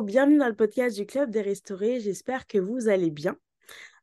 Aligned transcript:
Hello, 0.00 0.06
bienvenue 0.06 0.38
dans 0.38 0.48
le 0.48 0.54
podcast 0.54 0.96
du 0.96 1.04
Club 1.04 1.28
des 1.28 1.42
Restaurés. 1.42 2.00
J'espère 2.00 2.46
que 2.46 2.56
vous 2.56 2.88
allez 2.88 3.10
bien. 3.10 3.36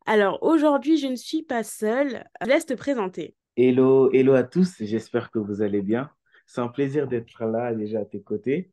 Alors 0.06 0.38
aujourd'hui, 0.44 1.00
je 1.00 1.08
ne 1.08 1.16
suis 1.16 1.42
pas 1.42 1.64
seule. 1.64 2.24
Je 2.40 2.48
laisse 2.48 2.68
te 2.68 2.76
présenter. 2.76 3.36
Hello, 3.56 4.12
hello 4.12 4.34
à 4.34 4.44
tous. 4.44 4.76
J'espère 4.80 5.32
que 5.32 5.40
vous 5.40 5.64
allez 5.64 5.82
bien. 5.82 6.12
C'est 6.46 6.62
un 6.62 6.68
plaisir 6.68 7.08
d'être 7.08 7.44
là 7.46 7.74
déjà 7.74 8.02
à 8.02 8.06
tes 8.06 8.22
côtés. 8.22 8.72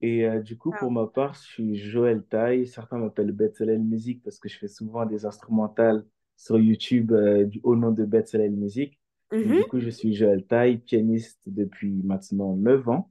Et 0.00 0.24
euh, 0.28 0.38
du 0.38 0.56
coup, 0.56 0.72
pour 0.78 0.92
ma 0.92 1.08
part, 1.08 1.34
je 1.34 1.40
suis 1.40 1.76
Joël 1.76 2.22
Taille. 2.22 2.68
Certains 2.68 2.98
m'appellent 2.98 3.32
Betselel 3.32 3.80
Music 3.80 4.22
parce 4.22 4.38
que 4.38 4.48
je 4.48 4.56
fais 4.56 4.68
souvent 4.68 5.04
des 5.06 5.26
instrumentales 5.26 6.06
sur 6.36 6.56
YouTube 6.56 7.10
euh, 7.10 7.46
du, 7.46 7.58
au 7.64 7.74
nom 7.74 7.90
de 7.90 8.04
Betselel 8.04 8.52
Music. 8.52 8.96
Mhm. 9.32 9.56
du 9.56 9.64
coup, 9.64 9.80
je 9.80 9.90
suis 9.90 10.14
Joël 10.14 10.46
Taille, 10.46 10.78
pianiste 10.78 11.40
depuis 11.48 12.00
maintenant 12.04 12.54
9 12.54 12.88
ans. 12.90 13.10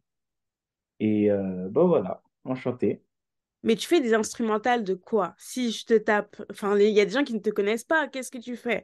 Et 1.01 1.29
euh, 1.29 1.67
ben 1.69 1.83
voilà, 1.83 2.23
enchanté. 2.45 3.03
Mais 3.63 3.75
tu 3.75 3.87
fais 3.87 4.01
des 4.01 4.13
instrumentales 4.13 4.83
de 4.83 4.93
quoi? 4.93 5.35
Si 5.37 5.71
je 5.71 5.85
te 5.85 5.97
tape, 5.97 6.41
enfin, 6.51 6.77
il 6.77 6.89
y 6.89 7.01
a 7.01 7.05
des 7.05 7.11
gens 7.11 7.23
qui 7.23 7.33
ne 7.33 7.39
te 7.39 7.49
connaissent 7.49 7.83
pas, 7.83 8.07
qu'est-ce 8.07 8.31
que 8.31 8.37
tu 8.37 8.55
fais? 8.55 8.83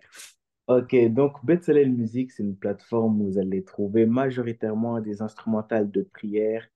Ok, 0.68 0.96
donc 1.10 1.46
Bezalel 1.46 1.94
Music, 1.94 2.32
c'est 2.32 2.42
une 2.42 2.58
plateforme 2.58 3.22
où 3.22 3.32
vous 3.32 3.38
allez 3.38 3.64
trouver 3.64 4.08
majoritairement 4.08 5.00
des 5.00 5.22
instrumentales 5.22 5.92
de 5.92 6.02
prière, 6.02 6.68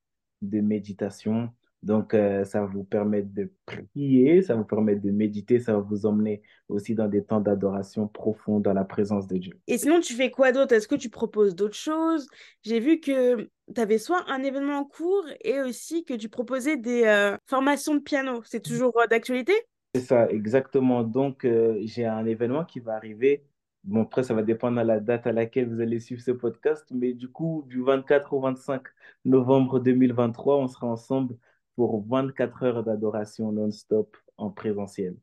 de 0.43 0.61
méditation. 0.61 1.49
Donc, 1.81 2.13
euh, 2.13 2.43
ça 2.43 2.59
va 2.59 2.65
vous 2.65 2.83
permettre 2.83 3.29
de 3.33 3.51
prier, 3.65 4.41
ça 4.41 4.53
va 4.53 4.61
vous 4.61 4.67
permettre 4.67 5.01
de 5.01 5.11
méditer, 5.11 5.59
ça 5.59 5.73
va 5.73 5.79
vous 5.79 6.05
emmener 6.05 6.41
aussi 6.67 6.93
dans 6.93 7.07
des 7.07 7.23
temps 7.23 7.39
d'adoration 7.39 8.07
profonds 8.07 8.59
dans 8.59 8.73
la 8.73 8.83
présence 8.83 9.27
de 9.27 9.37
Dieu. 9.37 9.53
Et 9.67 9.77
sinon, 9.77 10.01
tu 10.01 10.13
fais 10.13 10.29
quoi 10.29 10.51
d'autre? 10.51 10.73
Est-ce 10.73 10.87
que 10.87 10.95
tu 10.95 11.09
proposes 11.09 11.55
d'autres 11.55 11.77
choses? 11.77 12.27
J'ai 12.63 12.79
vu 12.81 12.99
que 12.99 13.47
tu 13.73 13.81
avais 13.81 13.97
soit 13.97 14.23
un 14.27 14.43
événement 14.43 14.79
en 14.79 14.85
cours 14.85 15.25
et 15.41 15.61
aussi 15.61 16.03
que 16.03 16.13
tu 16.13 16.27
proposais 16.29 16.77
des 16.77 17.03
euh, 17.05 17.37
formations 17.45 17.95
de 17.95 18.01
piano. 18.01 18.41
C'est 18.43 18.63
toujours 18.63 18.97
euh, 18.99 19.07
d'actualité? 19.07 19.53
C'est 19.95 20.01
ça, 20.01 20.29
exactement. 20.29 21.03
Donc, 21.03 21.45
euh, 21.45 21.79
j'ai 21.83 22.05
un 22.05 22.25
événement 22.25 22.65
qui 22.65 22.79
va 22.79 22.95
arriver. 22.95 23.43
Bon, 23.83 24.03
après, 24.03 24.23
ça 24.23 24.33
va 24.33 24.43
dépendre 24.43 24.81
de 24.81 24.85
la 24.85 24.99
date 24.99 25.25
à 25.27 25.31
laquelle 25.31 25.69
vous 25.69 25.79
allez 25.79 25.99
suivre 25.99 26.21
ce 26.21 26.31
podcast, 26.31 26.85
mais 26.91 27.13
du 27.13 27.29
coup, 27.29 27.63
du 27.67 27.81
24 27.81 28.33
au 28.33 28.41
25 28.41 28.83
novembre 29.25 29.79
2023, 29.79 30.57
on 30.57 30.67
sera 30.67 30.87
ensemble 30.87 31.37
pour 31.79 32.05
24 32.09 32.63
heures 32.63 32.83
d'adoration 32.83 33.53
non-stop 33.53 34.17
en 34.35 34.49
présentiel. 34.49 35.15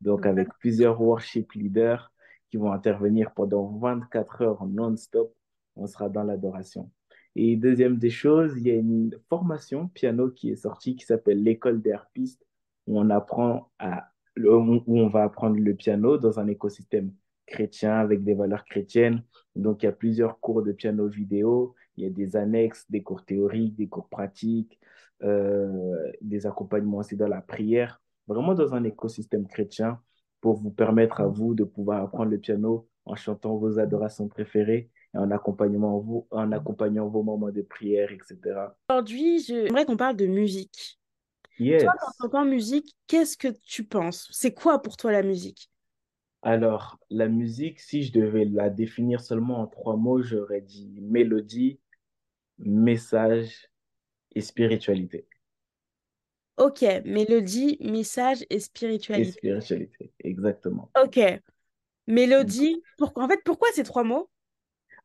Donc, 0.00 0.26
avec 0.26 0.46
plusieurs 0.60 1.00
worship 1.00 1.54
leaders 1.54 2.12
qui 2.48 2.56
vont 2.56 2.70
intervenir 2.70 3.32
pendant 3.34 3.66
24 3.78 4.42
heures 4.42 4.64
non-stop, 4.64 5.34
on 5.74 5.88
sera 5.88 6.08
dans 6.08 6.22
l'adoration. 6.22 6.88
Et 7.34 7.56
deuxième 7.56 7.98
des 7.98 8.10
choses, 8.10 8.52
il 8.58 8.68
y 8.68 8.70
a 8.70 8.76
une 8.76 9.10
formation 9.28 9.88
piano 9.88 10.30
qui 10.30 10.50
est 10.50 10.54
sortie 10.54 10.94
qui 10.94 11.04
s'appelle 11.04 11.42
l'école 11.42 11.82
des 11.82 11.90
harpistes, 11.90 12.46
où 12.86 13.00
on 13.00 13.10
apprend 13.10 13.72
à 13.80 14.08
où 14.36 15.00
on 15.00 15.08
va 15.08 15.24
apprendre 15.24 15.58
le 15.58 15.74
piano 15.74 16.16
dans 16.16 16.38
un 16.38 16.46
écosystème 16.46 17.12
chrétien 17.44 17.94
avec 17.94 18.22
des 18.22 18.34
valeurs 18.34 18.64
chrétiennes. 18.66 19.24
Donc, 19.56 19.82
il 19.82 19.86
y 19.86 19.88
a 19.88 19.92
plusieurs 19.92 20.38
cours 20.38 20.62
de 20.62 20.70
piano 20.70 21.08
vidéo, 21.08 21.74
il 21.96 22.04
y 22.04 22.06
a 22.06 22.10
des 22.10 22.36
annexes, 22.36 22.88
des 22.88 23.02
cours 23.02 23.24
théoriques, 23.24 23.74
des 23.74 23.88
cours 23.88 24.08
pratiques, 24.08 24.78
euh, 25.24 26.12
des 26.20 26.46
accompagnements 26.46 26.98
aussi 26.98 27.16
dans 27.16 27.28
la 27.28 27.40
prière, 27.40 28.00
vraiment 28.26 28.54
dans 28.54 28.74
un 28.74 28.84
écosystème 28.84 29.46
chrétien 29.46 30.00
pour 30.40 30.56
vous 30.56 30.70
permettre 30.70 31.20
à 31.20 31.26
vous 31.26 31.54
de 31.54 31.64
pouvoir 31.64 32.02
apprendre 32.02 32.30
le 32.30 32.38
piano 32.38 32.88
en 33.06 33.14
chantant 33.16 33.56
vos 33.56 33.78
adorations 33.78 34.28
préférées 34.28 34.90
et 35.14 35.18
en 35.18 35.30
accompagnement 35.30 35.98
vous, 36.00 36.26
en 36.30 36.52
accompagnant 36.52 37.08
vos 37.08 37.22
moments 37.22 37.50
de 37.50 37.62
prière, 37.62 38.12
etc. 38.12 38.76
Aujourd'hui, 38.88 39.40
je- 39.40 39.66
j'aimerais 39.66 39.84
qu'on 39.86 39.96
parle 39.98 40.16
de 40.16 40.26
musique. 40.26 40.98
Toi, 41.78 41.92
quand 42.00 42.12
tu 42.30 42.38
Yes. 42.38 42.48
musique, 42.48 42.96
qu'est-ce 43.06 43.36
que 43.36 43.48
tu 43.48 43.84
penses? 43.84 44.28
C'est 44.32 44.54
quoi 44.54 44.82
pour 44.82 44.96
toi 44.96 45.12
la 45.12 45.22
musique? 45.22 45.70
Alors, 46.42 46.98
la 47.10 47.26
musique, 47.28 47.80
si 47.80 48.02
je 48.04 48.12
devais 48.12 48.44
la 48.44 48.70
définir 48.70 49.20
seulement 49.20 49.60
en 49.60 49.66
trois 49.66 49.96
mots, 49.96 50.22
j'aurais 50.22 50.60
dit 50.60 50.88
mélodie, 51.00 51.80
message 52.58 53.70
et 54.34 54.40
spiritualité. 54.42 55.26
Ok, 56.56 56.82
mélodie, 57.04 57.76
message 57.80 58.44
et 58.50 58.58
Et 59.14 59.24
spiritualité. 59.24 59.24
spiritualité, 59.24 60.12
exactement. 60.20 60.92
Ok, 60.96 61.18
mélodie, 62.08 62.84
pourquoi? 62.98 63.24
En 63.24 63.28
fait, 63.28 63.40
pourquoi 63.44 63.68
ces 63.74 63.84
trois 63.84 64.04
mots? 64.04 64.30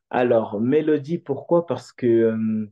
Alors, 0.09 0.59
mélodie, 0.59 1.17
pourquoi? 1.17 1.66
Parce 1.67 1.91
que 1.91 2.06
euh, 2.07 2.72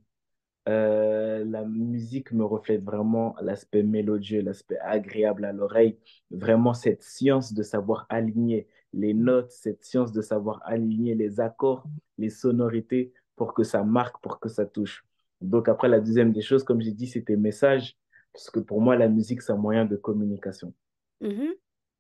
euh, 0.70 1.46
la 1.46 1.66
musique 1.66 2.32
me 2.34 2.44
reflète 2.46 2.84
vraiment 2.84 3.36
l'aspect 3.42 3.84
mélodieux, 3.84 4.42
l'aspect 4.42 4.80
agréable 4.80 5.46
à 5.46 5.54
l'oreille, 5.54 5.98
vraiment 6.32 6.74
cette 6.74 7.04
science 7.04 7.54
de 7.54 7.64
savoir 7.64 8.06
aligner 8.10 8.68
les 8.94 9.14
notes, 9.14 9.52
cette 9.52 9.84
science 9.86 10.12
de 10.14 10.22
savoir 10.22 10.62
aligner 10.66 11.16
les 11.16 11.40
accords, 11.40 11.86
les 12.18 12.30
sonorités 12.30 13.14
pour 13.36 13.54
que 13.54 13.64
ça 13.64 13.84
marque, 13.84 14.22
pour 14.24 14.40
que 14.40 14.50
ça 14.50 14.66
touche. 14.66 15.06
Donc 15.42 15.70
après, 15.70 15.88
la 15.88 16.00
deuxième 16.00 16.32
des 16.32 16.42
choses, 16.42 16.64
comme 16.64 16.82
j'ai 16.82 16.92
dit, 16.92 17.08
c'était 17.08 17.36
message, 17.36 17.96
parce 18.34 18.50
que 18.50 18.60
pour 18.60 18.82
moi, 18.82 18.96
la 18.96 19.08
musique, 19.08 19.42
c'est 19.42 19.52
un 19.52 19.58
moyen 19.58 19.86
de 19.86 19.96
communication. 19.96 20.74
Mhm. 21.22 21.54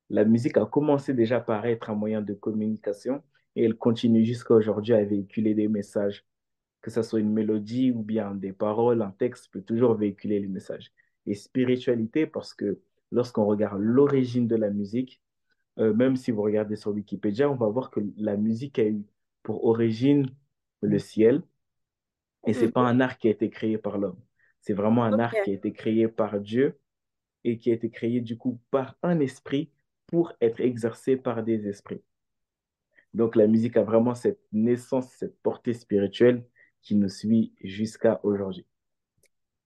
La 0.09 0.25
musique 0.25 0.57
a 0.57 0.65
commencé 0.65 1.13
déjà 1.13 1.39
par 1.39 1.65
être 1.65 1.89
un 1.89 1.95
moyen 1.95 2.21
de 2.21 2.33
communication 2.33 3.21
et 3.55 3.63
elle 3.65 3.75
continue 3.75 4.23
jusqu'à 4.23 4.53
aujourd'hui 4.53 4.93
à 4.93 5.03
véhiculer 5.03 5.53
des 5.53 5.67
messages 5.67 6.25
que 6.87 6.91
ce 6.91 7.01
soit 7.01 7.19
une 7.19 7.33
mélodie 7.33 7.91
ou 7.91 8.01
bien 8.01 8.33
des 8.33 8.53
paroles, 8.53 9.01
un 9.01 9.11
texte 9.11 9.51
peut 9.51 9.61
toujours 9.61 9.95
véhiculer 9.95 10.39
les 10.39 10.47
messages. 10.47 10.93
Et 11.25 11.33
spiritualité, 11.33 12.25
parce 12.25 12.53
que 12.53 12.79
lorsqu'on 13.11 13.45
regarde 13.45 13.81
l'origine 13.81 14.47
de 14.47 14.55
la 14.55 14.69
musique, 14.69 15.21
euh, 15.79 15.93
même 15.93 16.15
si 16.15 16.31
vous 16.31 16.41
regardez 16.41 16.77
sur 16.77 16.91
Wikipédia, 16.91 17.49
on 17.49 17.55
va 17.55 17.67
voir 17.67 17.91
que 17.91 17.99
la 18.15 18.37
musique 18.37 18.79
a 18.79 18.85
eu 18.85 19.03
pour 19.43 19.65
origine 19.65 20.29
le 20.81 20.97
ciel, 20.97 21.43
et 22.45 22.53
c'est 22.53 22.69
pas 22.69 22.81
Mhm. 22.81 22.87
un 22.87 22.99
art 22.99 23.17
qui 23.17 23.27
a 23.27 23.31
été 23.31 23.49
créé 23.49 23.77
par 23.77 23.97
l'homme. 23.97 24.19
C'est 24.61 24.73
vraiment 24.73 25.03
un 25.05 25.19
art 25.19 25.39
qui 25.39 25.51
a 25.51 25.53
été 25.53 25.73
créé 25.73 26.07
par 26.07 26.39
Dieu 26.39 26.79
et 27.45 27.57
qui 27.59 27.71
a 27.71 27.75
été 27.75 27.89
créé 27.91 28.21
du 28.21 28.37
coup 28.37 28.59
par 28.71 28.97
un 29.03 29.19
esprit 29.21 29.71
pour 30.07 30.33
être 30.41 30.61
exercé 30.61 31.17
par 31.17 31.43
des 31.43 31.67
esprits. 31.67 32.03
Donc 33.13 33.35
la 33.35 33.47
musique 33.47 33.75
a 33.75 33.83
vraiment 33.83 34.15
cette 34.15 34.39
naissance, 34.53 35.11
cette 35.11 35.37
portée 35.41 35.73
spirituelle 35.73 36.45
qui 36.81 36.95
nous 36.95 37.09
suit 37.09 37.53
jusqu'à 37.61 38.21
aujourd'hui. 38.23 38.65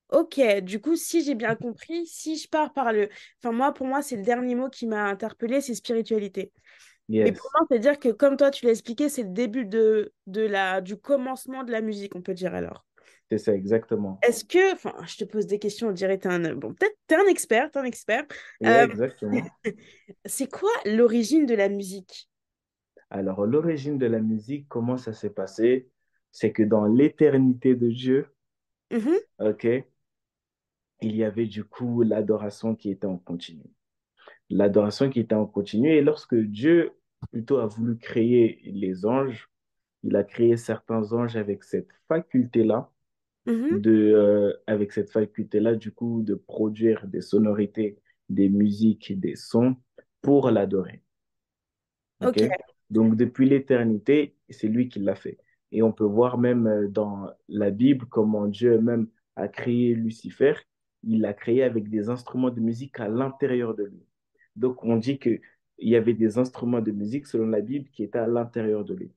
ok, 0.09 0.39
du 0.61 0.81
coup, 0.81 0.95
si 0.95 1.23
j'ai 1.23 1.35
bien 1.35 1.55
compris, 1.55 2.05
si 2.07 2.37
je 2.37 2.47
pars 2.49 2.73
par 2.73 2.91
le... 2.93 3.09
Enfin, 3.39 3.51
moi, 3.53 3.73
pour 3.73 3.87
moi, 3.87 4.01
c'est 4.01 4.17
le 4.17 4.23
dernier 4.23 4.55
mot 4.55 4.69
qui 4.69 4.85
m'a 4.87 5.05
interpellé, 5.05 5.61
c'est 5.61 5.75
spiritualité. 5.75 6.51
Mais 7.23 7.31
pour 7.31 7.43
Yes, 7.43 7.51
moi, 7.53 7.65
c'est-à-dire 7.69 7.99
que, 7.99 8.09
comme 8.09 8.37
toi, 8.37 8.51
tu 8.51 8.65
l'as 8.65 8.71
expliqué, 8.71 9.09
c'est 9.09 9.23
le 9.23 9.29
début 9.29 9.65
de, 9.65 10.13
de 10.27 10.41
la, 10.41 10.81
du 10.81 10.97
commencement 10.97 11.63
de 11.63 11.71
la 11.71 11.81
musique, 11.81 12.15
on 12.15 12.21
peut 12.21 12.33
dire 12.33 12.53
alors. 12.55 12.85
c'est 13.29 13.37
ça 13.37 13.53
exactement. 13.55 14.19
Est-ce 14.21 14.45
que, 14.45 14.73
enfin, 14.73 14.93
je 15.07 15.17
te 15.17 15.23
pose 15.23 15.47
des 15.47 15.57
questions, 15.59 15.89
on 15.89 15.91
dirait 15.91 16.17
que 16.17 16.23
t'es 16.23 16.33
un, 16.33 16.53
bon, 16.55 16.73
peut-être 16.73 16.95
t'es 17.07 17.15
un 17.15 17.25
expert, 17.27 17.71
t'es 17.71 17.79
un 17.79 17.83
expert. 17.85 18.25
Euh, 18.65 18.87
exactement. 18.87 19.51
c'est 20.25 20.49
quoi 20.51 20.71
l'origine 20.85 21.45
de 21.45 21.55
la 21.55 21.69
musique? 21.69 22.29
Alors 23.11 23.45
l'origine 23.45 23.99
de 23.99 24.07
la 24.07 24.19
musique, 24.19 24.67
comment 24.67 24.97
ça 24.97 25.13
s'est 25.13 25.29
passé? 25.29 25.87
C'est 26.31 26.51
que 26.51 26.63
dans 26.63 26.85
l'éternité 26.85 27.75
de 27.75 27.89
Dieu, 27.89 28.27
Mhm, 28.91 29.19
ok, 29.39 29.65
il 31.01 31.15
y 31.15 31.23
avait 31.23 31.45
du 31.47 31.63
coup 31.63 32.01
l'adoration 32.03 32.75
qui 32.75 32.89
était 32.91 33.05
en 33.07 33.17
continu. 33.17 33.63
L'adoration 34.49 35.09
qui 35.09 35.19
était 35.21 35.35
en 35.35 35.45
continu 35.47 35.91
et 35.93 36.01
lorsque 36.01 36.35
Dieu 36.35 36.93
plutôt 37.31 37.57
a 37.57 37.67
voulu 37.67 37.97
créer 37.97 38.61
les 38.65 39.05
anges, 39.05 39.49
il 40.03 40.15
a 40.15 40.23
créé 40.23 40.57
certains 40.57 41.13
anges 41.13 41.37
avec 41.37 41.63
cette 41.63 41.89
faculté-là 42.07 42.91
mhm. 43.45 43.79
de, 43.79 43.91
euh, 43.91 44.53
avec 44.67 44.91
cette 44.91 45.11
faculté-là, 45.11 45.75
du 45.75 45.91
coup, 45.91 46.23
de 46.23 46.35
produire 46.35 47.07
des 47.07 47.21
sonorités, 47.21 47.99
des 48.29 48.49
musiques, 48.49 49.19
des 49.19 49.35
sons 49.35 49.75
pour 50.21 50.49
l'adorer. 50.49 51.01
OK? 52.21 52.41
Ok, 52.41 52.49
Donc, 52.89 53.15
depuis 53.15 53.47
l'éternité, 53.47 54.35
c'est 54.49 54.67
lui 54.67 54.89
qui 54.89 54.99
l'a 54.99 55.15
fait. 55.15 55.37
Et 55.71 55.81
on 55.81 55.91
peut 55.91 56.05
voir 56.05 56.37
même 56.37 56.67
euh, 56.67 56.87
dans 56.87 57.29
la 57.47 57.71
Bible 57.71 58.05
comment 58.09 58.47
Dieu 58.47 58.79
même 58.79 59.07
a 59.35 59.47
créé 59.47 59.93
Lucifer. 59.93 60.53
Il 61.03 61.21
l'a 61.21 61.33
créé 61.33 61.63
avec 61.63 61.89
des 61.89 62.09
instruments 62.09 62.49
de 62.49 62.59
musique 62.59 62.99
à 62.99 63.07
l'intérieur 63.07 63.75
de 63.75 63.85
lui. 63.85 64.05
Donc, 64.55 64.83
on 64.83 64.97
dit 64.97 65.17
qu'il 65.77 65.89
y 65.89 65.95
avait 65.95 66.13
des 66.13 66.37
instruments 66.37 66.81
de 66.81 66.91
musique, 66.91 67.27
selon 67.27 67.47
la 67.47 67.61
Bible, 67.61 67.89
qui 67.91 68.03
étaient 68.03 68.19
à 68.19 68.27
l'intérieur 68.27 68.85
de 68.85 68.93
lui. 68.95 69.11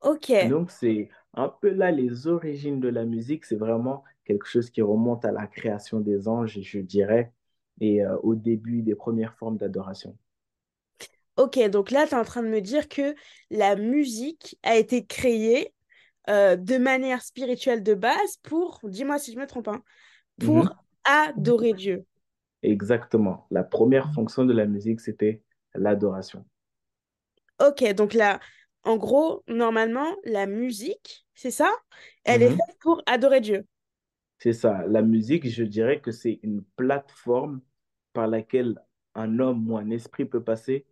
ok, 0.00 0.30
Donc, 0.42 0.70
c'est 0.70 1.08
un 1.34 1.48
peu 1.48 1.70
là 1.70 1.90
les 1.90 2.26
origines 2.26 2.78
de 2.80 2.88
la 2.88 3.04
musique. 3.06 3.44
C'est 3.46 3.56
vraiment 3.56 4.04
quelque 4.24 4.46
chose 4.46 4.68
qui 4.70 4.82
remonte 4.82 5.24
à 5.24 5.32
la 5.32 5.46
création 5.46 6.00
des 6.00 6.28
anges, 6.28 6.60
je 6.60 6.78
dirais, 6.80 7.32
et 7.80 8.04
euh, 8.04 8.16
au 8.22 8.34
début 8.34 8.82
des 8.82 8.94
premières 8.94 9.34
formes 9.36 9.56
d'adoration. 9.56 10.16
ok. 11.36 11.58
Donc 11.70 11.90
là, 11.90 12.06
tu 12.06 12.14
es 12.14 12.18
en 12.18 12.24
train 12.24 12.42
de 12.42 12.48
me 12.48 12.60
dire 12.60 12.88
que 12.88 13.14
la 13.50 13.76
musique 13.76 14.58
a 14.62 14.76
été 14.76 15.04
créée 15.06 15.74
euh, 16.30 16.56
de 16.56 16.78
manière 16.78 17.22
spirituelle 17.22 17.82
de 17.82 17.94
base 17.94 18.38
pour, 18.44 18.80
dis-moi 18.84 19.18
si 19.18 19.32
je 19.34 19.38
me 19.38 19.46
trompe, 19.46 19.68
hein, 19.68 19.84
pour 20.38 20.68
Mhm. 20.68 20.80
adorer 21.04 21.74
Dieu. 21.74 22.06
Exactement. 22.62 23.46
La 23.50 23.62
première 23.64 24.12
fonction 24.12 24.44
de 24.44 24.52
la 24.52 24.66
musique, 24.66 25.00
c'était 25.00 25.42
l'adoration. 25.74 26.44
Ok, 27.60 27.84
donc 27.94 28.14
là, 28.14 28.40
en 28.84 28.96
gros, 28.96 29.44
normalement, 29.48 30.16
la 30.24 30.46
musique, 30.46 31.26
c'est 31.34 31.50
ça? 31.50 31.70
Elle 32.24 32.42
est 32.42 32.48
Mhm. 32.48 32.50
faite 32.50 32.78
pour 32.80 33.02
adorer 33.06 33.40
Dieu. 33.40 33.66
C'est 34.38 34.52
ça. 34.52 34.86
La 34.86 35.02
musique, 35.02 35.48
je 35.48 35.62
dirais 35.64 36.00
que 36.00 36.10
c'est 36.12 36.40
une 36.42 36.62
plateforme 36.76 37.60
par 38.12 38.26
laquelle 38.26 38.76
un 39.14 39.38
homme 39.38 39.70
ou 39.70 39.76
un 39.76 39.90
esprit 39.90 40.24
peut 40.24 40.42
passer 40.42 40.86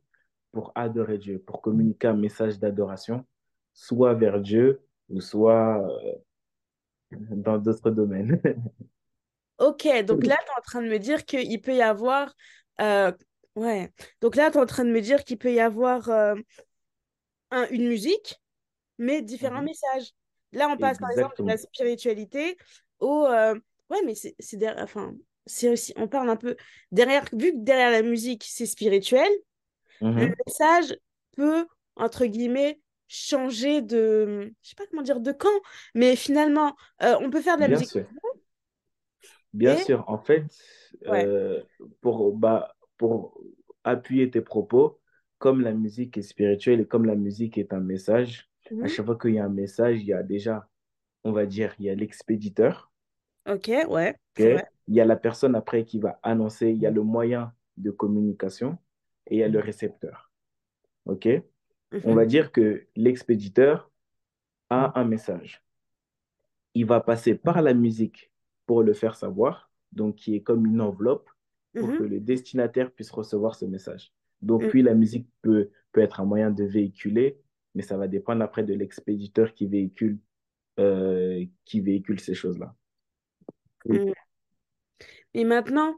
pour 0.53 0.73
adorer 0.75 1.19
Dieu, 1.19 1.39
pour 1.41 1.63
communiquer 1.63 2.09
un 2.09 2.15
message 2.17 2.59
d'adoration, 2.59 3.27
soit 3.75 4.15
vers 4.15 4.41
Dieu 4.41 4.83
ou 5.09 5.21
soit 5.21 5.79
euh, 5.89 6.13
dans 7.11 7.59
d'autres 7.59 7.91
domaines. 7.91 8.41
Ok, 9.59 9.89
donc 10.05 10.25
là, 10.27 10.37
tu 10.47 10.53
es 10.53 10.59
en 10.59 10.61
train 10.63 10.83
de 10.83 10.89
me 10.89 10.99
dire 10.99 11.25
qu'il 11.25 11.61
peut 11.61 11.75
y 11.75 11.83
avoir... 11.83 12.35
euh, 12.81 13.13
ouais, 13.59 13.93
donc 14.21 14.37
là, 14.37 14.51
tu 14.51 14.59
es 14.59 14.61
en 14.61 14.67
train 14.67 14.85
de 14.85 14.91
me 14.91 15.01
dire 15.01 15.25
qu'il 15.25 15.39
peut 15.39 15.53
y 15.53 15.61
avoir 15.61 16.09
euh, 16.11 16.35
un- 17.51 17.69
une 17.71 17.89
musique, 17.89 18.41
mais 18.99 19.23
différents 19.23 19.63
Mhm. 19.63 19.65
messages. 19.65 20.13
Là, 20.53 20.69
on 20.71 20.79
passe 20.79 20.99
par 21.01 21.11
exemple 21.11 21.37
de 21.45 21.51
la 21.53 21.59
spiritualité 21.59 22.59
au... 23.01 23.27
euh, 23.27 23.55
ouais, 23.91 23.99
mais 24.07 24.15
c'est 24.17 24.57
derrière... 24.57 24.83
Enfin, 24.85 25.15
c'est 25.47 25.71
aussi... 25.71 25.93
On 25.97 26.09
parle 26.09 26.31
un 26.31 26.37
peu... 26.37 26.57
Derrière... 26.93 27.25
Vu 27.35 27.53
que 27.53 27.59
derrière 27.59 27.91
la 27.91 28.03
musique, 28.03 28.45
c'est 28.49 28.67
spirituel, 28.67 29.31
le 30.17 30.27
Mhm. 30.27 30.39
message 30.47 30.97
peut, 31.37 31.67
entre 31.97 32.27
guillemets, 32.27 32.81
changer 33.09 33.83
de... 33.83 34.53
Je 34.63 34.71
sais 34.71 34.77
pas 34.77 34.87
comment 34.91 35.03
dire 35.03 35.21
de 35.21 35.33
camp, 35.33 35.49
mais 35.95 36.17
finalement, 36.17 36.77
euh, 37.03 37.17
on 37.21 37.31
peut 37.31 37.43
faire 37.43 37.57
de 37.57 37.63
la 37.63 37.69
Bien 37.69 37.81
musique 37.81 37.93
sûr. 37.93 38.07
Bien 39.53 39.77
et... 39.77 39.77
sûr. 39.77 40.05
En 40.09 40.19
fait, 40.19 40.45
Ouais. 41.07 41.33
pour, 42.01 42.33
bah, 42.37 42.75
pour 42.99 43.41
appuyer 43.85 44.31
tes 44.31 44.43
propos, 44.43 45.01
comme 45.39 45.63
la 45.63 45.73
musique 45.75 46.19
est 46.19 46.23
spirituelle 46.23 46.81
et 46.83 46.87
comme 46.89 47.07
la 47.07 47.17
musique 47.17 47.59
est 47.59 47.73
un 47.75 47.81
message, 47.81 48.51
à 48.81 48.87
Mhm. 48.87 48.89
chaque 48.89 49.07
fois 49.07 49.19
qu'il 49.19 49.35
y 49.35 49.41
a 49.41 49.47
un 49.47 49.51
message, 49.51 50.03
il 50.03 50.09
y 50.09 50.15
a 50.15 50.23
déjà, 50.25 50.69
on 51.25 51.33
va 51.33 51.47
dire, 51.47 51.75
il 51.81 51.87
y 51.87 51.91
a 51.91 51.97
l'expéditeur, 51.97 52.93
Ok, 53.47 53.69
ouais, 53.89 54.15
vrai. 54.39 54.65
Il 54.89 54.95
y 54.95 55.01
a 55.01 55.05
la 55.05 55.17
personne 55.17 55.55
après 55.55 55.85
qui 55.85 55.99
va 55.99 56.19
annoncer, 56.23 56.71
il 56.71 56.79
y 56.79 56.87
a 56.87 56.91
le 56.91 57.03
moyen 57.03 57.53
de 57.77 57.91
communication 57.91 58.79
et 59.27 59.37
il 59.37 59.39
y 59.41 59.43
a 59.43 59.49
le 59.49 59.61
récepteur, 59.61 60.33
ok? 61.07 61.29
On 62.05 62.15
Mhm. 62.15 62.15
va 62.15 62.27
dire 62.27 62.53
que 62.53 62.87
l'expéditeur 62.97 63.91
a 64.71 64.99
un 65.01 65.05
message. 65.05 65.63
il 66.75 66.87
va 66.87 67.01
passer 67.01 67.35
par 67.35 67.61
la 67.63 67.75
musique 67.75 68.31
pour 68.67 68.83
le 68.83 68.95
faire 68.95 69.17
savoir, 69.17 69.71
donc 69.93 70.17
qui 70.17 70.35
est 70.37 70.43
comme 70.43 70.67
une 70.67 70.81
enveloppe 70.81 71.29
pour 71.77 71.95
Mhm. 71.95 71.97
que 71.97 72.05
le 72.05 72.21
destinataire 72.21 72.91
puisse 72.93 73.11
recevoir 73.11 73.55
ce 73.55 73.65
message. 73.67 74.13
Donc 74.43 74.69
Mhm. 74.69 74.73
oui, 74.75 74.83
la 74.83 74.95
musique 74.95 75.29
peut, 75.43 75.71
peut 75.93 76.01
être 76.01 76.21
un 76.21 76.25
moyen 76.25 76.51
de 76.51 76.65
véhiculer, 76.65 77.39
mais 77.75 77.83
ça 77.83 77.97
va 77.97 78.09
dépendre 78.09 78.43
après 78.43 78.65
de 78.65 78.75
l'expéditeur 78.75 79.55
qui 79.55 79.67
véhicule, 79.67 80.19
euh, 80.81 81.45
qui 81.65 81.81
véhicule 81.81 82.21
ces 82.21 82.35
choses-là. 82.35 82.75
Oui. 83.85 84.03
Mhm. 84.05 84.15
Et 85.35 85.45
maintenant, 85.45 85.97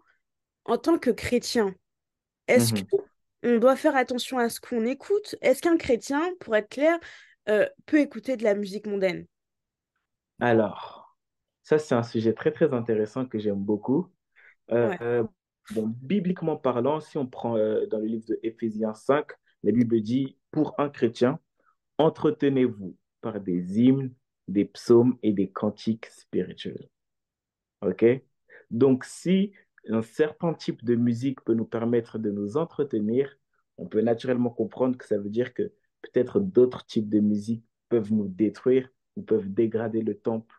en 0.67 0.79
tant 0.79 0.99
que 0.99 1.11
chrétien, 1.11 1.75
est-ce 2.49 2.73
Mhm. 2.73 2.91
qu'on 2.91 3.59
doit 3.59 3.77
faire 3.77 3.97
attention 3.97 4.39
à 4.39 4.49
ce 4.49 4.61
qu'on 4.61 4.87
écoute? 4.87 5.37
Est-ce 5.43 5.63
qu'un 5.63 5.77
chrétien, 5.79 6.23
pour 6.41 6.57
être 6.57 6.71
clair, 6.71 6.99
euh, 7.49 7.69
peut 7.87 8.01
écouter 8.01 8.37
de 8.37 8.45
la 8.45 8.55
musique 8.55 8.87
mondaine? 8.89 9.27
Alors, 10.41 11.17
ça 11.63 11.79
c'est 11.79 11.95
un 11.95 12.03
sujet 12.03 12.35
très 12.35 12.53
très 12.53 12.73
intéressant 12.75 13.27
que 13.27 13.39
j'aime 13.39 13.63
beaucoup. 13.63 14.09
Ouais. 14.83 15.01
Bibliquement 16.03 16.57
parlant, 16.57 17.01
si 17.01 17.19
on 17.19 17.27
prend 17.27 17.57
euh, 17.57 17.87
dans 17.87 17.99
le 17.99 18.07
livre 18.07 18.27
de 18.27 18.39
Éphésiens 18.43 18.95
5, 18.95 19.27
la 19.63 19.73
Bible 19.73 20.01
dit, 20.01 20.37
pour 20.51 20.75
un 20.79 20.89
chrétien, 20.89 21.39
Entretenez-vous 22.01 22.97
par 23.21 23.43
des 23.43 23.79
hymnes, 23.79 24.15
des 24.49 24.65
psaumes 24.65 25.19
et 25.23 25.35
des 25.35 25.51
cantiques 25.51 26.07
spirituels. 26.07 26.89
OK? 27.83 28.07
Donc, 28.71 29.05
si 29.05 29.53
un 29.87 30.01
certain 30.01 30.55
type 30.55 30.83
de 30.83 30.95
musique 30.95 31.43
peut 31.43 31.53
nous 31.53 31.67
permettre 31.67 32.19
de 32.19 32.31
nous 32.31 32.57
entretenir, 32.57 33.37
on 33.77 33.87
peut 33.87 34.01
naturellement 34.01 34.49
comprendre 34.49 34.97
que 34.97 35.05
ça 35.05 35.19
veut 35.19 35.29
dire 35.29 35.53
que 35.53 35.75
peut-être 36.01 36.41
d'autres 36.41 36.87
types 36.87 37.11
de 37.11 37.21
musique 37.21 37.67
peuvent 37.91 38.15
nous 38.15 38.29
détruire 38.29 38.89
ou 39.17 39.23
peuvent 39.23 39.53
dégrader 39.53 40.01
le 40.01 40.17
temple 40.17 40.57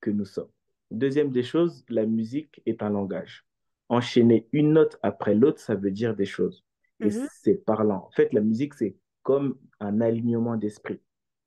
que 0.00 0.10
nous 0.10 0.24
sommes. 0.24 0.50
Deuxième 0.90 1.30
des 1.30 1.44
choses, 1.44 1.84
la 1.88 2.06
musique 2.06 2.60
est 2.66 2.82
un 2.82 2.90
langage. 2.90 3.46
Enchaîner 3.92 4.48
une 4.52 4.72
note 4.74 4.98
après 5.04 5.34
l'autre, 5.36 5.60
ça 5.60 5.76
veut 5.76 5.92
dire 5.92 6.16
des 6.16 6.26
choses. 6.26 6.64
Et 7.02 7.10
Mhm. 7.10 7.28
c'est 7.42 7.56
parlant. 7.64 8.06
En 8.08 8.12
fait, 8.12 8.32
la 8.34 8.40
musique, 8.42 8.74
c'est 8.74 8.96
comme 9.22 9.58
un 9.80 10.00
alignement 10.00 10.56
d'esprit. 10.56 11.00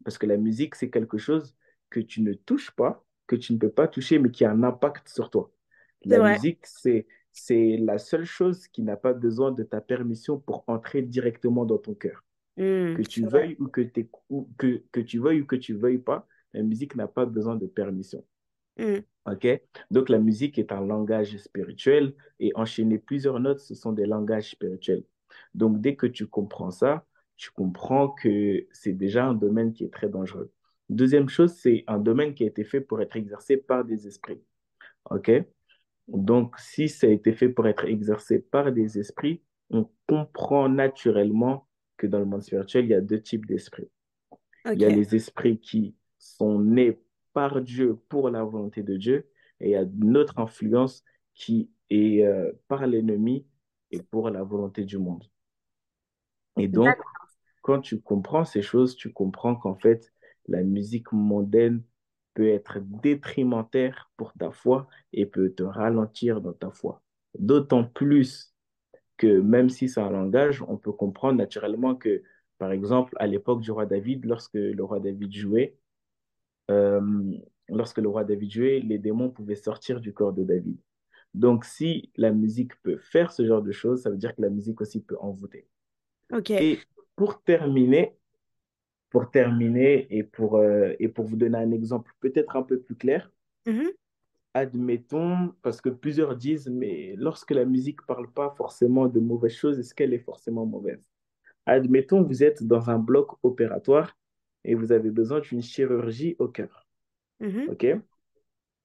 Parce 0.05 0.17
que 0.19 0.27
la 0.27 0.37
musique, 0.37 0.75
c'est 0.75 0.91
quelque 0.91 1.17
chose 1.19 1.55
que 1.91 1.99
tu 1.99 2.21
ne 2.23 2.33
touches 2.33 2.71
pas, 2.71 3.05
que 3.27 3.35
tu 3.35 3.53
ne 3.53 3.59
peux 3.59 3.71
pas 3.71 3.87
toucher, 3.89 4.19
mais 4.19 4.31
qui 4.31 4.45
a 4.45 4.51
un 4.51 4.63
impact 4.63 5.09
sur 5.09 5.29
toi. 5.31 5.51
La 6.05 6.19
musique, 6.21 6.65
c'est, 6.67 7.07
c'est 7.33 7.77
la 7.77 7.97
seule 7.99 8.25
chose 8.25 8.67
qui 8.69 8.83
n'a 8.83 8.97
pas 8.97 9.13
besoin 9.13 9.51
de 9.51 9.63
ta 9.63 9.81
permission 9.81 10.39
pour 10.39 10.63
entrer 10.67 11.03
directement 11.03 11.65
dans 11.65 11.79
ton 11.79 11.95
cœur. 11.95 12.23
Mhm, 12.57 12.95
Que 12.95 13.03
tu 13.03 13.25
veuilles 13.27 13.57
ou 13.59 13.67
que, 13.69 13.81
t'éc- 13.81 14.11
ou 14.29 14.49
que, 14.57 14.83
que 14.91 15.01
tu 15.01 15.19
veuilles 15.19 15.41
ou 15.41 15.47
que 15.47 15.57
tu 15.57 15.75
veuilles 15.75 15.99
pas, 15.99 16.27
la 16.53 16.63
musique 16.63 16.95
n'a 16.95 17.07
pas 17.07 17.25
besoin 17.27 17.55
de 17.57 17.67
permission. 17.67 18.25
Mhm. 18.77 19.03
OK? 19.27 19.47
Donc, 19.91 20.09
la 20.09 20.19
musique 20.19 20.59
est 20.59 20.71
un 20.71 20.85
langage 20.85 21.37
spirituel 21.37 22.13
et 22.39 22.51
enchaîner 22.55 22.99
plusieurs 22.99 23.39
notes, 23.39 23.59
ce 23.59 23.75
sont 23.75 23.91
des 23.91 24.05
langages 24.05 24.51
spirituels. 24.51 25.03
Donc, 25.53 25.81
dès 25.81 25.95
que 25.95 26.07
tu 26.07 26.27
comprends 26.27 26.71
ça, 26.71 27.05
tu 27.37 27.51
comprends 27.51 28.09
que 28.09 28.65
c'est 28.71 28.93
déjà 28.93 29.25
un 29.25 29.33
domaine 29.33 29.73
qui 29.73 29.83
est 29.83 29.93
très 29.93 30.09
dangereux. 30.09 30.51
Deuxième 30.89 31.29
chose, 31.29 31.53
c'est 31.53 31.83
un 31.87 31.97
domaine 31.97 32.33
qui 32.33 32.43
a 32.43 32.47
été 32.47 32.63
fait 32.63 32.81
pour 32.81 33.01
être 33.01 33.15
exercé 33.15 33.57
par 33.57 33.83
des 33.83 34.07
esprits. 34.07 34.41
OK? 35.09 35.31
Donc, 36.07 36.55
si 36.59 36.87
ça 36.87 37.07
a 37.07 37.09
été 37.09 37.33
fait 37.33 37.49
pour 37.49 37.67
être 37.67 37.85
exercé 37.85 38.39
par 38.39 38.71
des 38.71 38.99
esprits, 38.99 39.41
on 39.71 39.89
comprend 40.07 40.69
naturellement 40.69 41.67
que 41.97 42.05
dans 42.05 42.19
le 42.19 42.25
monde 42.25 42.43
spirituel, 42.43 42.85
il 42.85 42.91
y 42.91 42.93
a 42.93 43.01
deux 43.01 43.19
types 43.21 43.45
d'esprits. 43.45 43.89
Il 44.71 44.79
y 44.79 44.85
a 44.85 44.89
les 44.89 45.15
esprits 45.15 45.59
qui 45.59 45.95
sont 46.17 46.59
nés 46.59 46.99
par 47.35 47.61
Dieu 47.61 47.99
pour 48.07 48.29
la 48.29 48.43
volonté 48.45 48.81
de 48.81 48.95
Dieu, 48.95 49.29
et 49.59 49.67
il 49.67 49.71
y 49.71 49.75
a 49.75 49.83
une 49.83 50.15
autre 50.15 50.39
influence 50.39 51.03
qui 51.33 51.69
est 51.89 52.23
euh, 52.23 52.53
par 52.69 52.87
l'ennemi 52.87 53.45
et 53.91 54.01
pour 54.01 54.29
la 54.29 54.41
volonté 54.41 54.85
du 54.85 54.97
monde. 54.97 55.25
Et 56.57 56.69
donc, 56.69 56.95
quand 57.61 57.81
tu 57.81 57.99
comprends 57.99 58.45
ces 58.45 58.61
choses, 58.61 58.95
tu 58.95 59.11
comprends 59.11 59.55
qu'en 59.57 59.75
fait, 59.75 60.13
la 60.47 60.63
musique 60.63 61.11
mondaine 61.11 61.83
peut 62.35 62.47
être 62.47 62.79
détrimentaire 62.79 64.09
pour 64.15 64.31
ta 64.33 64.51
foi 64.51 64.87
et 65.11 65.25
peut 65.25 65.49
te 65.49 65.63
ralentir 65.63 66.39
dans 66.39 66.53
ta 66.53 66.71
foi. 66.71 67.01
D'autant 67.37 67.83
plus 67.83 68.55
que 69.17 69.41
même 69.41 69.69
si 69.69 69.89
c'est 69.89 69.99
un 69.99 70.09
langage, 70.09 70.63
on 70.69 70.77
peut 70.77 70.93
comprendre 70.93 71.37
naturellement 71.37 71.95
que, 71.95 72.23
par 72.59 72.71
exemple, 72.71 73.13
à 73.19 73.27
l'époque 73.27 73.59
du 73.59 73.71
roi 73.71 73.85
David, 73.85 74.23
lorsque 74.23 74.53
le 74.53 74.83
roi 74.83 75.01
David 75.01 75.33
jouait, 75.33 75.77
lorsque 76.69 77.97
le 77.99 78.09
roi 78.09 78.23
David 78.23 78.51
jouait, 78.51 78.79
les 78.79 78.97
démons 78.97 79.29
pouvaient 79.29 79.55
sortir 79.55 79.99
du 79.99 80.13
corps 80.13 80.33
de 80.33 80.43
David. 80.43 80.77
Donc, 81.33 81.65
si 81.65 82.11
la 82.15 82.31
musique 82.31 82.81
peut 82.81 82.97
faire 82.97 83.31
ce 83.31 83.45
genre 83.45 83.61
de 83.61 83.71
choses, 83.71 84.03
ça 84.03 84.09
veut 84.09 84.17
dire 84.17 84.35
que 84.35 84.41
la 84.41 84.49
musique 84.49 84.79
aussi 84.81 85.01
peut 85.01 85.17
envoûter. 85.19 85.67
Ok. 86.31 86.51
Et 86.51 86.79
pour 87.15 87.41
terminer, 87.43 88.15
pour 89.09 89.29
terminer 89.31 90.07
et 90.09 90.23
pour, 90.23 90.57
euh, 90.57 90.93
et 90.99 91.07
pour 91.07 91.25
vous 91.25 91.35
donner 91.37 91.57
un 91.57 91.71
exemple 91.71 92.11
peut-être 92.21 92.55
un 92.55 92.63
peu 92.63 92.79
plus 92.79 92.95
clair, 92.95 93.31
Mhm. 93.65 93.91
admettons, 94.53 95.53
parce 95.61 95.81
que 95.81 95.89
plusieurs 95.89 96.35
disent, 96.35 96.69
mais 96.69 97.15
lorsque 97.17 97.51
la 97.51 97.65
musique 97.65 98.01
parle 98.05 98.31
pas 98.31 98.53
forcément 98.57 99.07
de 99.07 99.19
mauvaises 99.19 99.53
choses, 99.55 99.79
est-ce 99.79 99.93
qu'elle 99.93 100.13
est 100.13 100.19
forcément 100.19 100.65
mauvaise? 100.65 101.03
Admettons, 101.65 102.23
vous 102.23 102.43
êtes 102.43 102.63
dans 102.63 102.89
un 102.89 102.99
bloc 102.99 103.37
opératoire 103.43 104.17
et 104.65 104.75
vous 104.75 104.91
avez 104.91 105.11
besoin 105.11 105.39
d'une 105.39 105.61
chirurgie 105.61 106.35
au 106.39 106.47
cœur, 106.47 106.87
Mhm. 107.39 107.69
OK? 107.69 107.85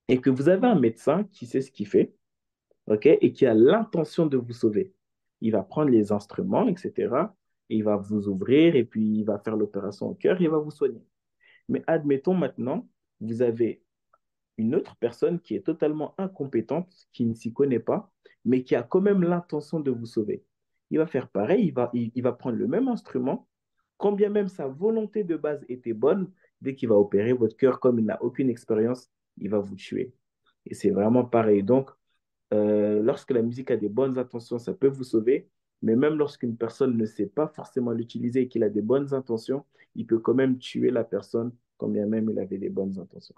Et 0.08 0.20
que 0.20 0.30
vous 0.30 0.48
avez 0.48 0.66
un 0.66 0.78
médecin 0.78 1.24
qui 1.32 1.46
sait 1.46 1.60
ce 1.60 1.70
qu'il 1.70 1.86
fait, 1.86 2.14
OK? 2.86 3.06
Et 3.06 3.32
qui 3.32 3.46
a 3.46 3.54
l'intention 3.54 4.26
de 4.26 4.36
vous 4.36 4.52
sauver. 4.52 4.92
Il 5.40 5.52
va 5.52 5.62
prendre 5.62 5.90
les 5.90 6.12
instruments, 6.12 6.68
etc. 6.68 7.34
Et 7.68 7.76
il 7.76 7.84
va 7.84 7.96
vous 7.96 8.28
ouvrir 8.28 8.74
et 8.76 8.84
puis 8.84 9.20
il 9.20 9.24
va 9.24 9.38
faire 9.38 9.56
l'opération 9.56 10.08
au 10.08 10.14
cœur 10.14 10.40
et 10.40 10.44
il 10.44 10.50
va 10.50 10.58
vous 10.58 10.72
soigner. 10.72 11.02
Mais 11.68 11.82
admettons 11.86 12.34
maintenant, 12.34 12.88
vous 13.20 13.42
avez 13.42 13.82
une 14.58 14.74
autre 14.74 14.96
personne 14.96 15.40
qui 15.40 15.54
est 15.54 15.64
totalement 15.64 16.14
incompétente, 16.18 16.92
qui 17.12 17.24
ne 17.24 17.34
s'y 17.34 17.52
connaît 17.52 17.78
pas, 17.78 18.10
mais 18.44 18.64
qui 18.64 18.74
a 18.74 18.82
quand 18.82 19.00
même 19.00 19.22
l'intention 19.22 19.80
de 19.80 19.90
vous 19.90 20.06
sauver. 20.06 20.44
Il 20.90 20.98
va 20.98 21.06
faire 21.06 21.28
pareil, 21.28 21.66
il 21.68 21.72
va, 21.72 21.90
il, 21.94 22.10
il 22.14 22.22
va 22.22 22.32
prendre 22.32 22.56
le 22.56 22.66
même 22.66 22.88
instrument, 22.88 23.46
quand 24.00 24.12
bien 24.12 24.30
même 24.30 24.48
sa 24.48 24.68
volonté 24.68 25.24
de 25.24 25.36
base 25.38 25.64
était 25.70 25.94
bonne, 25.94 26.32
dès 26.62 26.74
qu'il 26.76 26.90
va 26.90 26.96
opérer 26.96 27.34
votre 27.34 27.56
cœur, 27.56 27.80
comme 27.80 28.00
il 28.00 28.06
n'a 28.06 28.22
aucune 28.24 28.50
expérience, 28.50 29.10
il 29.38 29.50
va 29.50 29.60
vous 29.60 29.76
tuer. 29.76 30.14
Et 30.66 30.74
c'est 30.74 30.90
vraiment 30.92 31.24
pareil. 31.26 31.64
Donc, 31.64 31.90
euh, 32.54 33.02
lorsque 33.02 33.32
la 33.32 33.42
musique 33.42 33.70
a 33.72 33.76
des 33.78 33.88
bonnes 33.90 34.18
intentions, 34.18 34.58
ça 34.58 34.74
peut 34.74 34.88
vous 34.88 35.04
sauver. 35.04 35.50
Mais 35.82 35.96
même 35.96 36.16
lorsqu'une 36.18 36.56
personne 36.58 36.96
ne 36.96 37.06
sait 37.06 37.26
pas 37.28 37.48
forcément 37.48 37.92
l'utiliser 37.92 38.42
et 38.42 38.48
qu'il 38.48 38.64
a 38.64 38.70
des 38.70 38.82
bonnes 38.82 39.14
intentions, 39.14 39.66
il 39.96 40.06
peut 40.06 40.20
quand 40.20 40.34
même 40.34 40.58
tuer 40.58 40.90
la 40.90 41.04
personne, 41.04 41.52
quand 41.78 41.88
bien 41.88 42.06
même 42.06 42.30
il 42.30 42.38
avait 42.40 42.58
des 42.58 42.70
bonnes 42.70 42.98
intentions. 43.00 43.36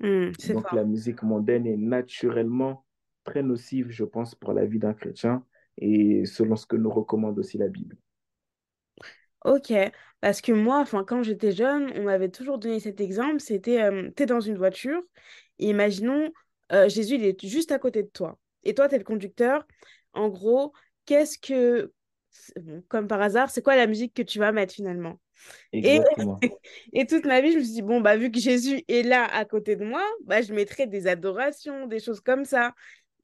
Hmm, 0.00 0.32
Donc 0.48 0.68
fort. 0.68 0.74
la 0.74 0.84
musique 0.84 1.22
mondaine 1.22 1.66
est 1.66 1.76
naturellement 1.78 2.86
très 3.24 3.42
nocive, 3.42 3.90
je 3.90 4.04
pense, 4.04 4.34
pour 4.34 4.52
la 4.54 4.66
vie 4.66 4.78
d'un 4.80 4.94
chrétien 4.94 5.46
et 5.78 6.24
selon 6.26 6.56
ce 6.56 6.66
que 6.66 6.76
nous 6.76 6.90
recommande 6.90 7.38
aussi 7.38 7.58
la 7.58 7.68
Bible. 7.68 7.96
Ok, 9.44 9.72
parce 10.20 10.40
que 10.42 10.52
moi, 10.52 10.80
enfin, 10.80 11.02
quand 11.04 11.22
j'étais 11.22 11.52
jeune, 11.52 11.90
on 11.96 12.02
m'avait 12.04 12.28
toujours 12.28 12.58
donné 12.58 12.78
cet 12.78 13.00
exemple, 13.00 13.40
c'était, 13.40 13.80
euh, 13.82 14.10
t'es 14.10 14.26
dans 14.26 14.40
une 14.40 14.56
voiture, 14.58 15.02
et 15.58 15.68
imaginons, 15.70 16.30
euh, 16.72 16.88
Jésus, 16.90 17.14
il 17.14 17.24
est 17.24 17.46
juste 17.46 17.72
à 17.72 17.78
côté 17.78 18.02
de 18.02 18.08
toi, 18.08 18.38
et 18.64 18.74
toi, 18.74 18.88
t'es 18.88 18.98
le 18.98 19.04
conducteur. 19.04 19.66
En 20.12 20.28
gros, 20.28 20.72
qu'est-ce 21.06 21.38
que, 21.38 21.92
comme 22.88 23.08
par 23.08 23.20
hasard, 23.22 23.50
c'est 23.50 23.62
quoi 23.62 23.76
la 23.76 23.86
musique 23.86 24.14
que 24.14 24.22
tu 24.22 24.38
vas 24.38 24.52
mettre 24.52 24.74
finalement? 24.74 25.20
Et, 25.82 26.00
Exactement. 26.00 26.42
et 26.92 27.06
toute 27.06 27.26
ma 27.26 27.40
vie, 27.40 27.52
je 27.52 27.58
me 27.58 27.62
suis 27.64 27.74
dit, 27.74 27.82
bon, 27.82 28.00
bah, 28.00 28.16
vu 28.16 28.30
que 28.30 28.40
Jésus 28.40 28.84
est 28.88 29.02
là 29.04 29.24
à 29.26 29.44
côté 29.44 29.76
de 29.76 29.84
moi, 29.84 30.02
bah, 30.24 30.42
je 30.42 30.52
mettrai 30.54 30.86
des 30.86 31.06
adorations, 31.06 31.86
des 31.86 32.00
choses 32.00 32.20
comme 32.20 32.44
ça. 32.44 32.74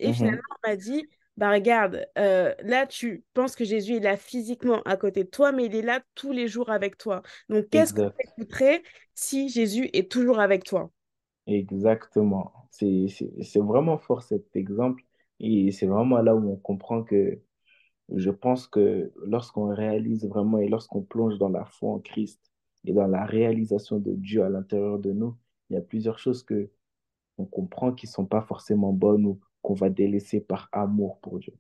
Et 0.00 0.12
finalement, 0.12 0.40
Mhm. 0.40 0.46
on 0.64 0.70
m'a 0.70 0.76
dit, 0.76 1.08
bah, 1.36 1.50
regarde, 1.50 2.06
euh, 2.16 2.54
là, 2.62 2.86
tu 2.86 3.24
penses 3.34 3.56
que 3.56 3.64
Jésus 3.64 3.96
est 3.96 4.00
là 4.00 4.16
physiquement 4.16 4.80
à 4.84 4.96
côté 4.96 5.24
de 5.24 5.28
toi, 5.28 5.52
mais 5.52 5.66
il 5.66 5.74
est 5.74 5.82
là 5.82 6.00
tous 6.14 6.32
les 6.32 6.48
jours 6.48 6.70
avec 6.70 6.96
toi. 6.96 7.22
Donc, 7.48 7.68
qu'est-ce 7.68 7.92
que 7.92 8.08
tu 8.08 8.28
écouterais 8.28 8.82
si 9.14 9.48
Jésus 9.48 9.90
est 9.92 10.10
toujours 10.10 10.40
avec 10.40 10.64
toi? 10.64 10.90
Exactement. 11.46 12.52
C'est, 12.70 13.06
vraiment 13.56 13.98
fort 13.98 14.22
cet 14.22 14.56
exemple 14.56 15.02
et 15.40 15.70
c'est 15.72 15.86
vraiment 15.86 16.20
là 16.20 16.34
où 16.34 16.50
on 16.50 16.56
comprend 16.56 17.02
que 17.02 17.40
je 18.14 18.30
pense 18.30 18.66
que 18.66 19.12
lorsqu'on 19.24 19.74
réalise 19.74 20.26
vraiment 20.26 20.58
et 20.58 20.68
lorsqu'on 20.68 21.02
plonge 21.02 21.38
dans 21.38 21.48
la 21.48 21.64
foi 21.64 21.92
en 21.92 21.98
Christ 21.98 22.40
et 22.84 22.92
dans 22.92 23.06
la 23.06 23.24
réalisation 23.24 23.98
de 23.98 24.12
Dieu 24.12 24.42
à 24.44 24.48
l'intérieur 24.48 24.98
de 24.98 25.12
nous, 25.12 25.36
il 25.70 25.74
y 25.74 25.76
a 25.76 25.82
plusieurs 25.82 26.18
choses 26.18 26.42
que 26.42 26.70
on 27.38 27.44
comprend 27.44 27.92
qui 27.92 28.06
sont 28.06 28.26
pas 28.26 28.42
forcément 28.42 28.92
bonnes 28.92 29.26
ou 29.26 29.40
qu'on 29.66 29.74
va 29.74 29.90
délaisser 29.90 30.40
par 30.40 30.68
amour 30.70 31.18
pour 31.18 31.40
Dieu. 31.40 31.52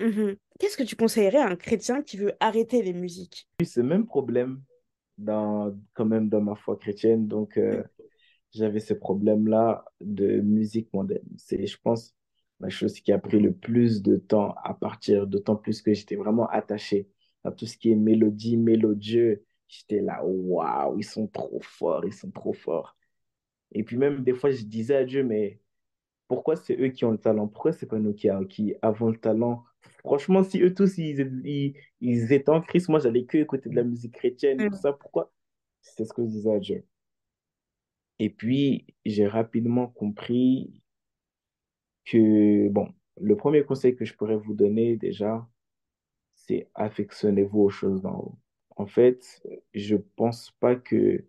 Mhm. 0.00 0.34
Qu'est-ce 0.58 0.76
que 0.76 0.82
tu 0.82 0.96
conseillerais 0.96 1.38
à 1.38 1.46
un 1.46 1.54
chrétien 1.54 2.02
qui 2.02 2.16
veut 2.16 2.32
arrêter 2.40 2.82
les 2.82 2.92
musiques? 2.92 3.48
Ce 3.64 3.80
même 3.80 4.04
problème 4.04 4.60
dans, 5.16 5.72
quand 5.94 6.04
même 6.04 6.28
dans 6.28 6.40
ma 6.40 6.56
foi 6.56 6.76
chrétienne, 6.76 7.28
donc 7.28 7.56
euh, 7.56 7.84
j'avais 8.50 8.80
ce 8.80 8.94
problème-là 8.94 9.84
de 10.00 10.40
musique 10.40 10.92
mondaine. 10.92 11.22
C'est, 11.36 11.64
je 11.64 11.78
pense, 11.80 12.16
la 12.58 12.68
chose 12.68 12.98
qui 12.98 13.12
a 13.12 13.18
pris 13.18 13.38
le 13.38 13.52
plus 13.52 14.02
de 14.02 14.16
temps 14.16 14.56
à 14.64 14.74
partir, 14.74 15.28
d'autant 15.28 15.54
plus 15.54 15.82
que 15.82 15.94
j'étais 15.94 16.16
vraiment 16.16 16.48
attaché 16.48 17.08
à 17.44 17.52
tout 17.52 17.66
ce 17.66 17.76
qui 17.76 17.92
est 17.92 17.96
mélodie, 17.96 18.56
mélodieux. 18.56 19.44
J'étais 19.68 20.00
là, 20.00 20.20
waouh, 20.24 20.98
ils 20.98 21.04
sont 21.04 21.28
trop 21.28 21.60
forts, 21.62 22.04
ils 22.04 22.12
sont 22.12 22.32
trop 22.32 22.54
forts. 22.54 22.96
Et 23.70 23.84
puis 23.84 23.96
même 23.96 24.24
des 24.24 24.34
fois, 24.34 24.50
je 24.50 24.64
disais 24.64 24.96
à 24.96 25.04
Dieu, 25.04 25.22
mais 25.22 25.61
pourquoi 26.32 26.56
c'est 26.56 26.80
eux 26.80 26.88
qui 26.88 27.04
ont 27.04 27.10
le 27.10 27.18
talent? 27.18 27.46
Pourquoi 27.46 27.72
c'est 27.74 27.84
pas 27.84 27.98
nous 27.98 28.14
qui, 28.14 28.30
qui 28.48 28.74
avons 28.80 29.10
le 29.10 29.18
talent? 29.18 29.64
Franchement, 29.98 30.42
si 30.42 30.62
eux 30.62 30.72
tous, 30.72 30.96
ils, 30.96 31.20
ils, 31.44 31.74
ils 32.00 32.32
étaient 32.32 32.48
en 32.48 32.62
Christ, 32.62 32.88
moi, 32.88 33.00
j'allais 33.00 33.26
que 33.26 33.36
écouter 33.36 33.68
de 33.68 33.76
la 33.76 33.84
musique 33.84 34.14
chrétienne, 34.14 34.56
tout 34.56 34.70
Mm. 34.70 34.72
ça. 34.72 34.94
Pourquoi? 34.94 35.30
C'est 35.82 36.06
ce 36.06 36.12
que 36.14 36.22
je 36.24 36.28
disais 36.30 36.54
à 36.54 36.58
Dieu. 36.58 36.86
Et 38.18 38.30
puis, 38.30 38.86
j'ai 39.04 39.26
rapidement 39.26 39.88
compris 39.88 40.82
que, 42.06 42.70
bon, 42.70 42.94
le 43.20 43.36
premier 43.36 43.62
conseil 43.62 43.94
que 43.94 44.06
je 44.06 44.14
pourrais 44.14 44.38
vous 44.38 44.54
donner 44.54 44.96
déjà, 44.96 45.46
c'est 46.34 46.70
affectionnez-vous 46.74 47.60
aux 47.60 47.68
choses 47.68 48.00
d'en 48.00 48.18
haut. 48.18 48.38
En 48.76 48.86
fait, 48.86 49.46
je 49.74 49.96
pense 49.96 50.50
pas 50.60 50.76
que 50.76 51.26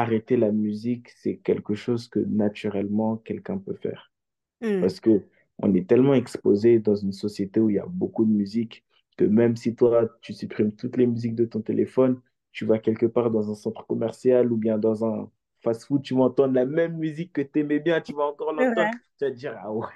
arrêter 0.00 0.36
la 0.36 0.52
musique, 0.52 1.10
c'est 1.10 1.36
quelque 1.38 1.74
chose 1.74 2.08
que 2.08 2.20
naturellement 2.20 3.16
quelqu'un 3.18 3.58
peut 3.58 3.74
faire. 3.74 4.12
Mm. 4.60 4.80
Parce 4.80 5.00
que 5.00 5.22
on 5.58 5.74
est 5.74 5.88
tellement 5.88 6.14
exposé 6.14 6.78
dans 6.78 6.94
une 6.96 7.12
société 7.12 7.60
où 7.60 7.70
il 7.70 7.76
y 7.76 7.78
a 7.78 7.86
beaucoup 7.86 8.24
de 8.24 8.30
musique 8.30 8.84
que 9.16 9.24
même 9.24 9.56
si 9.56 9.74
toi, 9.74 10.08
tu 10.20 10.34
supprimes 10.34 10.72
toutes 10.74 10.96
les 10.98 11.06
musiques 11.06 11.34
de 11.34 11.46
ton 11.46 11.62
téléphone, 11.62 12.20
tu 12.52 12.66
vas 12.66 12.78
quelque 12.78 13.06
part 13.06 13.30
dans 13.30 13.50
un 13.50 13.54
centre 13.54 13.86
commercial 13.86 14.52
ou 14.52 14.56
bien 14.56 14.78
dans 14.78 15.04
un 15.04 15.30
fast-food, 15.62 16.02
tu 16.02 16.14
vas 16.14 16.24
entendre 16.24 16.54
la 16.54 16.66
même 16.66 16.96
musique 16.98 17.32
que 17.32 17.40
tu 17.42 17.60
aimais 17.60 17.80
bien, 17.80 18.00
tu 18.00 18.12
vas 18.14 18.24
encore 18.24 18.52
l'entendre, 18.52 18.90
tu 19.18 19.24
vas 19.24 19.30
te 19.30 19.36
dire, 19.36 19.56
ah 19.58 19.72
ouais. 19.72 19.86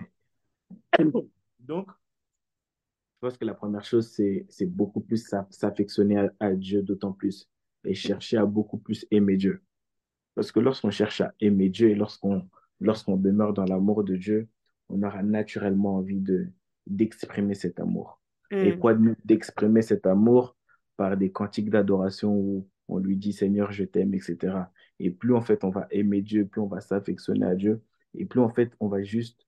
Donc, 1.60 1.88
je 1.88 3.26
pense 3.28 3.36
que 3.36 3.44
la 3.44 3.54
première 3.54 3.84
chose, 3.84 4.08
c'est, 4.08 4.46
c'est 4.48 4.66
beaucoup 4.66 5.00
plus 5.00 5.18
s'a- 5.26 5.46
s'affectionner 5.50 6.18
à, 6.18 6.30
à 6.40 6.52
Dieu, 6.54 6.82
d'autant 6.82 7.12
plus, 7.12 7.48
et 7.84 7.94
chercher 7.94 8.38
à 8.38 8.46
beaucoup 8.46 8.78
plus 8.78 9.06
aimer 9.10 9.36
Dieu. 9.36 9.62
Parce 10.34 10.52
que 10.52 10.60
lorsqu'on 10.60 10.90
cherche 10.90 11.20
à 11.20 11.34
aimer 11.40 11.68
Dieu 11.68 11.90
et 11.90 11.94
lorsqu'on 11.94 12.48
lorsqu'on 12.80 13.16
demeure 13.16 13.52
dans 13.52 13.64
l'amour 13.64 14.04
de 14.04 14.16
Dieu, 14.16 14.48
on 14.88 15.02
aura 15.02 15.22
naturellement 15.22 15.96
envie 15.96 16.20
de 16.20 16.48
d'exprimer 16.86 17.54
cet 17.54 17.80
amour. 17.80 18.20
Et 18.62 18.72
Mm. 18.72 18.78
quoi 18.78 18.94
de 18.94 19.00
mieux 19.00 19.16
d'exprimer 19.24 19.82
cet 19.82 20.06
amour 20.06 20.56
par 20.96 21.16
des 21.16 21.30
cantiques 21.30 21.70
d'adoration 21.70 22.34
où 22.34 22.68
on 22.88 22.98
lui 22.98 23.16
dit 23.16 23.32
Seigneur, 23.32 23.70
je 23.72 23.84
t'aime, 23.84 24.14
etc. 24.14 24.70
Et 24.98 25.10
plus 25.10 25.34
en 25.34 25.40
fait 25.42 25.64
on 25.64 25.70
va 25.70 25.86
aimer 25.90 26.22
Dieu, 26.22 26.46
plus 26.46 26.60
on 26.60 26.66
va 26.66 26.80
s'affectionner 26.80 27.46
à 27.46 27.54
Dieu, 27.54 27.82
et 28.14 28.24
plus 28.26 28.40
en 28.40 28.48
fait 28.50 28.72
on 28.80 28.88
va 28.88 29.02
juste 29.02 29.46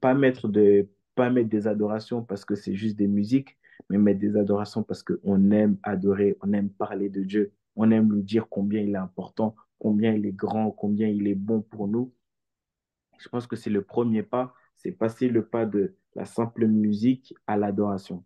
pas 0.00 0.14
mettre 0.14 0.48
de 0.48 0.88
pas 1.14 1.30
mettre 1.30 1.48
des 1.50 1.66
adorations 1.66 2.22
parce 2.22 2.44
que 2.44 2.54
c'est 2.54 2.74
juste 2.74 2.96
des 2.96 3.06
musiques, 3.08 3.58
mais 3.90 3.98
mettre 3.98 4.20
des 4.20 4.36
adorations 4.36 4.82
parce 4.82 5.02
qu'on 5.02 5.50
aime 5.50 5.76
adorer, 5.82 6.36
on 6.40 6.52
aime 6.52 6.70
parler 6.70 7.08
de 7.10 7.22
Dieu, 7.22 7.52
on 7.76 7.90
aime 7.90 8.12
lui 8.12 8.22
dire 8.22 8.48
combien 8.48 8.80
il 8.80 8.94
est 8.94 8.96
important 8.96 9.54
combien 9.82 10.14
il 10.14 10.26
est 10.26 10.32
grand, 10.32 10.70
combien 10.70 11.08
il 11.08 11.26
est 11.26 11.34
bon 11.34 11.60
pour 11.60 11.88
nous. 11.88 12.14
Je 13.18 13.28
pense 13.28 13.48
que 13.48 13.56
c'est 13.56 13.68
le 13.68 13.82
premier 13.82 14.22
pas, 14.22 14.54
c'est 14.76 14.92
passer 14.92 15.26
le 15.28 15.44
pas 15.44 15.66
de 15.66 15.96
la 16.14 16.24
simple 16.24 16.68
musique 16.68 17.34
à 17.48 17.56
l'adoration. 17.56 18.24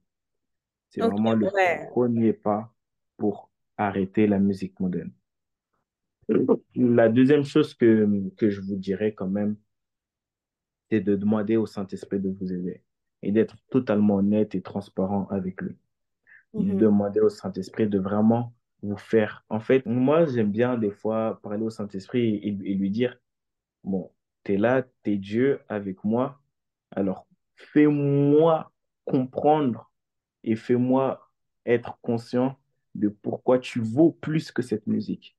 C'est 0.91 1.01
vraiment 1.01 1.33
le 1.33 1.47
ouais. 1.47 1.87
premier 1.89 2.35
pas 2.35 2.75
pour 3.17 3.51
arrêter 3.79 4.27
la 4.27 4.39
musique 4.39 4.79
moderne. 4.81 5.13
La 6.75 7.09
deuxième 7.09 7.45
chose 7.45 7.73
que, 7.73 8.07
que 8.37 8.51
je 8.51 8.61
vous 8.61 8.77
dirais 8.77 9.15
quand 9.15 9.29
même, 9.29 9.57
c'est 10.91 11.01
de 11.01 11.17
demander 11.17 11.57
au 11.57 11.65
Saint-Esprit 11.65 12.21
de 12.21 12.29
vous 12.29 12.53
aider 12.53 12.83
et 13.23 13.33
d'être 13.33 13.57
totalement 13.71 14.17
honnête 14.17 14.55
et 14.55 14.61
transparent 14.61 15.27
avec 15.29 15.63
lui. 15.63 15.75
Mhm. 16.53 16.77
Demander 16.77 17.21
au 17.21 17.31
Saint-Esprit 17.31 17.89
de 17.89 17.99
vraiment 17.99 18.53
vous 18.87 18.97
faire. 18.97 19.45
En 19.49 19.61
fait, 19.61 19.85
moi, 19.87 20.27
j'aime 20.27 20.51
bien 20.51 20.79
des 20.79 20.91
fois 20.91 21.41
parler 21.43 21.63
au 21.65 21.71
Saint-Esprit 21.71 22.37
et, 22.37 22.49
et 22.49 22.75
lui 22.75 22.91
dire, 22.91 23.17
Bon, 23.87 24.11
t'es 24.43 24.57
là, 24.57 24.83
t'es 25.05 25.17
Dieu 25.17 25.61
avec 25.69 26.03
moi. 26.05 26.41
Alors, 26.91 27.29
fais-moi 27.55 28.73
comprendre 29.05 29.93
et 30.43 30.57
fais-moi 30.57 31.31
être 31.65 31.99
conscient 32.03 32.59
de 32.97 33.09
pourquoi 33.09 33.61
tu 33.61 33.81
vaux 33.81 34.11
plus 34.11 34.51
que 34.51 34.63
cette 34.63 34.89
musique. 34.89 35.37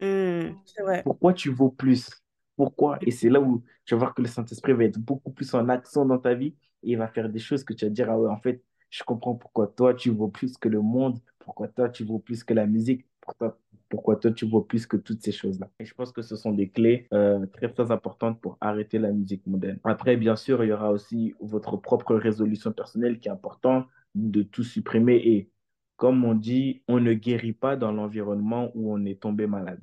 Mm. 0.00 0.56
C'est 0.64 0.82
vrai. 0.82 1.02
Pourquoi 1.02 1.34
tu 1.34 1.50
vaux 1.50 1.70
plus? 1.70 2.10
Pourquoi? 2.56 2.98
Et 3.02 3.10
c'est 3.10 3.28
là 3.28 3.40
où 3.40 3.62
tu 3.84 3.94
vas 3.94 3.98
voir 3.98 4.14
que 4.14 4.22
le 4.22 4.28
Saint-Esprit 4.28 4.72
va 4.72 4.84
être 4.84 4.98
beaucoup 4.98 5.30
plus 5.30 5.52
en 5.54 5.68
action 5.68 6.06
dans 6.06 6.18
ta 6.18 6.32
vie 6.34 6.54
et 6.82 6.92
il 6.92 6.96
va 6.96 7.08
faire 7.08 7.28
des 7.28 7.38
choses 7.38 7.64
que 7.64 7.74
tu 7.74 7.84
vas 7.84 7.90
dire, 7.90 8.10
ah 8.10 8.18
ouais, 8.18 8.30
en 8.30 8.40
fait, 8.40 8.62
je 8.94 9.02
comprends 9.02 9.34
pourquoi 9.34 9.66
toi, 9.66 9.92
tu 9.92 10.10
vaux 10.10 10.28
plus 10.28 10.56
que 10.56 10.68
le 10.68 10.80
monde, 10.80 11.18
pourquoi 11.40 11.66
toi, 11.66 11.88
tu 11.88 12.04
vaux 12.04 12.20
plus 12.20 12.44
que 12.44 12.54
la 12.54 12.64
musique, 12.64 13.04
pourquoi, 13.20 13.58
pourquoi 13.88 14.14
toi, 14.14 14.30
tu 14.30 14.46
vaux 14.46 14.60
plus 14.60 14.86
que 14.86 14.96
toutes 14.96 15.20
ces 15.20 15.32
choses-là. 15.32 15.68
Et 15.80 15.84
je 15.84 15.92
pense 15.94 16.12
que 16.12 16.22
ce 16.22 16.36
sont 16.36 16.52
des 16.52 16.68
clés 16.68 17.08
euh, 17.12 17.44
très, 17.46 17.68
très 17.68 17.90
importantes 17.90 18.40
pour 18.40 18.56
arrêter 18.60 19.00
la 19.00 19.10
musique 19.10 19.44
moderne. 19.48 19.80
Après, 19.82 20.16
bien 20.16 20.36
sûr, 20.36 20.62
il 20.62 20.68
y 20.68 20.72
aura 20.72 20.92
aussi 20.92 21.34
votre 21.40 21.76
propre 21.76 22.14
résolution 22.14 22.70
personnelle 22.70 23.18
qui 23.18 23.26
est 23.26 23.32
important 23.32 23.86
de 24.14 24.44
tout 24.44 24.62
supprimer 24.62 25.16
et 25.16 25.50
comme 25.96 26.24
on 26.24 26.34
dit, 26.34 26.82
on 26.86 27.00
ne 27.00 27.14
guérit 27.14 27.52
pas 27.52 27.74
dans 27.74 27.90
l'environnement 27.90 28.70
où 28.76 28.94
on 28.94 29.04
est 29.04 29.20
tombé 29.20 29.48
malade. 29.48 29.80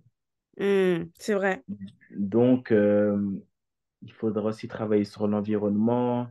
Mm. 0.58 1.10
C'est 1.20 1.34
vrai. 1.34 1.66
Donc, 2.16 2.72
euh, 2.72 3.20
il 4.04 4.14
faudra 4.14 4.46
aussi 4.46 4.70
travailler 4.70 5.04
sur 5.04 5.28
l'environnement, 5.28 6.30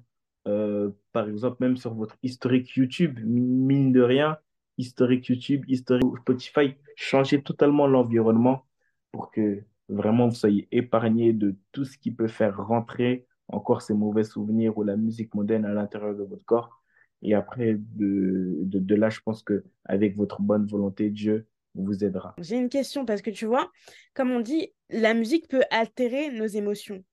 euh, 0.50 0.90
par 1.12 1.28
exemple, 1.28 1.56
même 1.60 1.76
sur 1.76 1.94
votre 1.94 2.16
historique 2.22 2.74
YouTube, 2.76 3.20
mine 3.24 3.92
de 3.92 4.00
rien, 4.00 4.38
historique 4.78 5.26
YouTube, 5.26 5.64
historique 5.68 6.18
Spotify, 6.20 6.74
changez 6.96 7.42
totalement 7.42 7.86
l'environnement 7.86 8.66
pour 9.12 9.30
que 9.30 9.62
vraiment 9.88 10.28
vous 10.28 10.34
soyez 10.34 10.68
épargné 10.72 11.32
de 11.32 11.56
tout 11.72 11.84
ce 11.84 11.96
qui 11.98 12.10
peut 12.10 12.28
faire 12.28 12.56
rentrer 12.56 13.26
encore 13.48 13.82
ces 13.82 13.94
mauvais 13.94 14.24
souvenirs 14.24 14.76
ou 14.78 14.82
la 14.82 14.96
musique 14.96 15.34
moderne 15.34 15.64
à 15.64 15.72
l'intérieur 15.72 16.14
de 16.14 16.22
votre 16.22 16.44
corps. 16.44 16.82
Et 17.22 17.34
après, 17.34 17.76
de, 17.78 18.58
de, 18.62 18.78
de 18.78 18.94
là, 18.94 19.10
je 19.10 19.20
pense 19.20 19.42
que 19.42 19.64
avec 19.84 20.16
votre 20.16 20.40
bonne 20.40 20.66
volonté, 20.66 21.10
Dieu 21.10 21.46
vous 21.74 22.04
aidera. 22.04 22.34
J'ai 22.38 22.56
une 22.56 22.68
question 22.68 23.04
parce 23.04 23.22
que 23.22 23.30
tu 23.30 23.46
vois, 23.46 23.70
comme 24.14 24.30
on 24.30 24.40
dit, 24.40 24.72
la 24.88 25.14
musique 25.14 25.48
peut 25.48 25.62
altérer 25.70 26.30
nos 26.30 26.46
émotions. 26.46 27.04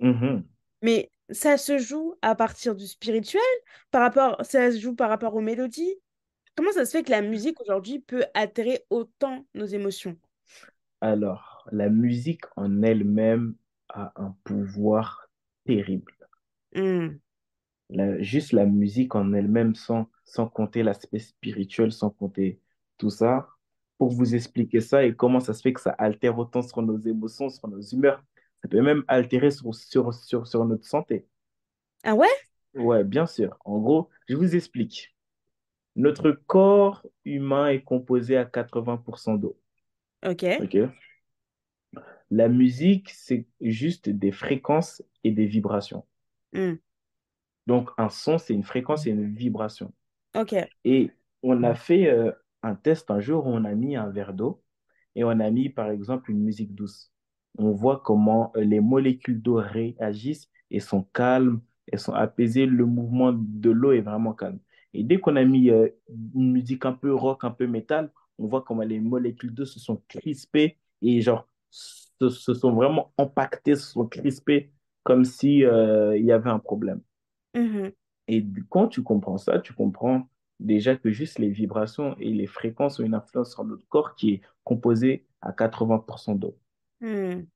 Mhm. 0.00 0.44
Mais 0.82 1.10
ça 1.30 1.56
se 1.58 1.78
joue 1.78 2.14
à 2.22 2.34
partir 2.34 2.74
du 2.76 2.86
spirituel, 2.86 3.42
par 3.90 4.02
rapport, 4.02 4.36
ça 4.44 4.70
se 4.72 4.78
joue 4.78 4.94
par 4.94 5.08
rapport 5.10 5.34
aux 5.34 5.40
mélodies. 5.40 5.94
Comment 6.56 6.72
ça 6.72 6.86
se 6.86 6.92
fait 6.92 7.04
que 7.04 7.10
la 7.12 7.22
musique 7.22 7.60
aujourd'hui 7.62 8.00
peut 8.00 8.24
altérer 8.34 8.86
autant 8.90 9.46
nos 9.54 9.66
émotions? 9.66 10.18
Alors, 11.00 11.68
la 11.70 11.88
musique 11.88 12.42
en 12.56 12.82
elle-même 12.82 13.54
a 13.90 14.12
un 14.20 14.34
pouvoir 14.42 15.28
terrible. 15.64 16.12
Hmm, 16.74 17.20
La- 17.90 18.20
juste 18.22 18.52
la 18.52 18.66
musique 18.66 19.14
en 19.14 19.32
elle-même, 19.32 19.74
sans, 19.74 20.08
sans 20.24 20.48
compter 20.48 20.82
l'aspect 20.82 21.18
spirituel, 21.18 21.92
sans 21.92 22.10
compter 22.10 22.60
tout 22.98 23.10
ça, 23.10 23.48
pour 23.98 24.10
vous 24.10 24.34
expliquer 24.34 24.80
ça 24.80 25.04
et 25.04 25.14
comment 25.14 25.40
ça 25.40 25.54
se 25.54 25.62
fait 25.62 25.72
que 25.72 25.80
ça 25.80 25.90
altère 25.92 26.38
autant 26.38 26.62
sur 26.62 26.82
nos 26.82 26.98
émotions, 26.98 27.48
sur 27.50 27.68
nos 27.68 27.80
humeurs, 27.80 28.22
ça 28.64 28.68
peut 28.68 28.82
même 28.82 29.04
altérer 29.08 29.52
sur, 29.52 29.72
sur, 29.76 30.12
sur, 30.14 30.48
sur 30.48 30.66
notre 30.66 30.86
santé. 30.86 31.28
Ah 32.02 32.14
ouais? 32.14 32.28
Ouais, 32.74 33.02
bien 33.04 33.26
sûr. 33.26 33.56
En 33.64 33.78
gros, 33.80 34.10
je 34.28 34.36
vous 34.36 34.54
explique. 34.54 35.14
Notre 35.96 36.32
corps 36.32 37.06
humain 37.24 37.68
est 37.68 37.82
composé 37.82 38.36
à 38.38 38.44
80% 38.46 39.34
d'eau. 39.36 39.58
Ok. 40.22 40.44
OK? 40.58 40.94
La 42.30 42.48
musique, 42.48 43.08
c'est 43.14 43.46
juste 43.62 44.10
des 44.10 44.30
fréquences 44.30 45.02
et 45.24 45.30
des 45.30 45.46
vibrations. 45.46 46.04
Hmm, 46.52 46.74
Donc, 47.66 47.90
un 47.98 48.08
son, 48.08 48.38
c'est 48.38 48.54
une 48.54 48.62
fréquence 48.64 49.06
et 49.06 49.10
une 49.10 49.34
vibration. 49.34 49.92
ok. 50.34 50.54
Et 50.84 51.12
on 51.44 51.64
a 51.64 51.74
fait 51.76 52.08
euh, 52.10 52.32
un 52.64 52.76
test 52.76 53.10
un 53.12 53.20
jour 53.20 53.46
où 53.46 53.50
on 53.50 53.64
a 53.66 53.74
mis 53.74 53.96
un 53.96 54.10
verre 54.10 54.34
d'eau 54.34 54.62
et 55.16 55.24
on 55.24 55.30
a 55.40 55.50
mis, 55.52 55.70
par 55.70 55.90
exemple, 55.90 56.32
une 56.32 56.42
musique 56.44 56.74
douce. 56.76 57.12
On 57.58 57.72
voit 57.72 58.00
comment 58.04 58.52
euh, 58.56 58.64
les 58.64 58.80
molécules 58.80 59.40
d'eau 59.42 59.56
réagissent 59.56 60.50
et 60.70 60.80
sont 60.80 61.02
calmes, 61.02 61.60
elles 61.92 61.98
sont 62.00 62.12
apaisées, 62.14 62.66
le 62.66 62.86
mouvement 62.86 63.32
de 63.32 63.70
l'eau 63.70 63.92
est 63.92 64.00
vraiment 64.00 64.32
calme. 64.32 64.58
Et 64.94 65.04
dès 65.04 65.18
qu'on 65.20 65.36
a 65.36 65.44
mis 65.44 65.70
euh, 65.70 65.88
une 66.34 66.52
musique 66.52 66.84
un 66.86 66.92
peu 66.92 67.14
rock, 67.14 67.44
un 67.44 67.50
peu 67.50 67.66
métal, 67.66 68.12
on 68.38 68.46
voit 68.46 68.62
comment 68.62 68.82
les 68.82 69.00
molécules 69.00 69.54
d'eau 69.54 69.64
se 69.64 69.78
sont 69.80 70.02
crispées 70.08 70.78
et 71.02 71.20
genre 71.20 71.48
se, 71.70 72.28
se 72.30 72.54
sont 72.54 72.72
vraiment 72.72 73.12
impactées, 73.18 73.76
se 73.76 73.92
sont 73.92 74.06
crispées 74.06 74.72
comme 75.02 75.24
si 75.24 75.64
euh, 75.64 76.16
il 76.16 76.24
y 76.24 76.32
avait 76.32 76.50
un 76.50 76.58
problème. 76.58 77.00
Mhm, 77.54 77.92
Et 78.28 78.44
quand 78.70 78.88
tu 78.88 79.02
comprends 79.02 79.38
ça, 79.38 79.60
tu 79.60 79.72
comprends 79.74 80.28
déjà 80.60 80.94
que 80.96 81.10
juste 81.10 81.38
les 81.38 81.48
vibrations 81.50 82.16
et 82.18 82.30
les 82.32 82.46
fréquences 82.46 83.00
ont 83.00 83.04
une 83.04 83.14
influence 83.14 83.52
sur 83.52 83.64
notre 83.64 83.86
corps 83.88 84.14
qui 84.14 84.30
est 84.34 84.40
composé 84.64 85.26
à 85.40 85.52
80% 85.52 86.34
d'eau. 86.34 86.58
Hmm, 87.04 87.46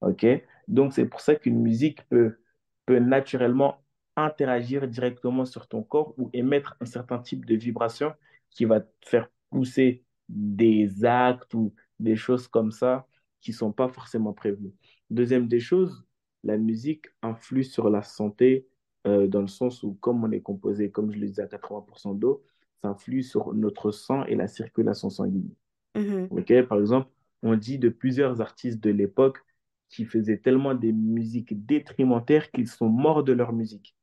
OK? 0.00 0.26
Donc, 0.68 0.92
c'est 0.92 1.06
pour 1.06 1.20
ça 1.20 1.34
qu'une 1.34 1.60
musique 1.60 2.06
peut, 2.08 2.38
peut 2.86 2.98
naturellement 2.98 3.82
interagir 4.16 4.88
directement 4.88 5.44
sur 5.44 5.68
ton 5.68 5.82
corps 5.82 6.14
ou 6.18 6.30
émettre 6.32 6.76
un 6.80 6.86
certain 6.86 7.18
type 7.18 7.44
de 7.46 7.54
vibration 7.54 8.12
qui 8.50 8.64
va 8.64 8.80
te 8.80 9.08
faire 9.08 9.30
pousser 9.50 10.04
des 10.28 11.04
actes 11.04 11.54
ou 11.54 11.74
des 12.00 12.16
choses 12.16 12.48
comme 12.48 12.72
ça 12.72 13.06
qui 13.40 13.52
ne 13.52 13.56
sont 13.56 13.72
pas 13.72 13.88
forcément 13.88 14.32
prévues. 14.32 14.72
Deuxième 15.10 15.46
des 15.48 15.60
choses, 15.60 16.04
la 16.44 16.56
musique 16.58 17.06
influe 17.22 17.64
sur 17.64 17.90
la 17.90 18.02
santé 18.02 18.66
euh, 19.06 19.26
dans 19.28 19.40
le 19.40 19.46
sens 19.48 19.82
où, 19.82 19.94
comme 20.00 20.24
on 20.24 20.32
est 20.32 20.40
composé, 20.42 20.90
comme 20.90 21.12
je 21.12 21.18
le 21.18 21.26
disais, 21.26 21.42
à 21.42 21.46
80% 21.46 22.14
d'eau, 22.14 22.44
ça 22.82 22.88
influe 22.88 23.22
sur 23.22 23.54
notre 23.54 23.90
sang 23.92 24.24
et 24.24 24.34
la 24.34 24.48
circulation 24.48 25.10
sanguine. 25.10 25.50
Ok, 26.30 26.52
Par 26.68 26.78
exemple, 26.78 27.10
on 27.42 27.56
dit 27.56 27.78
de 27.78 27.88
plusieurs 27.88 28.40
artistes 28.40 28.80
de 28.82 28.90
l'époque 28.90 29.38
qui 29.90 30.04
faisaient 30.04 30.38
tellement 30.38 30.74
des 30.74 30.92
musiques 30.92 31.66
détrimentaires 31.66 32.50
qu'ils 32.50 32.68
sont 32.68 32.88
morts 32.88 33.24
de 33.24 33.32
leur 33.32 33.52
musique. 33.52 33.96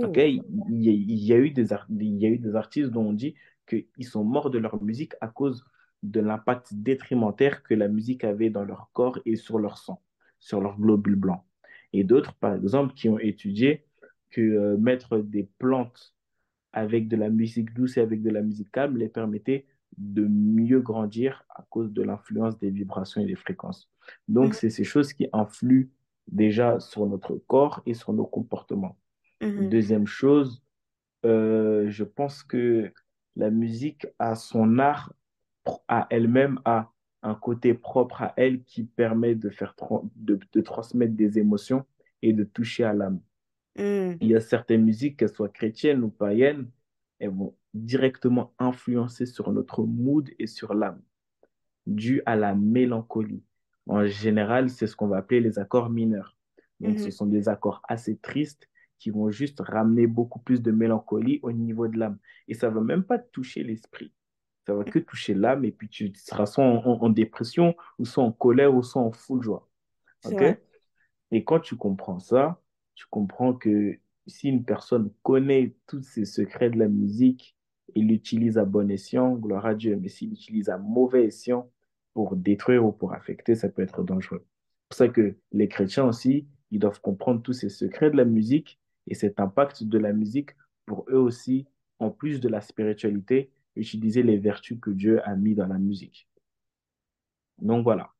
Ok. 0.00 0.16
Il 0.18 0.44
y 0.82 0.88
a, 0.88 0.92
il 0.92 1.18
y 1.24 1.32
a 1.32 1.36
eu 1.38 1.50
des, 1.50 1.72
ar- 1.72 1.86
il 1.90 2.16
y 2.18 2.26
a 2.26 2.28
eu 2.30 2.38
des 2.38 2.54
artistes 2.54 2.90
dont 2.90 3.06
on 3.08 3.12
dit 3.12 3.34
qu'ils 3.66 4.06
sont 4.06 4.24
morts 4.24 4.50
de 4.50 4.58
leur 4.58 4.82
musique 4.82 5.14
à 5.20 5.28
cause 5.28 5.64
de 6.02 6.20
l'impact 6.20 6.68
détrimentaire 6.74 7.62
que 7.62 7.74
la 7.74 7.88
musique 7.88 8.24
avait 8.24 8.50
dans 8.50 8.64
leur 8.64 8.90
corps 8.92 9.18
et 9.26 9.36
sur 9.36 9.58
leur 9.58 9.78
sang, 9.78 10.02
sur 10.38 10.60
leurs 10.60 10.78
globules 10.80 11.16
blancs. 11.16 11.42
Et 11.92 12.04
d'autres, 12.04 12.34
par 12.34 12.54
exemple, 12.54 12.94
qui 12.94 13.08
ont 13.08 13.18
étudié 13.18 13.84
que 14.30 14.40
euh, 14.40 14.76
mettre 14.78 15.18
des 15.18 15.44
plantes 15.58 16.14
avec 16.72 17.08
de 17.08 17.16
la 17.16 17.30
musique 17.30 17.74
douce 17.74 17.96
et 17.96 18.00
avec 18.00 18.22
de 18.22 18.30
la 18.30 18.42
musique 18.42 18.70
calme 18.72 18.96
les 18.98 19.08
permettait 19.08 19.66
de 19.98 20.26
mieux 20.26 20.80
grandir 20.80 21.44
à 21.50 21.64
cause 21.70 21.92
de 21.92 22.02
l'influence 22.02 22.58
des 22.58 22.70
vibrations 22.70 23.20
et 23.20 23.26
des 23.26 23.36
fréquences. 23.36 23.88
Donc, 24.28 24.54
Mhm, 24.54 24.56
c'est 24.56 24.70
ces 24.70 24.84
choses 24.84 25.12
qui 25.12 25.28
influent 25.32 25.88
déjà 26.28 26.80
sur 26.80 27.06
notre 27.06 27.36
corps 27.36 27.82
et 27.86 27.94
sur 27.94 28.12
nos 28.12 28.26
comportements. 28.26 28.96
mhm, 29.40 29.74
Deuxième 29.74 30.06
chose, 30.06 30.62
euh, 31.26 31.88
je 31.90 32.04
pense 32.04 32.42
que 32.44 32.92
la 33.36 33.50
musique 33.50 34.06
a 34.18 34.34
son 34.36 34.78
art 34.78 35.12
à 35.88 36.06
elle-même, 36.10 36.60
a 36.64 36.92
un 37.22 37.34
côté 37.34 37.74
propre 37.74 38.22
à 38.22 38.34
elle 38.36 38.62
qui 38.64 38.84
permet 38.84 39.34
de 39.34 39.50
faire 39.50 39.74
tra- 39.76 40.08
de, 40.16 40.38
de 40.52 40.60
transmettre 40.60 41.14
des 41.14 41.38
émotions 41.38 41.84
et 42.22 42.32
de 42.32 42.44
toucher 42.44 42.84
à 42.84 42.92
l'âme. 42.94 43.20
hmm, 43.76 44.20
Il 44.20 44.28
y 44.28 44.36
a 44.36 44.40
certaines 44.40 44.84
musiques, 44.84 45.18
qu'elles 45.18 45.34
soient 45.34 45.48
chrétiennes 45.48 46.02
ou 46.04 46.10
païennes, 46.10 46.70
elles 47.18 47.30
vont 47.30 47.56
directement 47.74 48.52
influencer 48.58 49.26
sur 49.26 49.52
notre 49.52 49.84
mood 49.84 50.30
et 50.38 50.46
sur 50.46 50.74
l'âme, 50.74 51.02
dû 51.86 52.22
à 52.26 52.36
la 52.36 52.54
mélancolie. 52.54 53.42
En 53.86 54.06
général, 54.06 54.70
c'est 54.70 54.86
ce 54.86 54.96
qu'on 54.96 55.08
va 55.08 55.18
appeler 55.18 55.40
les 55.40 55.58
accords 55.58 55.90
mineurs. 55.90 56.36
Donc, 56.80 57.00
ce 57.00 57.10
mhm. 57.10 57.12
sont 57.12 57.26
des 57.26 57.48
accords 57.48 57.82
assez 57.88 58.16
tristes 58.18 58.68
qui 58.98 59.10
vont 59.10 59.30
juste 59.30 59.60
ramener 59.60 60.06
beaucoup 60.06 60.38
plus 60.40 60.62
de 60.62 60.70
mélancolie 60.70 61.40
au 61.42 61.52
niveau 61.52 61.88
de 61.88 61.98
l'âme. 61.98 62.18
Et 62.48 62.54
ça 62.54 62.68
ne 62.70 62.74
va 62.74 62.80
même 62.82 63.04
pas 63.04 63.18
toucher 63.18 63.62
l'esprit. 63.64 64.12
Ça 64.66 64.74
va 64.74 64.84
que 64.84 64.98
toucher 64.98 65.34
l'âme 65.34 65.64
et 65.64 65.72
puis 65.72 65.88
tu 65.88 66.12
seras 66.14 66.46
soit 66.46 66.64
en, 66.64 66.76
en- 66.86 67.02
en 67.02 67.10
dépression, 67.10 67.74
ou 67.98 68.04
soit 68.04 68.24
en 68.24 68.32
colère, 68.32 68.74
ou 68.74 68.82
soit 68.82 69.02
en 69.02 69.12
full 69.12 69.42
joie. 69.42 69.68
C'est 70.20 70.34
OK? 70.34 70.42
vrai. 70.42 70.62
Et 71.30 71.44
quand 71.44 71.60
tu 71.60 71.76
comprends 71.76 72.20
ça, 72.20 72.60
tu 72.94 73.06
comprends 73.10 73.54
que 73.54 73.98
si 74.26 74.48
une 74.48 74.64
personne 74.64 75.12
connaît 75.22 75.74
tous 75.86 76.02
ces 76.02 76.24
secrets 76.24 76.70
de 76.70 76.78
la 76.78 76.88
musique 76.88 77.56
et 77.94 78.00
l'utilise 78.00 78.58
à 78.58 78.64
bon 78.64 78.90
escient, 78.90 79.34
gloire 79.34 79.66
à 79.66 79.74
Dieu, 79.74 79.98
mais 80.00 80.08
s'il 80.08 80.30
l'utilise 80.30 80.68
à 80.68 80.78
mauvais 80.78 81.26
escient 81.26 81.70
pour 82.14 82.36
détruire 82.36 82.84
ou 82.84 82.92
pour 82.92 83.12
affecter, 83.12 83.54
ça 83.54 83.68
peut 83.68 83.82
être 83.82 84.02
dangereux. 84.02 84.44
C'est 84.44 84.88
pour 84.88 84.96
ça 84.96 85.08
que 85.08 85.36
les 85.52 85.68
chrétiens 85.68 86.06
aussi, 86.06 86.46
ils 86.70 86.78
doivent 86.78 87.00
comprendre 87.00 87.42
tous 87.42 87.52
ces 87.52 87.68
secrets 87.68 88.10
de 88.10 88.16
la 88.16 88.24
musique 88.24 88.78
et 89.06 89.14
cet 89.14 89.40
impact 89.40 89.84
de 89.84 89.98
la 89.98 90.12
musique 90.12 90.50
pour 90.86 91.04
eux 91.08 91.18
aussi, 91.18 91.66
en 91.98 92.10
plus 92.10 92.40
de 92.40 92.48
la 92.48 92.60
spiritualité, 92.60 93.50
utiliser 93.76 94.22
les 94.22 94.38
vertus 94.38 94.78
que 94.80 94.90
Dieu 94.90 95.20
a 95.26 95.36
mis 95.36 95.54
dans 95.54 95.66
la 95.66 95.78
musique. 95.78 96.28
Donc 97.58 97.84
voilà. 97.84 98.10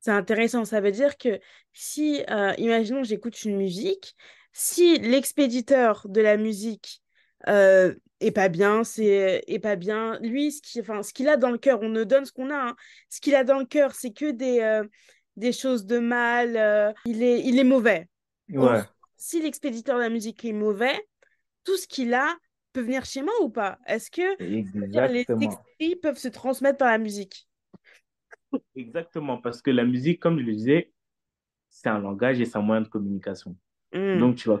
C'est 0.00 0.10
intéressant. 0.10 0.64
Ça 0.64 0.80
veut 0.80 0.92
dire 0.92 1.16
que 1.16 1.40
si, 1.72 2.22
euh, 2.28 2.52
imaginons, 2.58 3.02
j'écoute 3.04 3.42
une 3.44 3.56
musique, 3.56 4.14
si 4.52 4.98
l'expéditeur 4.98 6.06
de 6.08 6.20
la 6.20 6.36
musique 6.36 7.02
euh, 7.48 7.94
est 8.26 8.32
pas 8.32 8.48
bien, 8.48 8.84
c'est 8.84 9.42
est 9.46 9.58
pas 9.58 9.76
bien, 9.76 10.18
lui, 10.20 10.52
ce 10.52 10.62
qui, 10.62 10.80
enfin, 10.80 11.02
ce 11.02 11.12
qu'il 11.12 11.28
a 11.28 11.36
dans 11.36 11.50
le 11.50 11.58
cœur, 11.58 11.80
on 11.82 11.88
ne 11.88 12.04
donne 12.04 12.24
ce 12.24 12.32
qu'on 12.32 12.50
a. 12.50 12.70
hein. 12.70 12.76
Ce 13.10 13.20
qu'il 13.20 13.34
a 13.34 13.44
dans 13.44 13.58
le 13.58 13.66
cœur, 13.66 13.94
c'est 13.94 14.12
que 14.12 14.30
des, 14.30 14.60
euh, 14.60 14.84
des 15.36 15.52
choses 15.52 15.86
de 15.86 15.98
mal. 15.98 16.56
euh, 16.56 16.92
il 17.04 17.22
est, 17.22 17.40
il 17.44 17.58
est 17.58 17.64
mauvais. 17.64 18.08
Ouais, 18.48 18.84
si 19.16 19.40
l'expéditeur 19.42 19.96
de 19.96 20.02
la 20.02 20.10
musique 20.10 20.44
est 20.44 20.52
mauvais, 20.52 20.94
tout 21.64 21.76
ce 21.76 21.86
qu'il 21.88 22.14
a 22.14 22.36
peut 22.72 22.82
venir 22.82 23.04
chez 23.04 23.22
moi 23.22 23.34
ou 23.42 23.50
pas? 23.50 23.78
Est-ce 23.86 24.10
que, 24.10 24.22
les 25.06 25.26
esprits 25.40 25.96
peuvent 25.96 26.18
se 26.18 26.28
transmettre 26.28 26.78
par 26.78 26.90
la 26.90 26.98
musique? 26.98 27.48
Exactement, 28.76 29.38
parce 29.38 29.62
que 29.62 29.70
la 29.70 29.84
musique, 29.84 30.20
comme 30.20 30.38
je 30.38 30.44
le 30.44 30.54
disais, 30.54 30.92
c'est 31.70 31.88
un 31.88 32.00
langage 32.00 32.40
et 32.40 32.46
c'est 32.46 32.58
un 32.58 32.62
moyen 32.62 32.82
de 32.82 32.88
communication. 32.88 33.56
Hmm, 33.92 34.24
Donc, 34.24 34.36
tu 34.36 34.48
vas, 34.48 34.60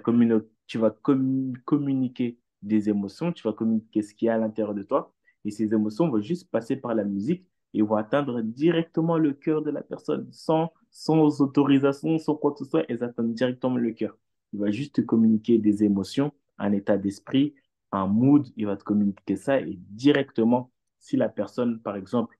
tu 0.68 0.78
vas 0.78 0.90
commu- 0.90 1.56
communiquer 1.64 2.38
des 2.64 2.88
émotions, 2.88 3.32
tu 3.32 3.46
vas 3.46 3.52
communiquer 3.52 4.02
ce 4.02 4.14
qu'il 4.14 4.26
y 4.26 4.28
a 4.28 4.34
à 4.34 4.38
l'intérieur 4.38 4.74
de 4.74 4.82
toi, 4.82 5.12
et 5.44 5.50
ces 5.50 5.74
émotions 5.74 6.08
vont 6.08 6.20
juste 6.20 6.50
passer 6.50 6.76
par 6.76 6.94
la 6.94 7.04
musique 7.04 7.46
et 7.74 7.82
vont 7.82 7.96
atteindre 7.96 8.40
directement 8.40 9.18
le 9.18 9.32
cœur 9.32 9.62
de 9.62 9.70
la 9.70 9.82
personne, 9.82 10.28
sans, 10.32 10.72
sans 10.90 11.40
autorisation, 11.40 12.18
sans 12.18 12.34
quoi 12.34 12.52
que 12.52 12.58
ce 12.58 12.64
soit, 12.64 12.84
elles 12.88 13.02
atteignent 13.02 13.34
directement 13.34 13.76
le 13.76 13.92
cœur. 13.92 14.16
Il 14.52 14.60
va 14.60 14.70
juste 14.70 14.94
te 14.94 15.00
communiquer 15.00 15.58
des 15.58 15.82
émotions, 15.84 16.32
un 16.58 16.72
état 16.72 16.96
d'esprit, 16.96 17.54
un 17.92 18.06
mood, 18.06 18.46
il 18.56 18.66
va 18.66 18.76
te 18.76 18.84
communiquer 18.84 19.36
ça, 19.36 19.60
et 19.60 19.78
directement, 19.90 20.70
si 20.98 21.16
la 21.16 21.28
personne, 21.28 21.80
par 21.80 21.96
exemple, 21.96 22.38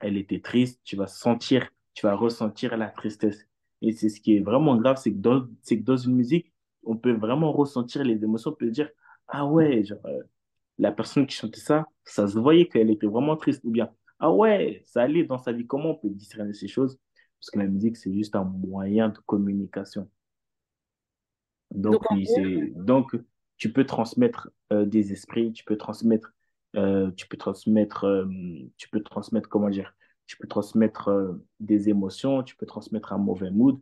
elle 0.00 0.16
était 0.16 0.40
triste, 0.40 0.80
tu 0.84 0.96
vas 0.96 1.06
sentir, 1.06 1.70
tu 1.94 2.06
vas 2.06 2.14
ressentir 2.14 2.76
la 2.76 2.88
tristesse. 2.88 3.46
Et 3.82 3.92
c'est 3.92 4.08
ce 4.08 4.20
qui 4.20 4.36
est 4.36 4.40
vraiment 4.40 4.76
grave, 4.76 4.96
c'est 4.96 5.12
que 5.12 5.48
c'est 5.62 5.78
que 5.78 5.84
dans 5.84 5.96
une 5.96 6.14
musique, 6.14 6.52
on 6.82 6.96
peut 6.96 7.12
vraiment 7.12 7.52
ressentir 7.52 8.04
les 8.04 8.22
émotions, 8.22 8.50
on 8.50 8.54
peut 8.54 8.70
dire, 8.70 8.90
ah 9.28 9.46
ouais, 9.46 9.84
genre, 9.84 10.04
euh, 10.06 10.22
la 10.78 10.92
personne 10.92 11.26
qui 11.26 11.36
chantait 11.36 11.60
ça, 11.60 11.86
ça 12.04 12.26
se 12.28 12.38
voyait 12.38 12.68
qu'elle 12.68 12.90
était 12.90 13.06
vraiment 13.06 13.36
triste, 13.36 13.62
ou 13.64 13.70
bien, 13.70 13.90
ah 14.18 14.32
ouais, 14.32 14.82
ça 14.86 15.02
allait 15.02 15.24
dans 15.24 15.38
sa 15.38 15.52
vie. 15.52 15.66
Comment 15.66 15.90
on 15.92 15.94
peut 15.96 16.10
discerner 16.10 16.54
ces 16.54 16.68
choses? 16.68 16.98
Parce 17.40 17.50
que 17.50 17.58
la 17.58 17.66
musique, 17.66 17.96
c'est 17.96 18.12
juste 18.12 18.36
un 18.36 18.44
moyen 18.44 19.08
de 19.10 19.18
communication. 19.26 20.10
Donc, 21.70 22.00
Donc, 22.00 22.10
en 22.10 22.16
oui, 22.16 22.24
gros, 22.24 22.34
c'est 22.34 22.72
donc 22.76 23.16
tu 23.56 23.72
peux 23.72 23.84
transmettre 23.84 24.50
euh, 24.72 24.84
des 24.86 25.12
esprits, 25.12 25.52
tu 25.52 25.64
peux 25.64 25.76
transmettre, 25.76 26.32
euh, 26.76 27.10
tu 27.12 27.26
peux 27.28 27.36
transmettre, 27.36 28.06
tu 28.76 28.88
peux 28.88 29.02
transmettre, 29.02 29.48
comment 29.48 29.70
dire, 29.70 29.94
tu 30.26 30.36
peux 30.36 30.48
transmettre 30.48 31.10
des 31.60 31.88
émotions, 31.88 32.42
tu 32.42 32.56
peux 32.56 32.66
transmettre 32.66 33.12
un 33.12 33.18
mauvais 33.18 33.50
mood. 33.50 33.80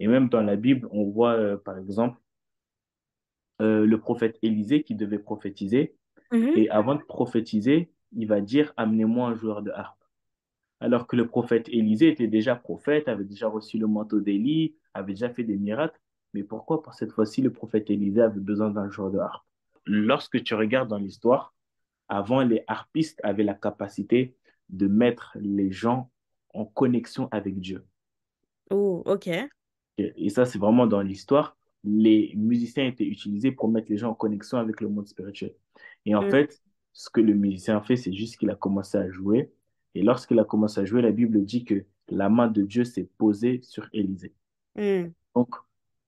Et 0.00 0.08
même 0.08 0.28
dans 0.28 0.42
la 0.42 0.56
Bible, 0.56 0.88
on 0.92 1.10
voit 1.10 1.62
par 1.64 1.78
exemple 1.78 2.18
euh, 3.60 3.84
le 3.84 3.98
prophète 3.98 4.38
Élisée 4.42 4.82
qui 4.82 4.94
devait 4.94 5.18
prophétiser. 5.18 5.94
Mhm. 6.32 6.52
Et 6.56 6.70
avant 6.70 6.94
de 6.94 7.02
prophétiser, 7.02 7.90
il 8.12 8.26
va 8.26 8.40
dire, 8.40 8.72
amenez-moi 8.76 9.28
un 9.28 9.34
joueur 9.34 9.62
de 9.62 9.70
harpe. 9.70 10.02
Alors 10.80 11.06
que 11.06 11.16
le 11.16 11.26
prophète 11.26 11.68
Élisée 11.68 12.08
était 12.08 12.26
déjà 12.26 12.56
prophète, 12.56 13.08
avait 13.08 13.24
déjà 13.24 13.48
reçu 13.48 13.78
le 13.78 13.86
manteau 13.86 14.20
d'Élie, 14.20 14.74
avait 14.94 15.12
déjà 15.12 15.28
fait 15.28 15.44
des 15.44 15.56
miracles. 15.56 16.00
Mais 16.32 16.42
pourquoi 16.42 16.82
pour 16.82 16.94
cette 16.94 17.12
fois-ci 17.12 17.42
le 17.42 17.52
prophète 17.52 17.90
Élisée 17.90 18.22
avait 18.22 18.40
besoin 18.40 18.70
d'un 18.70 18.88
joueur 18.88 19.10
de 19.10 19.18
harpe? 19.18 19.44
Lorsque 19.84 20.42
tu 20.42 20.54
regardes 20.54 20.88
dans 20.88 20.98
l'histoire, 20.98 21.54
avant, 22.08 22.42
les 22.42 22.64
harpistes 22.66 23.20
avaient 23.22 23.44
la 23.44 23.54
capacité 23.54 24.36
de 24.68 24.86
mettre 24.86 25.36
les 25.40 25.70
gens 25.70 26.10
en 26.54 26.64
connexion 26.64 27.28
avec 27.30 27.60
Dieu. 27.60 27.84
Oh, 28.70 29.02
ok. 29.04 29.28
Et 29.28 29.50
et 29.98 30.30
ça, 30.30 30.46
c'est 30.46 30.58
vraiment 30.58 30.86
dans 30.86 31.02
l'histoire. 31.02 31.56
Les 31.84 32.32
musiciens 32.36 32.86
étaient 32.86 33.06
utilisés 33.06 33.52
pour 33.52 33.68
mettre 33.70 33.90
les 33.90 33.98
gens 33.98 34.10
en 34.10 34.14
connexion 34.14 34.58
avec 34.58 34.80
le 34.80 34.88
monde 34.88 35.08
spirituel. 35.08 35.54
Et 36.06 36.14
en 36.14 36.22
Mm, 36.22 36.26
fait, 36.26 36.62
ce 36.92 37.10
que 37.10 37.20
le 37.20 37.34
musicien 37.34 37.78
a 37.78 37.82
fait, 37.82 37.96
c'est 37.96 38.12
juste 38.12 38.36
qu'il 38.38 38.50
a 38.50 38.56
commencé 38.56 38.98
à 38.98 39.10
jouer. 39.10 39.52
Et 39.94 40.02
lorsqu'il 40.02 40.38
a 40.38 40.44
commencé 40.44 40.80
à 40.80 40.84
jouer, 40.84 41.02
la 41.02 41.12
Bible 41.12 41.44
dit 41.44 41.64
que 41.64 41.86
la 42.08 42.28
main 42.28 42.48
de 42.48 42.62
Dieu 42.62 42.84
s'est 42.84 43.08
posée 43.18 43.60
sur 43.62 43.88
Élisée. 43.92 44.34
mm, 44.76 45.14
Donc, 45.34 45.54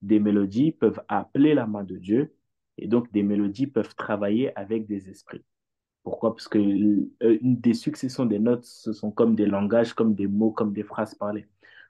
des 0.03 0.19
mélodies 0.21 0.73
peuvent 0.73 1.03
appeler 1.09 1.55
la 1.55 1.67
main 1.67 1.85
de 1.85 1.97
Dieu. 1.97 2.35
Et 2.79 2.89
donc, 2.89 3.11
des 3.13 3.23
mélodies 3.23 3.67
peuvent 3.67 3.95
travailler 3.95 4.57
avec 4.59 4.87
des 4.87 5.09
esprits. 5.11 5.45
Pourquoi? 6.05 6.35
Parce 6.35 6.49
que 6.49 6.59
euh, 6.59 7.39
des 7.43 7.75
successions 7.75 8.27
des 8.27 8.41
notes, 8.41 8.65
ce 8.67 8.93
sont 8.95 9.13
comme 9.13 9.37
des 9.37 9.47
langages, 9.47 9.95
comme 9.95 10.15
des 10.17 10.29
mots, 10.29 10.53
comme 10.53 10.75
des 10.75 10.85
phrases 10.85 11.17
parlées. 11.17 11.49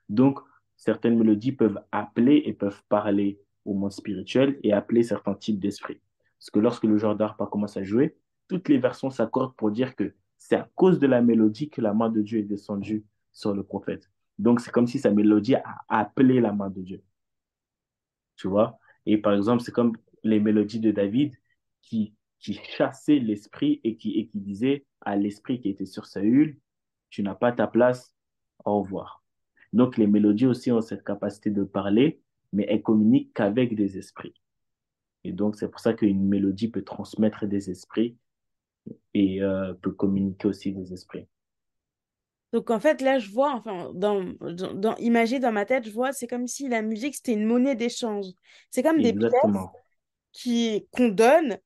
Donc, 0.09 0.39
certaines 0.77 1.17
mélodies 1.19 1.53
peuvent 1.53 1.81
appeler 1.93 2.43
et 2.45 2.53
peuvent 2.53 2.83
parler 2.89 3.41
au 3.65 3.73
monde 3.73 3.91
spirituel 3.91 4.59
et 4.63 4.73
appeler 4.73 5.03
certains 5.03 5.35
types 5.35 5.59
d'esprits. 5.59 6.01
Parce 6.39 6.49
que 6.49 6.59
lorsque 6.59 6.83
le 6.83 6.97
genre 6.97 7.15
d'harpe 7.15 7.49
commence 7.49 7.77
à 7.77 7.83
jouer, 7.83 8.15
toutes 8.47 8.69
les 8.69 8.77
versions 8.77 9.09
s'accordent 9.09 9.55
pour 9.55 9.71
dire 9.71 9.95
que 9.95 10.13
c'est 10.37 10.55
à 10.55 10.69
cause 10.75 10.99
de 10.99 11.07
la 11.07 11.21
mélodie 11.21 11.69
que 11.69 11.81
la 11.81 11.93
main 11.93 12.09
de 12.09 12.21
Dieu 12.21 12.39
est 12.39 12.43
descendue 12.43 13.05
sur 13.31 13.53
le 13.53 13.63
prophète. 13.63 14.09
Donc, 14.39 14.59
c'est 14.59 14.71
comme 14.71 14.87
si 14.87 14.99
sa 14.99 15.11
mélodie 15.11 15.55
a 15.55 15.63
appelé 15.87 16.41
la 16.41 16.51
main 16.51 16.69
de 16.69 16.81
Dieu 16.81 17.01
tu 18.35 18.47
vois? 18.47 18.77
Et 19.05 19.17
par 19.17 19.33
exemple, 19.33 19.63
c'est 19.63 19.71
comme 19.71 19.95
les 20.23 20.39
mélodies 20.39 20.79
de 20.79 20.91
David 20.91 21.35
qui, 21.81 22.13
qui 22.39 22.53
chassaient 22.77 23.19
l'esprit 23.19 23.81
et 23.83 23.95
qui, 23.95 24.19
et 24.19 24.27
qui 24.27 24.39
disaient 24.39 24.85
à 25.01 25.15
l'esprit 25.15 25.59
qui 25.59 25.69
était 25.69 25.85
sur 25.85 26.05
Saül, 26.05 26.57
tu 27.09 27.23
n'as 27.23 27.35
pas 27.35 27.51
ta 27.51 27.67
place, 27.67 28.13
au 28.65 28.81
revoir. 28.81 29.23
Donc 29.73 29.97
les 29.97 30.07
mélodies 30.07 30.45
aussi 30.45 30.71
ont 30.71 30.81
cette 30.81 31.03
capacité 31.03 31.49
de 31.49 31.63
parler, 31.63 32.21
mais 32.53 32.65
elles 32.69 32.83
communiquent 32.83 33.33
qu'avec 33.35 33.75
des 33.75 33.97
esprits. 33.99 34.35
Et 35.25 35.33
donc 35.33 35.55
c'est 35.57 35.69
pour 35.69 35.81
ça 35.81 35.93
qu'une 35.93 36.25
mélodie 36.27 36.69
peut 36.69 36.83
transmettre 36.83 37.47
des 37.47 37.69
esprits 37.71 38.17
et 39.15 39.41
euh, 39.43 39.73
peut 39.75 39.91
communiquer 39.91 40.47
aussi 40.47 40.73
des 40.73 40.93
esprits. 40.93 41.27
Donc 42.53 42.69
en 42.69 42.79
fait, 42.79 43.01
là, 43.01 43.17
je 43.19 43.29
vois, 43.31 43.53
enfin, 43.53 43.91
dans, 43.95 44.23
dans, 44.41 44.73
dans- 44.75 44.95
imagé 44.97 45.39
dans 45.39 45.51
ma 45.51 45.65
tête, 45.65 45.85
je 45.85 45.91
vois, 45.91 46.13
c'est 46.13 46.27
comme 46.27 46.47
si 46.47 46.67
la 46.69 46.81
musique, 46.83 47.15
c'était 47.15 47.33
une 47.33 47.45
monnaie 47.45 47.75
d'échange. 47.75 48.27
C'est 48.69 48.83
comme 48.83 49.01
des 49.01 49.13
pièces 49.13 49.69
qui, 50.33 50.87
qu'on 50.91 51.09
donne 51.09 51.57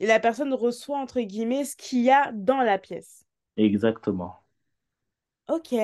et 0.00 0.06
la 0.06 0.20
personne 0.20 0.54
reçoit, 0.54 0.98
entre 0.98 1.20
guillemets, 1.22 1.64
ce 1.66 1.76
qu'il 1.76 2.00
y 2.02 2.10
a 2.10 2.32
dans 2.34 2.62
la 2.62 2.78
pièce. 2.78 3.24
exactement, 3.56 4.39
Ok. 5.50 5.74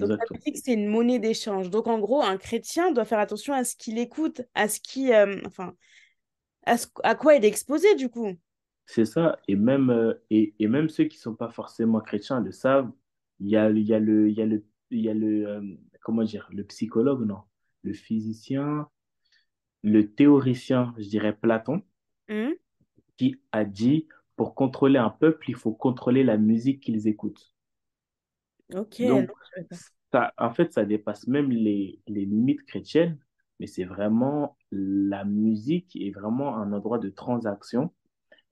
Donc 0.00 0.10
la 0.18 0.26
musique, 0.36 0.58
c'est 0.64 0.74
une 0.74 0.86
monnaie 0.88 1.18
d'échange. 1.18 1.70
Donc 1.70 1.86
en 1.86 1.98
gros, 1.98 2.22
un 2.22 2.36
chrétien 2.36 2.92
doit 2.92 3.04
faire 3.06 3.18
attention 3.18 3.54
à 3.54 3.64
ce 3.64 3.74
qu'il 3.76 3.98
écoute, 3.98 4.42
à 4.54 4.68
ce 4.68 4.80
qui, 4.80 5.12
euh, 5.12 5.40
enfin, 5.46 5.74
à, 6.66 6.78
ce- 6.78 6.88
à 7.04 7.14
quoi 7.16 7.34
il 7.36 7.44
est 7.44 7.48
exposé, 7.48 7.94
du 7.96 8.10
coup. 8.10 8.32
C'est 8.86 9.04
ça, 9.04 9.38
et 9.48 9.54
même, 9.56 9.90
euh, 9.90 10.14
et, 10.30 10.54
et 10.58 10.66
même 10.68 10.88
ceux 10.88 11.04
qui 11.04 11.18
sont 11.18 11.34
pas 11.34 11.50
forcément 11.50 12.00
chrétiens 12.00 12.40
le 12.40 12.50
savent. 12.52 12.90
Il 13.40 13.48
y 13.48 13.56
a, 13.56 13.70
il 13.70 13.78
y 13.86 13.94
a 13.94 13.98
le, 14.00 14.28
il 14.30 14.36
y 14.36 14.42
a 14.42 14.46
le, 14.46 14.64
il 14.90 15.00
y 15.00 15.08
a 15.10 15.14
le, 15.14 15.46
euh, 15.46 15.62
comment 16.02 16.24
dire, 16.24 16.48
le 16.52 16.64
psychologue, 16.64 17.24
non, 17.26 17.42
le 17.82 17.92
physicien, 17.94 18.88
le 19.82 20.12
théoricien, 20.14 20.94
je 20.98 21.08
dirais 21.08 21.36
Platon, 21.36 21.82
Hmm 22.28 22.52
qui 23.18 23.36
a 23.52 23.66
dit, 23.66 24.08
pour 24.34 24.54
contrôler 24.54 24.98
un 24.98 25.10
peuple, 25.10 25.50
il 25.50 25.56
faut 25.56 25.72
contrôler 25.74 26.24
la 26.24 26.38
musique 26.38 26.80
qu'ils 26.80 27.06
écoutent. 27.06 27.52
Ok, 28.74 29.00
non, 29.00 29.22
Donc, 29.22 29.36
je 29.42 29.50
savais 29.54 29.66
pas. 29.68 29.76
ça, 30.12 30.32
en 30.38 30.52
fait, 30.52 30.72
ça 30.72 30.84
dépasse 30.84 31.26
même 31.26 31.50
les, 31.50 32.00
les 32.06 32.24
limites 32.26 32.64
chrétiennes, 32.64 33.18
mais 33.60 33.66
c'est 33.66 33.84
vraiment, 33.84 34.56
la 34.70 35.24
musique 35.24 35.96
est 35.96 36.10
vraiment 36.10 36.56
un 36.56 36.72
endroit 36.72 36.98
de 36.98 37.10
transaction 37.10 37.92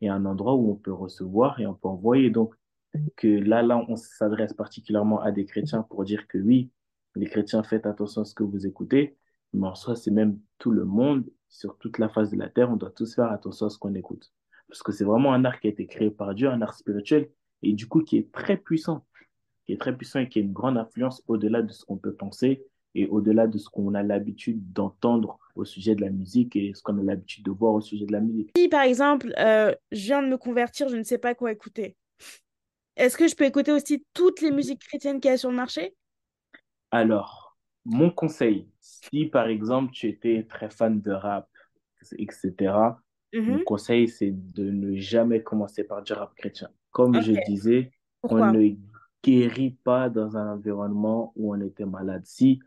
et 0.00 0.08
un 0.08 0.24
endroit 0.26 0.54
où 0.54 0.70
on 0.70 0.76
peut 0.76 0.92
recevoir 0.92 1.60
et 1.60 1.66
on 1.66 1.74
peut 1.74 1.88
envoyer. 1.88 2.30
Donc, 2.30 2.54
que 3.16 3.28
là, 3.28 3.62
là, 3.62 3.84
on 3.88 3.96
s'adresse 3.96 4.54
particulièrement 4.54 5.20
à 5.20 5.32
des 5.32 5.44
chrétiens 5.46 5.82
pour 5.82 6.04
dire 6.04 6.26
que 6.28 6.38
oui, 6.38 6.70
les 7.14 7.26
chrétiens, 7.26 7.62
faites 7.62 7.86
attention 7.86 8.22
à 8.22 8.24
ce 8.24 8.34
que 8.34 8.42
vous 8.42 8.66
écoutez, 8.66 9.16
mais 9.52 9.66
en 9.66 9.74
soi, 9.74 9.96
c'est 9.96 10.10
même 10.10 10.38
tout 10.58 10.70
le 10.70 10.84
monde, 10.84 11.24
sur 11.48 11.78
toute 11.78 11.98
la 11.98 12.08
face 12.08 12.30
de 12.30 12.36
la 12.36 12.48
terre, 12.48 12.70
on 12.70 12.76
doit 12.76 12.90
tous 12.90 13.14
faire 13.14 13.30
attention 13.30 13.66
à 13.66 13.70
ce 13.70 13.78
qu'on 13.78 13.94
écoute. 13.94 14.32
Parce 14.68 14.82
que 14.82 14.92
c'est 14.92 15.04
vraiment 15.04 15.32
un 15.32 15.44
art 15.44 15.60
qui 15.60 15.68
a 15.68 15.70
été 15.70 15.86
créé 15.86 16.10
par 16.10 16.34
Dieu, 16.34 16.48
un 16.48 16.60
art 16.62 16.74
spirituel, 16.74 17.30
et 17.62 17.72
du 17.72 17.86
coup, 17.86 18.02
qui 18.02 18.18
est 18.18 18.32
très 18.32 18.56
puissant, 18.56 19.06
qui 19.66 19.72
est 19.72 19.80
très 19.80 19.96
puissant 19.96 20.20
et 20.20 20.28
qui 20.28 20.38
a 20.38 20.42
une 20.42 20.52
grande 20.52 20.78
influence 20.78 21.22
au-delà 21.28 21.62
de 21.62 21.72
ce 21.72 21.84
qu'on 21.84 21.96
peut 21.96 22.14
penser 22.14 22.64
et 22.94 23.06
au-delà 23.08 23.46
de 23.46 23.58
ce 23.58 23.68
qu'on 23.68 23.94
a 23.94 24.02
l'habitude 24.02 24.72
d'entendre 24.72 25.38
au 25.54 25.64
sujet 25.64 25.94
de 25.94 26.00
la 26.00 26.10
musique 26.10 26.56
et 26.56 26.72
ce 26.74 26.82
qu'on 26.82 26.98
a 26.98 27.02
l'habitude 27.02 27.44
de 27.44 27.50
voir 27.50 27.74
au 27.74 27.80
sujet 27.80 28.06
de 28.06 28.12
la 28.12 28.20
musique. 28.20 28.50
Si 28.56 28.68
par 28.68 28.82
exemple, 28.82 29.34
euh, 29.38 29.74
je 29.92 30.00
viens 30.06 30.22
de 30.22 30.28
me 30.28 30.38
convertir, 30.38 30.88
je 30.88 30.96
ne 30.96 31.02
sais 31.02 31.18
pas 31.18 31.34
quoi 31.34 31.52
écouter. 31.52 31.96
Est-ce 32.96 33.16
que 33.16 33.26
je 33.28 33.34
peux 33.34 33.44
écouter 33.44 33.72
aussi 33.72 34.04
toutes 34.14 34.40
les 34.42 34.50
musiques 34.50 34.82
chrétiennes 34.86 35.20
qu'il 35.20 35.30
y 35.30 35.34
a 35.34 35.38
sur 35.38 35.50
le 35.50 35.56
marché? 35.56 35.94
Alors, 36.90 37.56
mon 37.84 38.10
conseil, 38.10 38.68
si 38.80 39.26
par 39.26 39.46
exemple 39.48 39.92
tu 39.92 40.08
étais 40.08 40.46
très 40.48 40.70
fan 40.70 41.00
de 41.00 41.12
rap, 41.12 41.48
etc., 42.18 43.00
mon 43.46 43.58
Mhm. 43.58 43.64
conseil, 43.64 44.08
c'est 44.08 44.32
de 44.32 44.70
ne 44.70 44.96
jamais 44.96 45.42
commencer 45.42 45.84
par 45.84 46.02
du 46.02 46.12
rap 46.12 46.34
chrétien. 46.34 46.68
Comme 46.90 47.20
je 47.20 47.32
disais, 47.32 47.92
on 48.28 48.40
ne 48.40 48.74
guérit 49.26 49.72
pas 49.84 50.08
dans 50.10 50.36
un 50.36 50.52
environnement 50.54 51.32
où 51.36 51.54
on 51.54 51.60
était 51.60 51.86
malade. 51.86 52.22
Si 52.26 52.60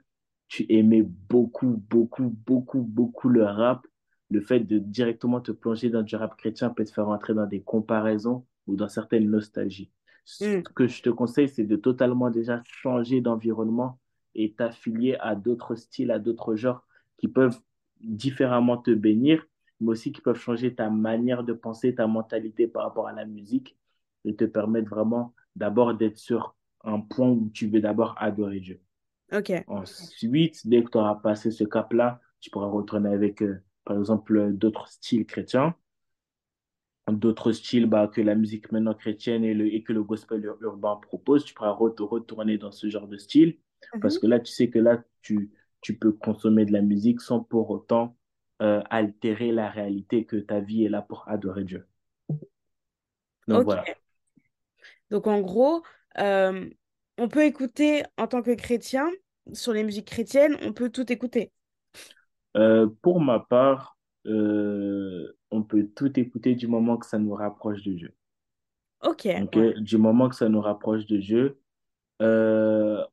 tu 0.47 0.65
aimais 0.69 1.03
beaucoup, 1.03 1.83
beaucoup, 1.89 2.29
beaucoup, 2.45 2.81
beaucoup 2.81 3.29
le 3.29 3.43
rap, 3.45 3.87
le 4.29 4.41
fait 4.41 4.59
de 4.61 4.79
directement 4.79 5.41
te 5.41 5.51
plonger 5.51 5.89
dans 5.89 6.03
du 6.03 6.15
rap 6.15 6.35
chrétien 6.37 6.69
peut 6.69 6.85
te 6.85 6.91
faire 6.91 7.07
entrer 7.09 7.33
dans 7.33 7.45
des 7.47 7.61
comparaisons 7.61 8.45
ou 8.67 8.75
dans 8.75 8.89
certaines 8.89 9.29
nostalgies. 9.29 9.91
Ce 10.25 10.39
Hmm, 10.39 10.63
que 10.75 10.87
je 10.87 11.01
te 11.01 11.09
conseille, 11.09 11.49
c'est 11.49 11.63
de 11.65 11.75
totalement 11.75 12.29
déjà 12.29 12.61
changer 12.65 13.21
d'environnement 13.21 13.99
et 14.35 14.53
t'affilier 14.53 15.17
à 15.19 15.35
d'autres 15.35 15.75
styles, 15.75 16.11
à 16.11 16.19
d'autres 16.19 16.55
genres 16.55 16.85
qui 17.17 17.27
peuvent 17.27 17.59
différemment 18.01 18.77
te 18.77 18.91
bénir, 18.91 19.45
mais 19.79 19.89
aussi 19.89 20.11
qui 20.11 20.21
peuvent 20.21 20.39
changer 20.39 20.75
ta 20.75 20.89
manière 20.89 21.43
de 21.43 21.53
penser, 21.53 21.95
ta 21.95 22.07
mentalité 22.07 22.67
par 22.67 22.83
rapport 22.83 23.07
à 23.07 23.13
la 23.13 23.25
musique 23.25 23.77
et 24.25 24.35
te 24.35 24.45
permettre 24.45 24.89
vraiment 24.89 25.33
d'abord 25.59 25.95
d'être 25.95 26.17
sur 26.19 26.55
un 26.85 27.01
point 27.01 27.29
où 27.29 27.51
tu 27.53 27.69
veux 27.69 27.81
d'abord 27.81 28.15
adorer 28.19 28.61
Dieu. 28.61 28.81
Ok, 29.31 29.49
Ensuite, 29.67 30.67
dès 30.67 30.83
que 30.83 30.91
tu 30.91 30.97
auras 30.99 31.15
passé 31.15 31.51
ce 31.51 31.63
cap-là, 31.65 32.21
tu 32.41 32.49
pourras 32.51 32.67
retourner 32.67 33.09
avec, 33.11 33.41
euh, 33.43 33.63
par 33.85 33.97
exemple, 33.99 34.53
d'autres 34.53 34.87
styles 34.89 35.25
chrétiens, 35.25 35.75
d'autres 37.11 37.51
styles 37.51 37.87
bah, 37.87 38.07
que 38.07 38.21
la 38.21 38.35
musique 38.35 38.71
maintenant 38.71 38.93
chrétienne 38.93 39.43
et, 39.43 39.53
le, 39.53 39.67
et 39.73 39.83
que 39.83 39.91
le 39.93 40.03
gospel 40.03 40.45
ur- 40.45 40.57
urbain 40.61 40.95
propose. 40.97 41.43
Tu 41.43 41.53
pourras 41.53 41.71
re- 41.73 42.01
retourner 42.03 42.57
dans 42.57 42.71
ce 42.71 42.89
genre 42.89 43.07
de 43.07 43.17
style 43.17 43.57
parce 43.99 44.17
Mhm. 44.17 44.19
que 44.19 44.27
là, 44.27 44.39
tu 44.39 44.51
sais 44.51 44.69
que 44.69 44.79
là, 44.79 45.03
tu, 45.21 45.51
tu 45.81 45.97
peux 45.97 46.11
consommer 46.13 46.65
de 46.65 46.71
la 46.71 46.81
musique 46.81 47.21
sans 47.21 47.39
pour 47.41 47.69
autant 47.71 48.15
euh, 48.61 48.81
altérer 48.89 49.51
la 49.51 49.69
réalité 49.69 50.25
que 50.25 50.35
ta 50.37 50.59
vie 50.59 50.85
est 50.85 50.89
là 50.89 51.01
pour 51.01 51.27
adorer 51.27 51.63
Dieu. 51.63 51.85
Donc 53.47 53.63
voilà. 53.63 53.91
Donc 55.11 55.27
en 55.27 55.41
gros, 55.41 55.83
euh, 56.19 56.69
on 57.17 57.27
peut 57.27 57.43
écouter 57.43 58.03
en 58.17 58.27
tant 58.27 58.41
que 58.41 58.53
chrétien, 58.53 59.09
sur 59.53 59.73
les 59.73 59.83
musiques 59.83 60.07
chrétiennes, 60.07 60.57
on 60.61 60.73
peut 60.73 60.89
tout 60.89 61.11
écouter. 61.11 61.51
Euh, 62.57 62.87
pour 63.01 63.21
ma 63.21 63.39
part, 63.39 63.97
euh, 64.25 65.37
on 65.51 65.63
peut 65.63 65.87
tout 65.95 66.19
écouter 66.19 66.55
du 66.55 66.67
moment 66.67 66.97
que 66.97 67.05
ça 67.05 67.19
nous 67.19 67.33
rapproche 67.33 67.83
de 67.83 67.93
Dieu. 67.93 68.15
Ok, 69.01 69.25
Ok, 69.41 69.55
ouais. 69.55 69.73
Du 69.79 69.97
moment 69.97 70.29
que 70.29 70.35
ça 70.35 70.49
nous 70.49 70.61
rapproche 70.61 71.05
de 71.05 71.17
Dieu. 71.17 71.59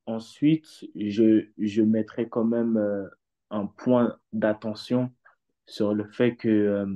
Ensuite, 0.06 0.66
je, 0.96 1.46
je 1.58 1.82
mettrai 1.82 2.28
quand 2.28 2.44
même 2.44 3.08
un 3.50 3.66
point 3.66 4.18
d'attention 4.32 5.12
sur 5.66 5.94
le 5.94 6.04
fait 6.04 6.36
que 6.36 6.86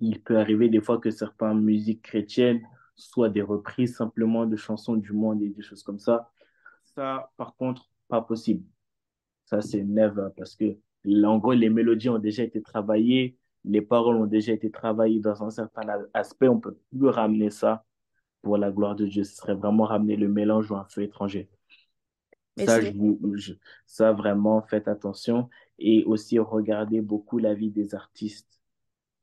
il 0.00 0.20
peut 0.20 0.38
arriver 0.38 0.68
des 0.68 0.80
fois 0.80 0.98
que 0.98 1.10
certaines 1.10 1.60
musiques 1.60 2.02
chrétiennes 2.02 2.60
soient 3.08 3.28
des 3.28 3.42
reprises 3.42 3.96
simplement 3.96 4.46
de 4.46 4.56
chansons 4.56 4.96
du 4.96 5.12
monde 5.12 5.42
et 5.42 5.48
des 5.48 5.62
choses 5.62 5.82
comme 5.82 5.98
ça. 5.98 6.30
Ça, 6.84 7.30
par 7.36 7.56
contre, 7.56 7.88
pas 8.08 8.22
possible. 8.22 8.64
Ça, 9.44 9.60
c'est 9.60 9.82
never 9.82 10.28
parce 10.36 10.54
que, 10.54 10.76
en 11.24 11.38
gros, 11.38 11.52
les 11.52 11.70
mélodies 11.70 12.08
ont 12.08 12.18
déjà 12.18 12.42
été 12.42 12.62
travaillées, 12.62 13.36
les 13.64 13.82
paroles 13.82 14.16
ont 14.16 14.26
déjà 14.26 14.52
été 14.52 14.70
travaillées 14.70 15.20
dans 15.20 15.42
un 15.42 15.50
certain 15.50 15.82
aspect. 16.14 16.48
On 16.48 16.60
peut 16.60 16.78
plus 16.90 17.08
ramener 17.08 17.50
ça 17.50 17.84
pour 18.42 18.58
la 18.58 18.70
gloire 18.70 18.96
de 18.96 19.06
Dieu. 19.06 19.24
Ce 19.24 19.36
serait 19.36 19.54
vraiment 19.54 19.84
ramener 19.84 20.16
le 20.16 20.28
mélange 20.28 20.70
ou 20.70 20.76
un 20.76 20.84
feu 20.84 21.02
étranger. 21.02 21.48
ça, 22.58 22.80
je 22.80 22.90
vous, 22.92 23.18
ça, 23.86 24.12
vraiment, 24.12 24.62
faites 24.62 24.88
attention. 24.88 25.48
Et 25.78 26.04
aussi, 26.04 26.38
regardez 26.38 27.00
beaucoup 27.00 27.38
la 27.38 27.54
vie 27.54 27.70
des 27.70 27.94
artistes 27.94 28.60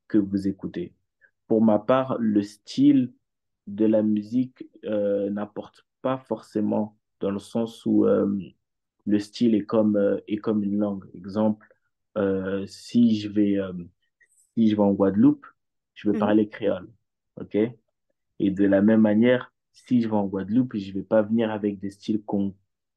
que 0.08 0.18
vous 0.18 0.48
écoutez. 0.48 0.94
Pour 1.46 1.62
ma 1.62 1.78
part, 1.78 2.16
le 2.18 2.42
style 2.42 3.12
de 3.66 3.86
la 3.86 4.02
musique 4.02 4.64
euh, 4.84 5.30
n'apporte 5.30 5.86
pas 6.02 6.18
forcément 6.18 6.96
dans 7.20 7.30
le 7.30 7.38
sens 7.38 7.84
où 7.86 8.06
euh, 8.06 8.38
le 9.06 9.18
style 9.18 9.54
est 9.54 9.64
comme, 9.64 9.96
euh, 9.96 10.18
est 10.28 10.38
comme 10.38 10.64
une 10.64 10.78
langue. 10.78 11.04
Exemple, 11.14 11.66
si 12.66 13.18
je 13.18 13.28
vais, 13.28 13.56
si 14.54 14.68
je 14.68 14.76
vais 14.76 14.82
en 14.82 14.92
Guadeloupe, 14.92 15.46
je 15.94 16.10
vais 16.10 16.14
mhm. 16.14 16.20
parler 16.20 16.48
créole. 16.48 16.88
OK? 17.40 17.56
Et 18.38 18.50
de 18.50 18.64
la 18.66 18.82
même 18.82 19.00
manière, 19.00 19.52
si 19.72 20.02
je 20.02 20.08
vais 20.08 20.16
en 20.16 20.26
Guadeloupe, 20.26 20.76
je 20.76 20.92
vais 20.92 21.02
pas 21.02 21.22
venir 21.22 21.50
avec 21.50 21.78
des 21.78 21.90
styles 21.90 22.22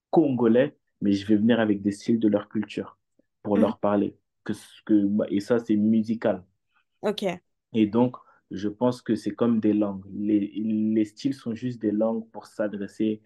congolais, 0.09 0.77
mais 1.01 1.13
je 1.13 1.25
vais 1.27 1.35
venir 1.35 1.59
avec 1.59 1.81
des 1.81 1.91
styles 1.91 2.19
de 2.19 2.27
leur 2.27 2.49
culture 2.49 2.97
pour 3.43 3.55
mhm. 3.55 3.61
leur 3.61 3.79
parler. 3.79 4.17
Que, 4.43 4.53
que, 4.85 5.07
et 5.29 5.39
ça, 5.39 5.59
c'est 5.59 5.75
musical. 5.75 6.43
Ok. 7.01 7.25
Et 7.73 7.85
donc, 7.85 8.17
je 8.53 8.69
pense 8.69 9.01
que 9.01 9.15
c'est 9.15 9.31
comme 9.31 9.59
des 9.59 9.73
langues. 9.73 10.05
Les, 10.13 10.51
les 10.55 11.05
styles 11.05 11.33
sont 11.33 11.55
juste 11.55 11.81
des 11.81 11.91
langues 11.91 12.29
pour 12.31 12.45
s'adresser 12.45 13.21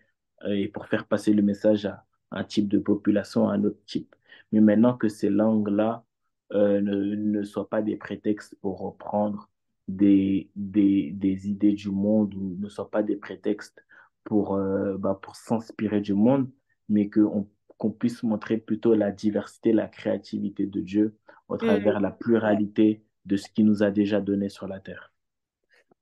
euh, 0.46 0.52
et 0.52 0.68
pour 0.70 0.88
faire 0.88 1.06
passer 1.06 1.34
le 1.34 1.42
message 1.44 1.86
à 1.86 2.06
un 2.32 2.44
type 2.44 2.68
de 2.68 2.80
population, 2.80 3.50
à 3.50 3.54
un 3.54 3.64
autre 3.66 3.84
type. 3.86 4.16
Mais 4.52 4.62
maintenant 4.62 4.98
que 4.98 5.10
ces 5.10 5.30
langues-là 5.30 6.06
euh, 6.54 6.82
ne, 6.82 7.16
ne 7.16 7.44
soient 7.44 7.70
pas 7.70 7.82
des 7.82 7.98
prétextes 7.98 8.56
pour 8.62 8.80
reprendre 8.80 9.50
des, 9.88 10.50
des, 10.56 11.12
des 11.12 11.50
idées 11.50 11.74
du 11.74 11.90
monde 11.90 12.34
ou 12.36 12.56
ne 12.60 12.70
soient 12.70 12.90
pas 12.90 13.04
des 13.04 13.18
prétextes 13.18 13.86
pour, 14.24 14.56
euh, 14.56 14.98
bah, 14.98 15.20
pour 15.22 15.36
s'inspirer 15.36 16.02
du 16.02 16.14
monde, 16.14 16.50
mais 16.90 17.10
qu'on 17.10 17.50
qu'on 17.78 17.92
puisse 17.92 18.24
montrer 18.24 18.58
plutôt 18.58 18.96
la 18.96 19.12
diversité, 19.12 19.72
la 19.72 19.88
créativité 19.88 20.66
de 20.66 20.82
Dieu 20.82 21.16
au 21.48 21.56
mm. 21.56 21.60
travers 21.60 22.00
la 22.00 22.12
pluralité 22.12 23.04
de 23.26 23.38
ce 23.38 23.48
qu'il 23.50 23.66
nous 23.66 23.84
a 23.84 23.92
déjà 23.92 24.20
donné 24.20 24.50
sur 24.50 24.68
la 24.68 24.80
terre. 24.80 25.14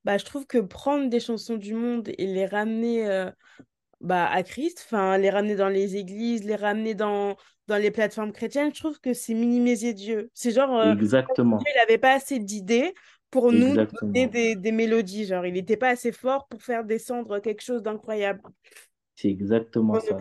Bah, 0.05 0.17
je 0.17 0.25
trouve 0.25 0.45
que 0.45 0.59
prendre 0.59 1.09
des 1.09 1.19
chansons 1.19 1.57
du 1.57 1.73
monde 1.73 2.09
et 2.17 2.27
les 2.27 2.45
ramener 2.45 3.09
euh, 3.09 3.29
bah, 4.01 4.27
à 4.27 4.43
Christ, 4.43 4.83
enfin 4.85 5.17
les 5.17 5.31
ramener 5.31 5.55
dans 5.55 5.67
les 5.67 5.97
églises, 5.97 6.43
les 6.43 6.55
ramener 6.55 6.93
dans, 6.93 7.35
dans 7.67 7.77
les 7.77 7.91
plateformes 7.91 8.31
chrétiennes, 8.31 8.73
je 8.73 8.79
trouve 8.79 8.99
que 8.99 9.13
c'est 9.13 9.33
minimiser 9.33 9.93
Dieu. 9.93 10.29
C'est 10.33 10.51
genre, 10.51 10.77
euh, 10.77 10.93
Exactement. 10.93 11.57
Dieu, 11.57 11.67
il 11.73 11.79
n'avait 11.79 11.97
pas 11.97 12.13
assez 12.13 12.37
d'idées 12.37 12.93
pour 13.31 13.51
nous 13.51 13.75
donner 14.01 14.27
des, 14.27 14.55
des, 14.55 14.71
mélodies. 14.71 15.25
Genre, 15.25 15.45
il 15.45 15.53
n'était 15.53 15.75
pas 15.75 15.89
assez 15.89 16.11
fort 16.11 16.47
pour 16.47 16.61
faire 16.61 16.85
descendre 16.85 17.39
quelque 17.39 17.63
chose 17.63 17.81
d'incroyable. 17.81 18.41
C'est 19.15 19.29
exactement 19.29 19.99
ça. 19.99 20.19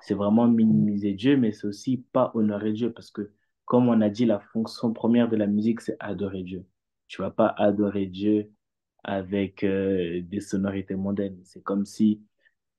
C'est 0.00 0.14
vraiment 0.14 0.48
minimiser 0.48 1.12
Dieu, 1.12 1.36
mais 1.36 1.52
c'est 1.52 1.66
aussi 1.66 2.04
pas 2.12 2.30
honorer 2.34 2.72
Dieu 2.72 2.92
parce 2.92 3.10
que 3.10 3.30
comme 3.68 3.88
on 3.90 4.00
a 4.00 4.08
dit, 4.08 4.24
la 4.24 4.40
fonction 4.40 4.94
première 4.94 5.28
de 5.28 5.36
la 5.36 5.46
musique, 5.46 5.82
c'est 5.82 5.96
adorer 6.00 6.42
Dieu. 6.42 6.64
Tu 7.08 7.22
vas 7.22 7.30
pas 7.30 7.54
adorer 7.58 8.06
Dieu 8.06 8.50
avec 9.04 9.64
euh, 9.64 10.20
des 10.22 10.40
sonorités 10.40 10.94
mondaines. 10.94 11.40
C'est 11.44 11.62
comme 11.62 11.86
si 11.86 12.22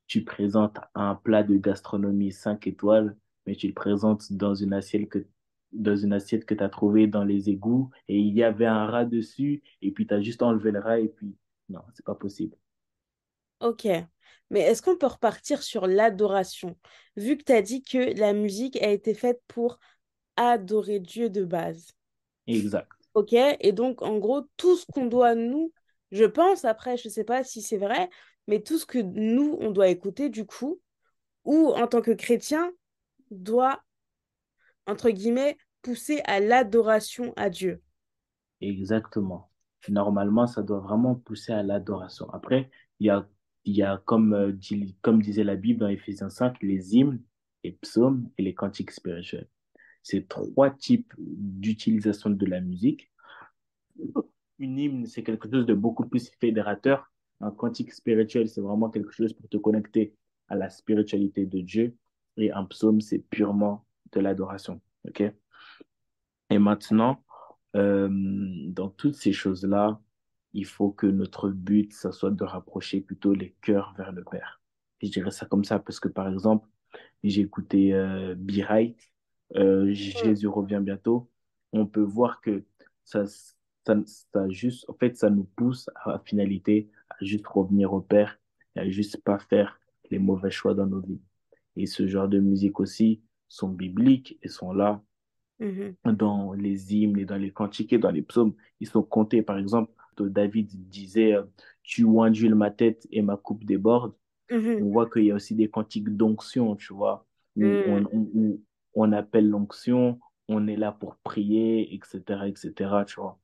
tu 0.07 0.23
présentes 0.23 0.77
un 0.95 1.15
plat 1.15 1.43
de 1.43 1.57
gastronomie 1.57 2.31
5 2.31 2.67
étoiles, 2.67 3.15
mais 3.45 3.55
tu 3.55 3.67
le 3.67 3.73
présentes 3.73 4.33
dans 4.33 4.55
une 4.55 4.73
assiette 4.73 5.09
que 5.09 5.25
dans 5.71 5.95
une 5.95 6.13
assiette 6.13 6.45
que 6.45 6.55
tu 6.55 6.63
as 6.63 6.69
trouvée 6.69 7.05
dans 7.05 7.23
les 7.23 7.49
égouts 7.49 7.91
et 8.07 8.17
il 8.17 8.33
y 8.33 8.43
avait 8.43 8.65
un 8.65 8.87
rat 8.87 9.05
dessus 9.05 9.61
et 9.83 9.91
puis 9.91 10.07
tu 10.07 10.13
as 10.15 10.21
juste 10.21 10.41
enlevé 10.41 10.71
le 10.71 10.79
rat 10.79 10.99
et 10.99 11.09
puis 11.09 11.35
non, 11.69 11.81
c'est 11.93 12.05
pas 12.05 12.15
possible. 12.15 12.57
Ok, 13.59 13.87
mais 14.49 14.61
est-ce 14.61 14.81
qu'on 14.81 14.97
peut 14.97 15.05
repartir 15.05 15.61
sur 15.61 15.85
l'adoration? 15.85 16.75
Vu 17.17 17.37
que 17.37 17.43
tu 17.43 17.51
as 17.51 17.61
dit 17.61 17.83
que 17.83 18.17
la 18.17 18.33
musique 18.33 18.81
a 18.81 18.89
été 18.89 19.13
faite 19.13 19.41
pour 19.47 19.79
adorer 20.37 20.99
Dieu 20.99 21.29
de 21.29 21.43
base. 21.43 21.91
Exact. 22.47 22.98
Ok, 23.13 23.33
et 23.33 23.71
donc 23.71 24.01
en 24.01 24.17
gros, 24.17 24.41
tout 24.57 24.75
ce 24.75 24.85
qu'on 24.85 25.07
doit 25.07 25.35
nous, 25.35 25.73
je 26.11 26.25
pense, 26.25 26.65
après, 26.65 26.97
je 26.97 27.07
ne 27.07 27.13
sais 27.13 27.23
pas 27.23 27.43
si 27.43 27.61
c'est 27.61 27.77
vrai, 27.77 28.09
mais 28.47 28.61
tout 28.61 28.77
ce 28.77 28.85
que 28.85 28.99
nous, 28.99 29.57
on 29.59 29.71
doit 29.71 29.89
écouter 29.89 30.29
du 30.29 30.45
coup, 30.45 30.79
ou 31.45 31.69
en 31.69 31.87
tant 31.87 32.01
que 32.01 32.11
chrétien, 32.11 32.71
doit, 33.31 33.81
entre 34.87 35.09
guillemets, 35.09 35.57
pousser 35.81 36.21
à 36.25 36.39
l'adoration 36.39 37.33
à 37.35 37.49
Dieu. 37.49 37.81
Exactement. 38.61 39.49
Normalement, 39.87 40.45
ça 40.45 40.61
doit 40.61 40.79
vraiment 40.79 41.15
pousser 41.15 41.53
à 41.53 41.63
l'adoration. 41.63 42.29
Après, 42.31 42.69
il 42.99 43.07
y 43.07 43.81
a, 43.81 44.03
euh, 44.11 44.51
comme 45.01 45.21
disait 45.21 45.43
la 45.43 45.55
Bible 45.55 45.79
dans 45.79 45.87
Éphésiens 45.87 46.29
5, 46.29 46.57
les 46.61 46.95
hymnes, 46.95 47.21
les 47.63 47.71
psaumes 47.71 48.29
et 48.37 48.43
les 48.43 48.53
cantiques 48.53 48.91
spirituels 48.91 49.47
ces 50.09 50.25
trois 50.25 50.71
types 50.71 51.13
d'utilisation 51.17 52.31
de 52.31 52.45
la 52.45 52.61
musique. 52.61 53.11
Une 54.57 54.79
hymne, 54.79 55.05
c'est 55.05 55.23
quelque 55.23 55.49
chose 55.49 55.65
de 55.65 55.73
beaucoup 55.73 56.07
plus 56.07 56.31
fédérateur. 56.39 57.11
Un 57.41 57.51
cantique 57.51 57.93
spirituel, 57.93 58.49
c'est 58.49 58.61
vraiment 58.61 58.89
quelque 58.89 59.11
chose 59.11 59.33
pour 59.33 59.47
te 59.47 59.57
connecter 59.57 60.15
à 60.47 60.55
la 60.55 60.69
spiritualité 60.69 61.45
de 61.45 61.59
Dieu. 61.61 61.95
Et 62.37 62.51
un 62.51 62.65
psaume, 62.65 63.01
c'est 63.01 63.19
purement 63.19 63.85
de 64.11 64.19
l'adoration. 64.19 64.81
OK? 65.07 65.21
Et 66.49 66.57
maintenant, 66.57 67.23
euh, 67.75 68.09
dans 68.11 68.89
toutes 68.89 69.15
ces 69.15 69.31
choses-là, 69.31 70.01
il 70.53 70.65
faut 70.65 70.89
que 70.89 71.05
notre 71.05 71.49
but, 71.49 71.93
ça 71.93 72.11
soit 72.11 72.31
de 72.31 72.43
rapprocher 72.43 73.01
plutôt 73.01 73.33
les 73.33 73.55
cœurs 73.61 73.93
vers 73.95 74.11
le 74.11 74.23
Père. 74.23 74.59
je 75.03 75.09
dirais 75.09 75.31
ça 75.31 75.45
comme 75.45 75.63
ça 75.63 75.77
parce 75.77 75.99
que, 75.99 76.07
par 76.07 76.27
exemple, 76.27 76.67
j'ai 77.23 77.41
écouté 77.41 77.93
euh, 77.93 78.33
Be 78.35 78.63
Right 78.67 78.97
euh, 79.55 79.91
Jésus 79.93 80.47
revient 80.47 80.79
bientôt, 80.81 81.29
on 81.71 81.85
peut 81.85 82.01
voir 82.03 82.41
que 82.41 82.63
ça, 83.03 83.25
ça, 83.25 84.49
juste, 84.49 84.89
en 84.89 84.93
fait, 84.93 85.17
ça 85.17 85.29
nous 85.29 85.47
pousse 85.55 85.89
à 85.95 86.11
la 86.11 86.19
finalité, 86.19 86.89
à 87.09 87.15
juste 87.21 87.47
revenir 87.47 87.93
au 87.93 88.01
Père 88.01 88.39
et 88.75 88.79
à 88.79 88.89
juste 88.89 89.23
pas 89.23 89.39
faire 89.39 89.79
les 90.11 90.19
mauvais 90.19 90.51
choix 90.51 90.73
dans 90.73 90.85
nos 90.85 91.01
vies. 91.01 91.21
Et 91.75 91.85
ce 91.85 92.07
genre 92.07 92.27
de 92.27 92.39
musique 92.39 92.79
aussi 92.79 93.21
sont 93.47 93.69
bibliques 93.69 94.37
et 94.43 94.47
sont 94.47 94.73
là 94.73 95.01
mm-hmm. 95.59 96.15
dans 96.15 96.53
les 96.53 96.93
hymnes 96.93 97.17
et 97.17 97.25
dans 97.25 97.37
les 97.37 97.51
cantiques 97.51 97.93
et 97.93 97.97
dans 97.97 98.11
les 98.11 98.21
psaumes. 98.21 98.53
Ils 98.79 98.87
sont 98.87 99.03
comptés. 99.03 99.41
Par 99.41 99.57
exemple, 99.57 99.91
David 100.19 100.67
disait 100.89 101.33
euh, 101.33 101.43
Tu 101.83 102.05
induis 102.19 102.49
ma 102.49 102.71
tête 102.71 103.07
et 103.11 103.21
ma 103.21 103.37
coupe 103.37 103.63
déborde. 103.63 104.13
Mm-hmm. 104.49 104.83
On 104.83 104.89
voit 104.91 105.09
qu'il 105.09 105.25
y 105.25 105.31
a 105.31 105.35
aussi 105.35 105.55
des 105.55 105.69
cantiques 105.69 106.09
d'onction, 106.09 106.75
tu 106.75 106.93
vois, 106.93 107.25
où, 107.55 107.63
mm 107.63 108.07
on 108.13 108.59
appelle 109.11 109.49
l'onction, 109.49 110.19
on 110.47 110.67
est 110.67 110.75
là 110.75 110.91
pour 110.91 111.17
prier, 111.17 111.93
etc., 111.93 112.47
etc., 112.47 112.73
tu 113.05 113.19
vois. 113.19 113.39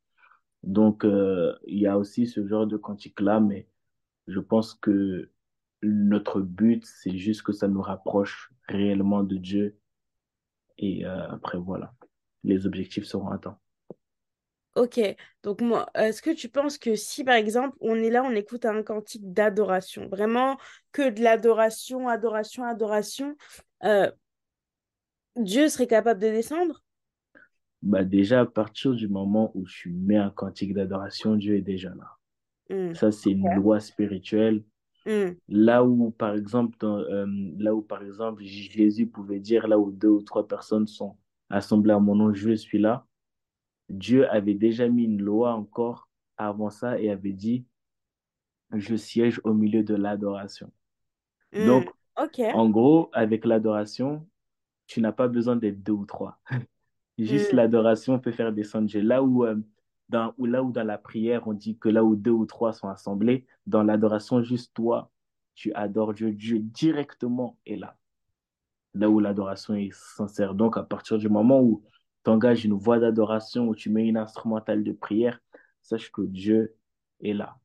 Donc, 0.64 1.06
euh, 1.06 1.56
il 1.68 1.80
y 1.80 1.88
a 1.88 1.98
aussi 1.98 2.28
ce 2.28 2.46
genre 2.48 2.66
de 2.66 2.78
cantique-là, 2.78 3.40
mais 3.40 3.68
je 4.28 4.40
pense 4.40 4.74
que 4.74 5.30
notre 5.84 6.42
but, 6.42 6.84
c'est 6.86 7.18
juste 7.18 7.44
que 7.44 7.54
ça 7.54 7.68
nous 7.68 7.82
rapproche 7.82 8.52
réellement 8.68 9.24
de 9.24 9.38
Dieu. 9.38 9.78
Et 10.78 11.06
euh, 11.06 11.30
après, 11.30 11.60
voilà, 11.60 11.94
les 12.44 12.66
objectifs 12.66 13.06
seront 13.06 13.30
atteints. 13.30 13.60
Ok, 14.76 15.00
donc 15.44 15.62
moi, 15.62 15.90
est-ce 15.96 16.22
que 16.22 16.32
tu 16.32 16.50
penses 16.50 16.78
que 16.78 16.96
si 16.96 17.24
par 17.24 17.36
exemple 17.36 17.78
on 17.80 17.96
est 17.96 18.10
là, 18.10 18.24
on 18.24 18.32
écoute 18.32 18.66
un 18.66 18.84
cantique 18.84 19.32
d'adoration, 19.32 20.10
vraiment 20.10 20.58
que 20.92 21.10
de 21.10 21.22
l'adoration, 21.22 22.10
adoration, 22.10 22.66
adoration, 22.66 23.38
euh, 23.86 24.12
Dieu 25.36 25.68
serait 25.70 25.88
capable 25.88 26.22
de 26.22 26.28
descendre? 26.28 26.84
Bah 27.82 28.04
Déjà, 28.04 28.42
à 28.42 28.46
partir 28.46 28.94
du 28.94 29.08
moment 29.08 29.52
où 29.54 29.66
tu 29.66 29.92
mets 29.92 30.18
un 30.18 30.30
cantique 30.30 30.74
d'adoration, 30.74 31.36
Dieu 31.36 31.56
est 31.56 31.62
déjà 31.62 31.94
là. 31.94 32.18
Hmm. 32.70 32.94
Ça, 32.94 33.12
c'est 33.12 33.32
une 33.32 33.54
loi 33.56 33.80
spirituelle. 33.80 34.64
Hmm. 35.06 35.34
Là 35.50 35.84
où, 35.84 36.10
par 36.12 36.34
exemple, 36.34 36.78
euh, 36.84 37.28
là 37.60 37.76
où, 37.76 37.82
par 37.82 38.02
exemple, 38.02 38.42
Jésus 38.44 39.06
pouvait 39.08 39.40
dire, 39.40 39.68
là 39.68 39.78
où 39.78 39.92
deux 39.92 40.10
ou 40.10 40.22
trois 40.24 40.48
personnes 40.48 40.88
sont 40.88 41.16
assemblées 41.50 41.94
à 41.94 42.00
mon 42.00 42.16
nom, 42.16 42.34
je 42.34 42.54
suis 42.54 42.80
là. 42.80 43.06
Dieu 43.90 44.28
avait 44.32 44.56
déjà 44.56 44.88
mis 44.88 45.04
une 45.04 45.22
loi 45.22 45.54
encore 45.54 46.10
avant 46.38 46.72
ça 46.72 47.00
et 47.00 47.12
avait 47.12 47.34
dit, 47.34 47.66
je 48.74 48.96
siège 48.96 49.40
au 49.44 49.54
milieu 49.54 49.84
de 49.84 49.94
l'adoration. 49.94 50.72
Hmm. 51.54 51.68
Donc, 51.68 51.94
en 52.16 52.70
gros, 52.70 53.10
avec 53.14 53.46
l'adoration, 53.46 54.26
tu 54.88 55.02
n'as 55.02 55.12
pas 55.12 55.28
besoin 55.28 55.56
d'être 55.56 55.82
deux 55.84 55.94
ou 55.94 56.06
trois. 56.06 56.40
Juste 57.18 57.54
Mm. 57.54 57.56
l'adoration 57.58 58.20
peut 58.20 58.32
faire 58.32 58.52
descendre 58.52 58.88
Dieu. 58.88 59.02
Là 59.02 59.24
où, 59.24 59.46
euh, 59.46 59.56
dans, 60.10 60.34
ou 60.38 60.46
là 60.46 60.64
où 60.64 60.72
dans 60.72 60.84
la 60.84 60.98
prière, 60.98 61.48
on 61.48 61.54
dit 61.54 61.78
que 61.78 61.90
là 61.90 62.04
où 62.04 62.16
deux 62.16 62.32
ou 62.32 62.46
trois 62.46 62.74
sont 62.74 62.90
assemblés, 62.90 63.46
dans 63.66 63.84
l'adoration, 63.84 64.42
juste 64.44 64.74
toi, 64.74 65.12
tu 65.56 65.74
adores 65.74 66.14
Dieu. 66.14 66.32
Dieu 66.32 66.60
directement 66.60 67.58
est 67.66 67.78
là. 67.78 67.98
Là 68.94 69.10
où 69.10 69.20
l'adoration 69.20 69.76
est 69.76 69.94
sincère. 69.94 70.56
Donc, 70.56 70.78
à 70.78 70.84
partir 70.84 71.18
du 71.18 71.30
moment 71.30 71.62
où 71.62 71.84
tu 72.24 72.32
engages 72.32 72.66
une 72.66 72.74
voix 72.74 73.00
d'adoration, 73.00 73.68
où 73.68 73.76
tu 73.76 73.90
mets 73.90 74.06
une 74.06 74.18
instrumentale 74.18 74.84
de 74.84 74.92
prière, 74.92 75.40
sache 75.82 76.12
que 76.12 76.22
Dieu 76.22 76.76
est 77.22 77.34
là. 77.34 77.58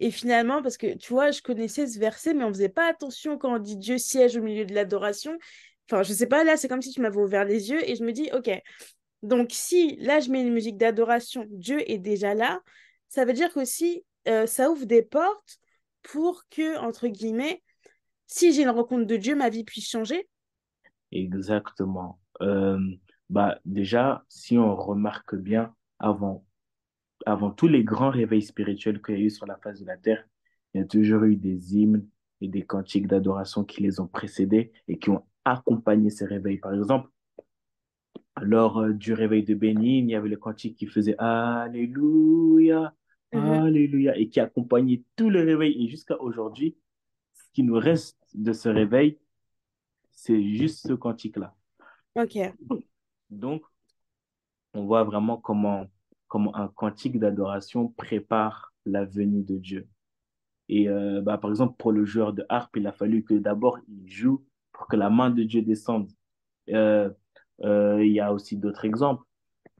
Et 0.00 0.10
finalement, 0.10 0.60
parce 0.62 0.76
que 0.76 0.96
tu 0.96 1.12
vois, 1.12 1.30
je 1.30 1.40
connaissais 1.40 1.86
ce 1.86 1.98
verset, 1.98 2.34
mais 2.34 2.44
on 2.44 2.48
faisait 2.48 2.68
pas 2.68 2.88
attention 2.90 3.38
quand 3.38 3.54
on 3.54 3.58
dit 3.58 3.76
Dieu 3.76 3.96
siège 3.96 4.36
au 4.36 4.42
milieu 4.42 4.64
de 4.66 4.74
l'adoration. 4.74 5.38
Enfin, 5.90 6.02
je 6.02 6.12
sais 6.12 6.26
pas, 6.26 6.44
là, 6.44 6.56
c'est 6.56 6.68
comme 6.68 6.82
si 6.82 6.90
tu 6.90 7.00
m'avais 7.00 7.18
ouvert 7.18 7.44
les 7.44 7.70
yeux 7.70 7.88
et 7.88 7.94
je 7.96 8.04
me 8.04 8.12
dis, 8.12 8.30
ok, 8.32 8.50
donc 9.22 9.48
si 9.52 9.96
là, 9.96 10.20
je 10.20 10.30
mets 10.30 10.42
une 10.42 10.52
musique 10.52 10.76
d'adoration, 10.76 11.46
Dieu 11.50 11.78
est 11.90 11.98
déjà 11.98 12.34
là, 12.34 12.60
ça 13.08 13.24
veut 13.24 13.32
dire 13.32 13.52
qu'aussi, 13.52 14.04
euh, 14.28 14.46
ça 14.46 14.70
ouvre 14.70 14.86
des 14.86 15.02
portes 15.02 15.58
pour 16.02 16.44
que, 16.50 16.78
entre 16.78 17.08
guillemets, 17.08 17.62
si 18.26 18.52
j'ai 18.52 18.62
une 18.62 18.70
rencontre 18.70 19.06
de 19.06 19.16
Dieu, 19.16 19.34
ma 19.34 19.50
vie 19.50 19.64
puisse 19.64 19.88
changer. 19.88 20.28
Exactement. 21.12 22.18
Euh, 22.40 22.78
bah, 23.30 23.58
déjà, 23.64 24.24
si 24.28 24.58
on 24.58 24.74
remarque 24.74 25.36
bien, 25.36 25.74
avant 25.98 26.44
avant 27.26 27.50
tous 27.50 27.68
les 27.68 27.84
grands 27.84 28.10
réveils 28.10 28.42
spirituels 28.42 29.00
qu'il 29.00 29.14
y 29.14 29.22
a 29.22 29.24
eu 29.24 29.30
sur 29.30 29.46
la 29.46 29.56
face 29.56 29.80
de 29.80 29.86
la 29.86 29.96
terre, 29.96 30.24
il 30.72 30.80
y 30.80 30.84
a 30.84 30.86
toujours 30.86 31.24
eu 31.24 31.36
des 31.36 31.76
hymnes 31.76 32.06
et 32.40 32.48
des 32.48 32.62
cantiques 32.62 33.06
d'adoration 33.06 33.64
qui 33.64 33.82
les 33.82 34.00
ont 34.00 34.06
précédés 34.06 34.72
et 34.88 34.98
qui 34.98 35.10
ont 35.10 35.24
accompagné 35.44 36.10
ces 36.10 36.24
réveils. 36.26 36.58
Par 36.58 36.74
exemple, 36.74 37.08
lors 38.40 38.78
euh, 38.78 38.92
du 38.92 39.12
réveil 39.12 39.44
de 39.44 39.54
Bénin, 39.54 40.04
il 40.04 40.10
y 40.10 40.14
avait 40.14 40.28
le 40.28 40.36
cantique 40.36 40.76
qui 40.76 40.86
faisait 40.86 41.16
Alléluia, 41.18 42.94
Mhm. 43.34 43.64
Alléluia, 43.64 44.16
et 44.16 44.28
qui 44.28 44.40
accompagnait 44.40 45.02
tout 45.16 45.30
le 45.30 45.40
réveil. 45.40 45.84
Et 45.84 45.88
jusqu'à 45.88 46.20
aujourd'hui, 46.20 46.76
ce 47.34 47.42
qui 47.52 47.62
nous 47.62 47.78
reste 47.78 48.18
de 48.34 48.52
ce 48.52 48.68
réveil, 48.68 49.18
c'est 50.12 50.42
juste 50.42 50.86
ce 50.86 50.92
cantique-là. 50.92 51.54
Ok. 52.14 52.38
Donc, 53.30 53.64
on 54.72 54.84
voit 54.84 55.04
vraiment 55.04 55.36
comment, 55.36 55.86
comment 56.28 56.54
un 56.56 56.68
cantique 56.68 57.18
d'adoration 57.18 57.88
prépare 57.88 58.72
la 58.86 59.04
venue 59.04 59.42
de 59.42 59.56
Dieu. 59.56 59.88
Et 60.68 60.88
euh, 60.88 61.20
bah, 61.20 61.38
par 61.38 61.50
exemple, 61.50 61.74
pour 61.76 61.92
le 61.92 62.04
joueur 62.04 62.32
de 62.32 62.44
harpe, 62.48 62.76
il 62.76 62.86
a 62.86 62.92
fallu 62.92 63.24
que 63.24 63.34
d'abord 63.34 63.78
il 63.88 64.08
joue 64.08 64.44
pour 64.74 64.86
que 64.88 64.96
la 64.96 65.08
main 65.08 65.30
de 65.30 65.42
Dieu 65.42 65.62
descende. 65.62 66.10
Euh, 66.70 67.08
euh, 67.62 68.04
il 68.04 68.12
y 68.12 68.20
a 68.20 68.34
aussi 68.34 68.58
d'autres 68.58 68.84
exemples. 68.84 69.24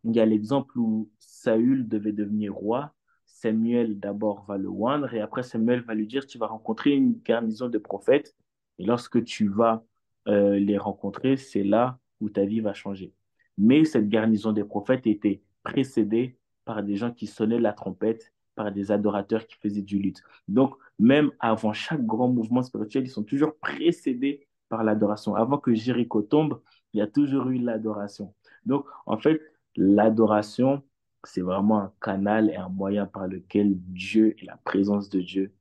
Il 0.04 0.14
y 0.14 0.20
a 0.20 0.24
l'exemple 0.24 0.78
où 0.78 1.10
Saül 1.18 1.86
devait 1.88 2.12
devenir 2.12 2.54
roi. 2.54 2.94
Samuel 3.26 3.98
d'abord 3.98 4.44
va 4.46 4.56
le 4.56 4.68
oindre 4.68 5.12
et 5.12 5.20
après 5.20 5.42
Samuel 5.42 5.82
va 5.82 5.94
lui 5.94 6.06
dire, 6.06 6.26
tu 6.26 6.38
vas 6.38 6.46
rencontrer 6.46 6.92
une 6.92 7.20
garnison 7.22 7.68
de 7.68 7.78
prophètes 7.78 8.34
et 8.78 8.84
lorsque 8.84 9.22
tu 9.24 9.48
vas 9.48 9.84
euh, 10.28 10.58
les 10.58 10.78
rencontrer, 10.78 11.36
c'est 11.36 11.64
là 11.64 11.98
où 12.20 12.30
ta 12.30 12.44
vie 12.44 12.60
va 12.60 12.72
changer. 12.72 13.12
Mais 13.58 13.84
cette 13.84 14.08
garnison 14.08 14.52
des 14.52 14.64
prophètes 14.64 15.06
était 15.06 15.42
précédée 15.62 16.38
par 16.64 16.82
des 16.82 16.96
gens 16.96 17.12
qui 17.12 17.26
sonnaient 17.26 17.60
la 17.60 17.72
trompette, 17.72 18.32
par 18.54 18.72
des 18.72 18.90
adorateurs 18.90 19.46
qui 19.46 19.56
faisaient 19.56 19.82
du 19.82 19.98
luth. 19.98 20.22
Donc, 20.48 20.74
même 20.98 21.30
avant 21.40 21.72
chaque 21.72 22.06
grand 22.06 22.28
mouvement 22.28 22.62
spirituel, 22.62 23.04
ils 23.04 23.10
sont 23.10 23.24
toujours 23.24 23.56
précédés 23.56 24.46
par 24.74 24.84
l'adoration. 24.84 25.34
Avant 25.36 25.58
que 25.58 25.74
Jéricho 25.74 26.22
tombe, 26.22 26.60
il 26.92 26.98
y 26.98 27.02
a 27.02 27.06
toujours 27.06 27.48
eu 27.48 27.58
l'adoration. 27.58 28.34
Donc, 28.66 28.86
en 29.06 29.18
fait, 29.18 29.40
l'adoration, 29.76 30.82
c'est 31.24 31.42
vraiment 31.42 31.80
un 31.80 31.92
canal 32.00 32.50
et 32.50 32.56
un 32.56 32.68
moyen 32.68 33.06
par 33.06 33.26
lequel 33.28 33.74
Dieu 33.76 34.34
et 34.40 34.46
la 34.46 34.56
présence 34.58 35.08
de 35.10 35.20
Dieu 35.20 35.54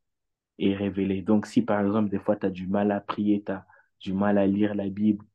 est 0.59 0.75
révélée. 0.75 1.21
Donc, 1.21 1.45
si 1.47 1.61
par 1.61 1.81
exemple, 1.85 2.09
des 2.09 2.19
fois, 2.19 2.35
tu 2.35 2.45
as 2.47 2.49
du 2.51 2.67
mal 2.67 2.91
à 2.91 2.99
prier, 3.01 3.43
tu 3.45 3.51
as 3.51 3.65
du 3.99 4.13
mal 4.13 4.37
à 4.37 4.47
lire 4.47 4.75
la 4.75 4.89
Bible, 4.89 5.25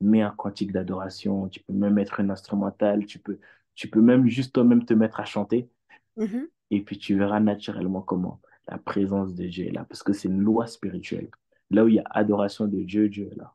mets 0.00 0.22
un 0.22 0.30
cantique 0.32 0.72
d'adoration, 0.72 1.48
tu 1.48 1.60
peux 1.62 1.74
même 1.74 1.94
mettre 1.94 2.20
un 2.20 2.30
instrumental, 2.30 3.06
tu 3.06 3.18
peux, 3.20 3.38
tu 3.74 3.88
peux 3.90 4.02
même 4.02 4.28
juste 4.28 4.54
toi-même 4.54 4.84
te 4.86 4.94
mettre 4.94 5.20
à 5.20 5.26
chanter 5.26 5.70
Mhm. 6.16 6.48
et 6.70 6.82
puis 6.82 6.98
tu 6.98 7.16
verras 7.16 7.40
naturellement 7.40 8.02
comment 8.02 8.40
la 8.68 8.78
présence 8.78 9.34
de 9.34 9.46
Dieu 9.46 9.66
est 9.66 9.70
là, 9.72 9.84
parce 9.84 10.02
que 10.02 10.12
c'est 10.12 10.28
une 10.28 10.40
loi 10.40 10.66
spirituelle. 10.66 11.30
Là 11.72 11.84
où 11.84 11.88
il 11.88 11.96
y 11.96 11.98
a 11.98 12.04
adoration 12.10 12.68
de 12.68 12.80
Dieu, 12.84 13.08
Dieu 13.08 13.28
est 13.32 13.36
là. 13.36 13.52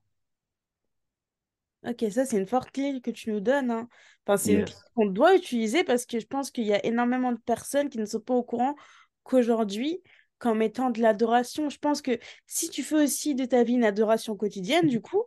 Ok, 1.88 2.04
ça 2.12 2.26
c'est 2.26 2.38
une 2.38 2.46
forte 2.48 2.72
clé 2.72 3.00
que 3.02 3.12
tu 3.12 3.32
nous 3.32 3.40
donnes. 3.40 3.72
hein. 3.72 3.88
Enfin, 4.26 4.38
c'est 4.38 4.54
une 4.54 4.66
clé 4.66 4.76
qu'on 4.96 5.06
doit 5.06 5.36
utiliser 5.36 5.84
parce 5.84 6.06
que 6.06 6.20
je 6.20 6.26
pense 6.26 6.52
qu'il 6.52 6.66
y 6.66 6.74
a 6.74 6.86
énormément 6.86 7.32
de 7.32 7.38
personnes 7.40 7.90
qui 7.90 7.98
ne 8.00 8.06
sont 8.06 8.20
pas 8.20 8.34
au 8.34 8.44
courant 8.44 8.76
qu'aujourd'hui, 9.24 10.02
qu'en 10.40 10.56
mettant 10.56 10.90
de 10.90 11.02
l'adoration, 11.02 11.70
je 11.70 11.78
pense 11.80 12.02
que 12.02 12.20
si 12.48 12.70
tu 12.70 12.84
fais 12.84 12.96
aussi 13.04 13.36
de 13.36 13.46
ta 13.46 13.64
vie 13.64 13.74
une 13.74 13.84
adoration 13.86 14.36
quotidienne, 14.36 14.88
du 14.88 15.02
coup, 15.02 15.24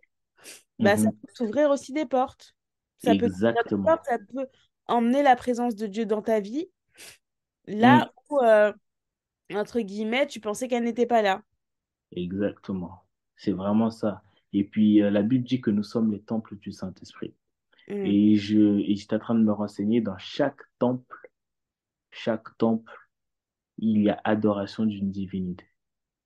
bah 0.80 0.96
ça 0.96 1.10
Mhm. 1.10 1.16
peut 1.22 1.32
t'ouvrir 1.34 1.70
aussi 1.70 1.92
des 1.92 2.06
portes. 2.06 2.54
Ça 2.98 3.14
peut 3.16 3.30
portes, 3.84 4.06
ça 4.06 4.18
peut 4.18 4.48
emmener 4.88 5.22
la 5.22 5.36
présence 5.36 5.76
de 5.76 5.86
Dieu 5.88 6.06
dans 6.06 6.22
ta 6.22 6.40
vie, 6.40 6.70
Mm. 7.82 8.00
là 8.00 8.12
où, 8.30 8.40
euh, 8.40 8.72
entre 9.54 9.80
guillemets, 9.80 10.26
tu 10.28 10.40
pensais 10.40 10.68
qu'elle 10.68 10.84
n'était 10.84 11.06
pas 11.06 11.22
là. 11.22 11.42
Exactement. 12.12 13.04
C'est 13.36 13.52
vraiment 13.52 13.90
ça. 13.90 14.22
Et 14.52 14.64
puis, 14.64 15.02
euh, 15.02 15.10
la 15.10 15.22
Bible 15.22 15.44
dit 15.44 15.60
que 15.60 15.70
nous 15.70 15.82
sommes 15.82 16.10
les 16.10 16.20
temples 16.20 16.56
du 16.56 16.72
Saint-Esprit. 16.72 17.34
Mm. 17.88 17.92
Et 17.92 18.36
je, 18.36 18.78
et 18.80 18.96
j'étais 18.96 19.16
en 19.16 19.20
train 19.20 19.34
de 19.34 19.42
me 19.44 19.52
renseigner, 19.52 20.00
dans 20.00 20.18
chaque 20.18 20.60
temple, 20.78 21.30
chaque 22.10 22.56
temple, 22.58 22.92
il 23.78 24.02
y 24.02 24.10
a 24.10 24.20
adoration 24.24 24.84
d'une 24.84 25.10
divinité. 25.10 25.66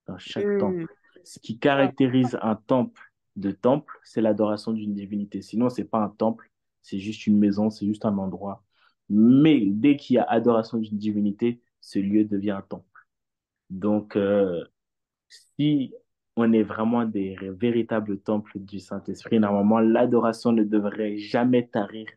Dans 0.07 0.19
chaque 0.19 0.47
Mm. 0.47 0.59
temple. 0.59 0.87
Ce 1.25 1.39
qui 1.39 1.59
caractérise 1.59 2.39
un 2.43 2.57
temple 2.57 3.01
de 3.37 3.51
temple, 3.51 3.99
c'est 4.05 4.21
l'adoration 4.21 4.73
d'une 4.73 4.95
divinité. 4.95 5.43
Sinon, 5.43 5.71
c'est 5.71 5.85
pas 5.85 5.99
un 5.99 6.11
temple, 6.11 6.51
c'est 6.83 6.99
juste 6.99 7.27
une 7.27 7.39
maison, 7.39 7.71
c'est 7.71 7.87
juste 7.87 8.05
un 8.05 8.17
endroit. 8.19 8.63
Mais 9.09 9.65
dès 9.67 9.97
qu'il 9.97 10.17
y 10.17 10.19
a 10.19 10.25
adoration 10.25 10.79
d'une 10.79 10.99
divinité, 10.99 11.61
ce 11.81 11.99
lieu 11.99 12.25
devient 12.25 12.53
un 12.53 12.63
temple. 12.63 13.07
Donc, 13.71 14.17
euh, 14.17 14.65
si 15.57 15.95
on 16.37 16.53
est 16.53 16.63
vraiment 16.63 17.05
des 17.05 17.37
véritables 17.43 18.19
temples 18.21 18.59
du 18.59 18.81
Saint-Esprit, 18.81 19.39
normalement, 19.41 19.81
l'adoration 19.81 20.53
ne 20.53 20.65
devrait 20.65 21.17
jamais 21.19 21.67
tarir 21.69 22.09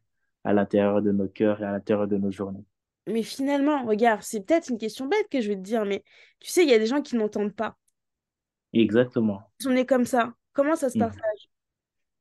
à 0.44 0.54
l'intérieur 0.54 1.02
de 1.02 1.12
nos 1.12 1.28
cœurs 1.28 1.62
et 1.62 1.66
à 1.66 1.72
l'intérieur 1.72 2.08
de 2.08 2.18
nos 2.18 2.32
journées. 2.32 2.66
Mais 3.08 3.24
finalement, 3.24 3.86
regarde, 3.86 4.22
c'est 4.22 4.42
peut-être 4.46 4.70
une 4.70 4.78
question 4.78 5.08
bête 5.08 5.30
que 5.32 5.42
je 5.42 5.50
vais 5.50 5.56
te 5.56 5.62
dire, 5.62 5.86
mais 5.86 6.04
tu 6.40 6.50
sais, 6.52 6.64
il 6.64 6.70
y 6.70 6.74
a 6.74 6.80
des 6.80 6.86
gens 6.88 7.02
qui 7.02 7.16
n'entendent 7.16 7.56
pas. 7.56 7.78
Exactement. 8.72 9.44
on 9.66 9.76
est 9.76 9.86
comme 9.86 10.06
ça. 10.06 10.34
Comment 10.54 10.76
ça 10.76 10.90
se 10.90 10.98
Mhm. 10.98 11.00
partage? 11.00 11.50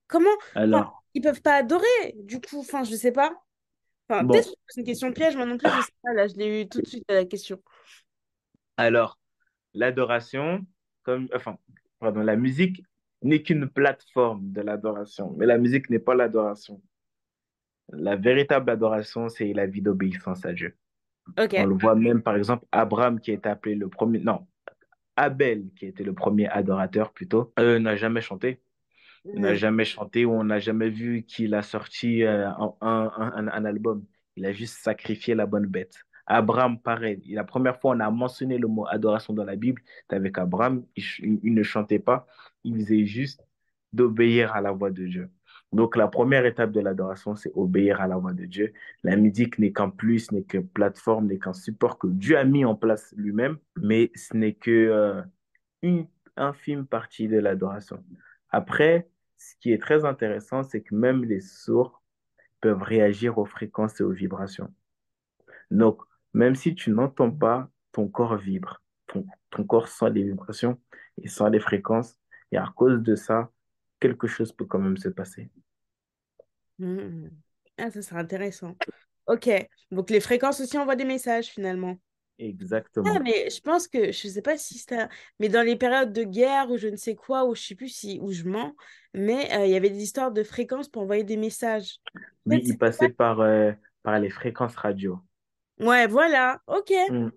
Comment? 0.09 0.31
Enfin, 0.55 0.61
Alors, 0.63 1.05
ils 1.15 1.23
peuvent 1.23 1.43
pas 1.43 1.57
adorer, 1.57 2.15
du 2.17 2.41
coup. 2.41 2.61
Enfin, 2.61 2.85
je 2.85 2.95
sais 2.97 3.13
pas. 3.13 3.33
Enfin, 4.09 4.27
peut-être 4.27 4.47
bon, 4.47 4.51
que 4.51 4.57
c'est 4.69 4.81
une 4.81 4.87
question 4.87 5.13
piège, 5.13 5.37
moi 5.37 5.47
non 5.47 5.59
plus, 5.59 5.71
je 5.71 5.81
sais 5.83 5.93
pas. 6.03 6.15
Là, 6.15 6.29
je 6.29 6.35
l'ai 6.37 6.63
eu 6.63 6.69
tout 6.69 6.83
de 6.83 6.87
suite 6.87 7.11
à 7.11 7.15
la 7.15 7.25
question. 7.27 7.63
alors, 8.77 9.19
l'adoration, 9.75 10.67
comme, 11.07 11.29
enfin, 11.35 11.59
pardon, 12.01 12.23
la 12.23 12.37
musique 12.37 12.83
n'est 13.23 13.42
qu'une 13.42 13.69
plateforme 13.69 14.53
de 14.53 14.62
l'adoration, 14.62 15.35
mais 15.38 15.47
la 15.47 15.59
musique 15.59 15.90
n'est 15.90 16.01
pas 16.01 16.16
l'adoration. 16.16 16.83
La 17.92 18.17
véritable 18.17 18.71
adoration, 18.71 19.29
c'est 19.29 19.52
la 19.52 19.67
vie 19.67 19.83
d'obéissance 19.83 20.44
à 20.44 20.52
Dieu. 20.52 20.77
On 21.57 21.67
le 21.67 21.77
voit 21.77 21.94
même, 21.96 22.23
par 22.23 22.37
exemple, 22.37 22.67
Abraham 22.73 23.21
qui 23.21 23.33
est 23.33 23.46
appelé 23.46 23.77
le 23.77 23.88
premier, 23.88 24.21
non, 24.21 24.46
Abel 25.17 25.71
qui 25.77 25.87
était 25.87 26.04
le 26.04 26.15
premier 26.15 26.48
adorateur 26.48 27.13
plutôt, 27.13 27.54
euh, 27.61 27.79
n'a 27.81 27.96
jamais 27.96 28.23
chanté. 28.23 28.63
Il 29.33 29.42
n'a 29.42 29.54
Mhm. 29.54 29.57
jamais 29.57 29.85
chanté 29.85 30.25
ou 30.27 30.33
on 30.33 30.44
n'a 30.44 30.61
jamais 30.61 30.90
vu 30.90 31.25
qu'il 31.25 31.54
a 31.54 31.63
sorti 31.63 32.25
euh, 32.25 32.48
un, 32.50 32.75
un, 32.83 33.13
un, 33.17 33.48
un 33.48 33.65
album. 33.67 34.07
Il 34.37 34.46
a 34.46 34.52
juste 34.52 34.79
sacrifié 34.79 35.35
la 35.35 35.46
bonne 35.46 35.67
bête. 35.67 35.96
Abraham, 36.27 36.81
pareil. 36.81 37.22
La 37.33 37.44
première 37.44 37.81
fois, 37.81 37.94
on 37.96 38.00
a 38.00 38.10
mentionné 38.10 38.58
le 38.58 38.68
mot 38.68 38.87
adoration 38.88 39.33
dans 39.33 39.44
la 39.44 39.56
Bible. 39.56 39.81
C'est 40.08 40.16
avec 40.16 40.38
Abraham. 40.38 40.85
Il, 40.96 41.54
ne 41.54 41.62
chantait 41.62 41.98
pas. 41.98 42.27
Il 42.64 42.77
faisait 42.77 43.06
juste 43.06 43.46
d'obéir 43.92 44.52
à 44.54 44.60
la 44.60 44.72
voix 44.72 44.90
de 44.90 45.06
Dieu. 45.06 45.31
Donc, 45.72 45.96
la 45.96 46.08
première 46.08 46.46
étape 46.46 46.72
de 46.72 46.81
l'adoration, 46.81 47.35
c'est 47.37 47.52
obéir 47.54 48.00
à 48.00 48.06
la 48.06 48.16
voix 48.16 48.33
de 48.33 48.44
Dieu. 48.44 48.72
La 49.02 49.16
musique 49.16 49.58
n'est 49.58 49.72
qu'un 49.72 49.90
plus, 49.90 50.31
n'est 50.33 50.44
qu'une 50.44 50.66
plateforme, 50.66 51.27
n'est 51.27 51.38
qu'un 51.38 51.52
support 51.52 51.98
que 51.98 52.08
Dieu 52.08 52.38
a 52.38 52.44
mis 52.44 52.64
en 52.64 52.74
place 52.74 53.14
lui-même, 53.16 53.58
mais 53.81 54.10
ce 54.14 54.37
n'est 54.37 54.54
que 54.54 54.70
euh, 54.70 55.22
une 55.83 56.06
infime 56.37 56.87
partie 56.87 57.29
de 57.29 57.38
l'adoration. 57.38 58.04
Après, 58.50 59.08
ce 59.37 59.54
qui 59.60 59.72
est 59.72 59.83
très 59.83 60.04
intéressant, 60.04 60.62
c'est 60.62 60.83
que 60.83 60.94
même 60.94 61.24
les 61.24 61.40
sourds 61.40 62.02
peuvent 62.60 62.83
réagir 62.83 63.38
aux 63.38 63.44
fréquences 63.44 64.00
et 64.00 64.04
aux 64.04 64.12
vibrations. 64.12 64.72
Donc, 65.70 66.00
même 66.37 66.55
si 66.55 66.75
tu 66.75 66.91
n'entends 66.91 67.31
pas, 67.33 67.71
ton 67.93 68.09
corps 68.09 68.37
vibre. 68.37 68.83
Ton, 69.09 69.27
ton 69.51 69.65
corps 69.65 69.89
sent 69.89 70.11
les 70.11 70.25
vibrations 70.25 70.81
et 71.23 71.29
sent 71.29 71.51
les 71.51 71.61
fréquences. 71.61 72.17
Et 72.53 72.59
à 72.59 72.73
cause 72.77 73.01
de 73.03 73.17
ça, 73.17 73.51
quelque 74.01 74.27
chose 74.29 74.53
peut 74.53 74.67
quand 74.67 74.79
même 74.79 74.97
se 74.99 75.09
passer. 75.09 75.51
Mhm. 76.79 77.31
Ah, 77.79 77.91
ça 77.91 78.03
serait 78.03 78.21
intéressant. 78.21 78.77
Ok, 79.27 79.49
donc 79.91 80.11
les 80.11 80.21
fréquences 80.21 80.61
aussi 80.61 80.79
envoient 80.79 80.97
des 80.97 81.05
messages 81.05 81.47
finalement. 81.49 81.99
Ah, 82.39 82.45
Exactement. 82.45 83.21
mais 83.23 83.51
je 83.51 83.61
pense 83.61 83.89
que, 83.89 84.13
je 84.13 84.29
sais 84.29 84.43
pas 84.43 84.59
si 84.59 84.79
c'est... 84.79 85.09
Mais 85.41 85.49
dans 85.49 85.63
les 85.63 85.77
périodes 85.77 86.13
de 86.13 86.25
guerre 86.25 86.71
ou 86.71 86.77
je 86.77 86.89
ne 86.89 86.97
sais 86.97 87.15
quoi, 87.15 87.45
ou 87.47 87.55
je 87.55 87.63
sais 87.63 87.75
plus 87.75 87.89
si, 87.89 88.19
où 88.21 88.33
je 88.33 88.45
mens, 88.45 88.75
mais 89.15 89.53
euh, 89.55 89.67
il 89.67 89.73
y 89.73 89.77
avait 89.77 89.91
des 89.91 90.03
histoires 90.03 90.33
de 90.33 90.43
fréquences 90.43 90.89
pour 90.89 91.03
envoyer 91.03 91.25
des 91.25 91.37
messages. 91.37 91.99
Oui, 92.47 92.61
Peut-être 92.61 92.67
il 92.67 92.77
c'était 92.77 92.93
ça. 92.93 93.09
passait 93.09 93.09
par, 93.11 93.41
euh, 93.41 93.73
par 94.03 94.19
les 94.21 94.31
fréquences 94.31 94.77
radio. 94.77 95.19
Ouais, 95.81 96.06
voilà, 96.06 96.62
ok. 96.66 96.92
Mm, 97.08 97.31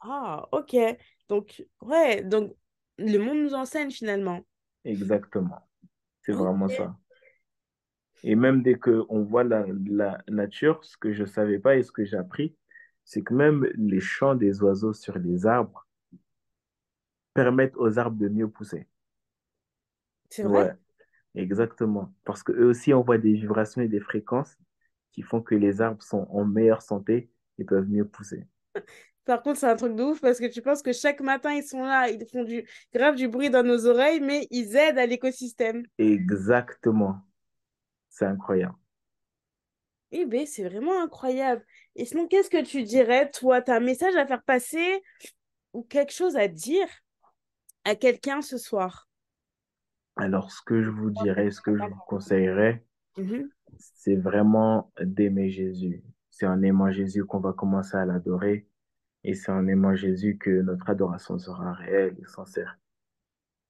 Ah, 0.00 0.46
ok. 0.52 0.76
Donc, 1.28 1.64
ouais, 1.82 2.22
donc 2.22 2.56
le 2.98 3.18
monde 3.18 3.38
nous 3.38 3.54
enseigne 3.54 3.90
finalement. 3.90 4.42
exactement. 4.84 5.68
C'est 6.22 6.32
vraiment 6.34 6.68
ça. 6.68 6.96
Et 8.24 8.34
même 8.34 8.62
dès 8.62 8.74
qu'on 8.74 9.22
voit 9.24 9.42
la, 9.42 9.64
la 9.86 10.18
nature, 10.28 10.84
ce 10.84 10.98
que 10.98 11.14
je 11.14 11.22
ne 11.22 11.26
savais 11.26 11.58
pas 11.58 11.76
et 11.76 11.82
ce 11.82 11.90
que 11.92 12.04
j'ai 12.04 12.18
appris, 12.18 12.54
c'est 13.04 13.22
que 13.22 13.32
même 13.32 13.66
les 13.74 14.00
chants 14.00 14.34
des 14.34 14.62
oiseaux 14.62 14.92
sur 14.92 15.18
les 15.18 15.46
arbres 15.46 15.86
permettent 17.34 17.76
aux 17.76 18.00
arbres 18.00 18.18
de 18.18 18.28
mieux 18.28 18.48
pousser. 18.50 18.88
C'est 20.30 20.44
vrai? 20.44 20.66
Ouais, 20.66 20.72
exactement. 21.36 22.14
Parce 22.24 22.42
qu'eux 22.42 22.66
aussi 22.66 22.94
envoient 22.94 23.18
des 23.18 23.34
vibrations 23.34 23.82
et 23.82 23.88
des 23.88 24.00
fréquences 24.00 24.56
qui 25.12 25.22
font 25.22 25.42
que 25.42 25.54
les 25.54 25.80
arbres 25.82 26.02
sont 26.02 26.26
en 26.30 26.44
meilleure 26.46 26.82
santé 26.82 27.30
et 27.58 27.64
peuvent 27.64 27.88
mieux 27.88 28.06
pousser. 28.06 28.44
Par 29.24 29.42
contre, 29.42 29.58
c'est 29.58 29.66
un 29.66 29.76
truc 29.76 29.96
de 29.96 30.02
ouf 30.04 30.20
parce 30.20 30.38
que 30.38 30.46
tu 30.46 30.62
penses 30.62 30.82
que 30.82 30.92
chaque 30.92 31.20
matin, 31.20 31.52
ils 31.52 31.64
sont 31.64 31.82
là, 31.84 32.08
ils 32.08 32.24
font 32.30 32.44
du 32.44 32.64
grave 32.94 33.16
du 33.16 33.26
bruit 33.26 33.50
dans 33.50 33.64
nos 33.64 33.86
oreilles, 33.86 34.20
mais 34.20 34.46
ils 34.50 34.76
aident 34.76 34.98
à 34.98 35.06
l'écosystème. 35.06 35.84
Exactement. 35.98 37.20
C'est 38.08 38.26
incroyable. 38.26 38.76
Eh 40.12 40.24
ben, 40.24 40.46
c'est 40.46 40.62
vraiment 40.62 41.02
incroyable. 41.02 41.64
Et 41.96 42.04
sinon, 42.04 42.28
qu'est-ce 42.28 42.50
que 42.50 42.62
tu 42.64 42.84
dirais, 42.84 43.28
toi? 43.30 43.60
T'as 43.60 43.76
un 43.76 43.80
message 43.80 44.14
à 44.14 44.26
faire 44.26 44.42
passer 44.44 45.02
ou 45.72 45.82
quelque 45.82 46.12
chose 46.12 46.36
à 46.36 46.46
dire 46.46 46.86
à 47.84 47.96
quelqu'un 47.96 48.42
ce 48.42 48.58
soir? 48.58 49.08
Alors, 50.16 50.50
ce 50.52 50.62
que 50.62 50.82
je 50.82 50.90
vous 50.90 51.10
dirais, 51.10 51.50
ce 51.50 51.60
que 51.60 51.76
je 51.76 51.82
vous 51.82 52.00
conseillerais, 52.06 52.84
Mhm. 53.18 53.50
c'est 53.78 54.16
vraiment 54.16 54.92
d'aimer 55.00 55.50
Jésus. 55.50 56.02
C'est 56.38 56.46
en 56.46 56.60
aimant 56.60 56.90
Jésus 56.90 57.24
qu'on 57.24 57.40
va 57.40 57.54
commencer 57.54 57.96
à 57.96 58.04
l'adorer 58.04 58.66
et 59.24 59.32
c'est 59.32 59.50
en 59.50 59.66
aimant 59.66 59.94
Jésus 59.94 60.36
que 60.36 60.60
notre 60.60 60.90
adoration 60.90 61.38
sera 61.38 61.72
réelle 61.72 62.14
et 62.20 62.26
sincère. 62.26 62.78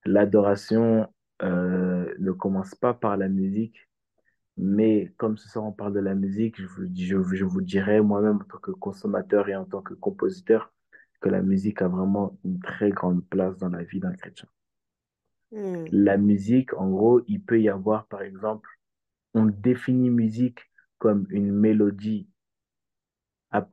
L'adoration 0.05 1.09
euh, 1.45 2.13
ne 2.19 2.33
commence 2.33 2.75
pas 2.75 2.93
par 2.93 3.17
la 3.17 3.29
musique, 3.29 3.89
mais 4.57 5.15
comme 5.17 5.37
ce 5.37 5.49
soir 5.49 5.65
on 5.65 5.71
parle 5.71 5.93
de 5.93 6.01
la 6.01 6.17
musique, 6.17 6.61
je 6.61 6.67
vous, 6.67 6.87
je, 6.93 7.37
je 7.37 7.45
vous 7.45 7.63
dirais 7.63 8.01
moi-même 8.01 8.39
en 8.39 8.45
tant 8.45 8.59
que 8.59 8.73
consommateur 8.73 9.49
et 9.49 9.55
en 9.55 9.65
tant 9.65 9.81
que 9.81 9.95
compositeur 9.95 10.73
que 11.21 11.29
la 11.29 11.43
musique 11.43 11.83
a 11.83 11.87
vraiment 11.87 12.37
une 12.45 12.59
très 12.59 12.91
grande 12.91 13.25
place 13.29 13.57
dans 13.59 13.69
la 13.69 13.85
vie 13.85 14.01
d'un 14.01 14.13
chrétien. 14.13 14.49
Hmm. 15.53 15.85
La 15.93 16.17
musique, 16.17 16.75
en 16.75 16.91
gros, 16.91 17.21
il 17.29 17.41
peut 17.41 17.61
y 17.61 17.69
avoir, 17.69 18.09
par 18.09 18.23
exemple, 18.23 18.69
on 19.35 19.45
définit 19.45 20.11
musique 20.11 20.69
comme 20.99 21.29
une 21.31 21.53
mélodie. 21.53 22.27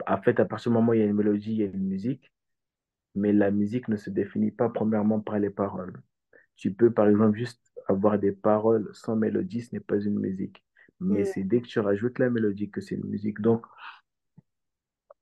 En 0.08 0.22
fait, 0.22 0.40
à 0.40 0.46
partir 0.46 0.72
du 0.72 0.76
moment 0.78 0.92
où 0.92 0.94
il 0.96 1.00
y 1.02 1.04
a 1.04 1.06
une 1.06 1.14
mélodie, 1.14 1.52
il 1.54 1.58
y 1.60 1.64
a 1.64 1.66
une 1.68 1.88
musique, 1.88 2.32
mais 3.16 3.34
la 3.34 3.52
musique 3.52 3.88
ne 3.90 3.98
se 3.98 4.10
définit 4.10 4.52
pas 4.52 4.70
premièrement 4.70 5.20
par 5.22 5.40
les 5.40 5.50
paroles. 5.50 6.02
Tu 6.58 6.74
peux, 6.74 6.92
par 6.92 7.10
exemple, 7.10 7.38
juste 7.38 7.62
avoir 7.88 8.20
des 8.20 8.32
paroles 8.34 8.90
sans 8.94 9.16
mélodie, 9.16 9.62
ce 9.64 9.76
n'est 9.76 9.82
pas 9.82 10.00
une 10.00 10.20
musique. 10.20 10.64
Mais 11.02 11.26
Hmm. 11.26 11.26
c'est 11.26 11.44
dès 11.44 11.62
que 11.62 11.68
tu 11.68 11.80
rajoutes 11.80 12.20
la 12.20 12.30
mélodie 12.30 12.70
que 12.72 12.82
c'est 12.82 12.96
une 12.96 13.08
musique. 13.10 13.42
Donc, 13.42 13.66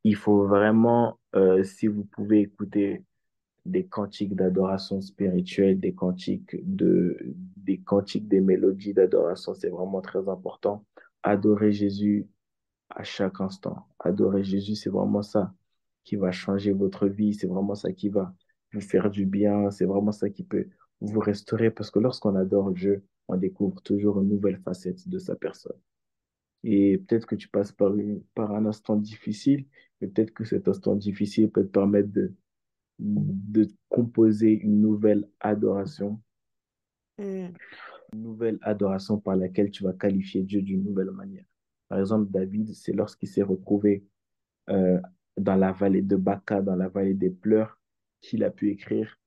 il 0.03 0.16
faut 0.16 0.47
vraiment, 0.47 1.20
euh, 1.36 1.64
si 1.64 1.88
vous 1.88 2.03
pouvez 2.05 2.41
écouter 2.41 3.03
des 3.66 3.86
cantiques 3.88 4.36
d'adoration 4.36 5.01
spirituelle, 5.01 5.80
des 5.80 5.93
cantiques 5.95 6.55
de, 6.64 7.18
des 7.57 7.80
cantiques, 7.82 8.28
des 8.28 8.41
mélodies 8.41 8.93
d'adoration, 8.93 9.53
c'est 9.55 9.70
vraiment 9.70 10.01
très 10.01 10.28
important. 10.30 10.86
Adorer 11.24 11.72
Jésus 11.74 12.28
à 12.96 13.04
chaque 13.04 13.42
instant. 13.42 13.88
Adorer 14.00 14.44
Jésus, 14.44 14.76
c'est 14.76 14.89
vraiment 14.89 15.22
ça 15.22 15.54
qui 16.04 16.16
va 16.16 16.32
changer 16.32 16.72
votre 16.72 17.08
vie, 17.08 17.34
c'est 17.34 17.48
vraiment 17.48 17.76
ça 17.76 17.92
qui 17.94 18.10
va 18.10 18.34
vous 18.74 18.82
faire 18.82 19.10
du 19.10 19.26
bien, 19.26 19.72
c'est 19.72 19.86
vraiment 19.86 20.12
ça 20.12 20.30
qui 20.30 20.44
peut 20.44 20.68
vous 21.02 21.20
restaurer 21.20 21.72
parce 21.72 21.92
que 21.92 22.00
lorsqu'on 22.00 22.36
adore 22.36 22.72
Dieu, 22.72 23.04
on 23.28 23.38
découvre 23.38 23.82
toujours 23.82 24.22
une 24.22 24.30
nouvelle 24.30 24.60
facette 24.60 25.08
de 25.08 25.20
sa 25.20 25.36
personne. 25.36 25.78
Et 26.64 26.98
peut-être 27.00 27.28
que 27.28 27.36
tu 27.36 27.48
passes 27.50 27.72
par, 27.72 27.96
une, 27.96 28.22
par 28.36 28.52
un 28.54 28.66
instant 28.66 28.96
difficile, 28.96 29.66
et 30.02 30.08
peut-être 30.08 30.32
que 30.34 30.46
cet 30.46 30.68
instant 30.68 30.96
difficile 30.96 31.50
peut 31.52 31.64
te 31.64 31.72
permettre 31.72 32.12
de, 32.12 32.34
de 33.00 33.68
composer 33.89 34.52
une 34.52 34.82
nouvelle 34.82 35.28
adoration, 35.39 36.22
Hmm. 37.18 37.50
une 38.14 38.22
nouvelle 38.24 38.58
adoration 38.62 39.20
par 39.20 39.36
laquelle 39.36 39.70
tu 39.70 39.84
vas 39.84 39.94
qualifier 39.94 40.44
Dieu 40.44 40.62
d'une 40.62 40.84
nouvelle 40.84 41.12
manière. 41.12 41.46
Par 41.92 42.00
exemple, 42.00 42.32
David, 42.32 42.74
c'est 42.74 42.94
lorsqu'il 42.94 43.30
s'est 43.30 43.44
retrouvé 43.44 44.06
euh, 44.70 45.00
dans 45.38 45.58
la 45.58 45.74
vallée 45.74 46.02
de 46.02 46.16
Baca, 46.16 46.62
dans 46.62 46.76
la 46.78 46.88
vallée 46.89 47.16
des 47.16 47.32
pleurs, 47.32 47.80
qu'il 48.22 48.44
a 48.46 48.52
pu 48.52 48.70
écrire 48.72 49.20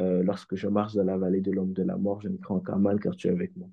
euh, 0.00 0.22
Lorsque 0.22 0.54
je 0.56 0.68
marche 0.68 0.94
dans 0.94 1.04
la 1.04 1.18
vallée 1.18 1.40
de 1.40 1.50
l'homme 1.52 1.72
de 1.74 1.82
la 1.82 1.96
mort, 1.98 2.20
je 2.22 2.28
ne 2.28 2.36
crains 2.38 2.56
aucun 2.56 2.76
mal 2.78 3.00
car 3.00 3.16
tu 3.16 3.28
es 3.28 3.30
avec 3.30 3.56
moi. 3.56 3.68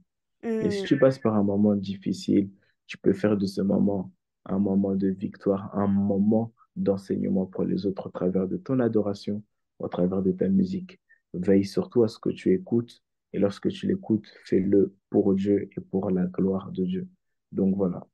Et 0.62 0.72
si 0.72 0.84
Hmm. 0.84 0.86
tu 0.86 0.97
passes 0.97 1.20
par 1.20 1.36
un 1.36 1.43
moment 1.43 1.76
difficile, 1.76 2.50
tu 2.88 2.97
peux 2.97 3.14
faire 3.14 3.38
de 3.38 3.45
ce 3.45 3.62
moment 3.62 4.14
un 4.45 4.60
moment 4.60 4.95
de 4.95 5.10
victoire, 5.10 5.76
un 5.78 5.88
moment 5.88 6.54
d'enseignement 6.76 7.45
pour 7.45 7.64
les 7.66 7.86
autres 7.86 8.08
au 8.08 8.10
travers 8.12 8.47
de 8.47 8.58
ton 8.58 8.80
adoration, 8.80 9.43
au 9.80 9.88
travers 9.89 10.22
de 10.24 10.32
ta 10.32 10.50
musique. 10.50 11.00
Veille 11.34 11.66
surtout 11.66 12.04
à 12.04 12.08
ce 12.08 12.20
que 12.20 12.30
tu 12.30 12.54
écoutes 12.54 13.04
et 13.34 13.39
lorsque 13.39 13.70
tu 13.70 13.88
l'écoutes, 13.88 14.28
fais-le 14.45 14.95
pour 15.10 15.36
Dieu 15.36 15.70
et 15.78 15.82
pour 15.82 16.10
la 16.12 16.26
gloire 16.28 16.72
de 16.72 16.86
Dieu. 16.86 17.08
Donc 17.52 17.76
voilà, 17.76 18.08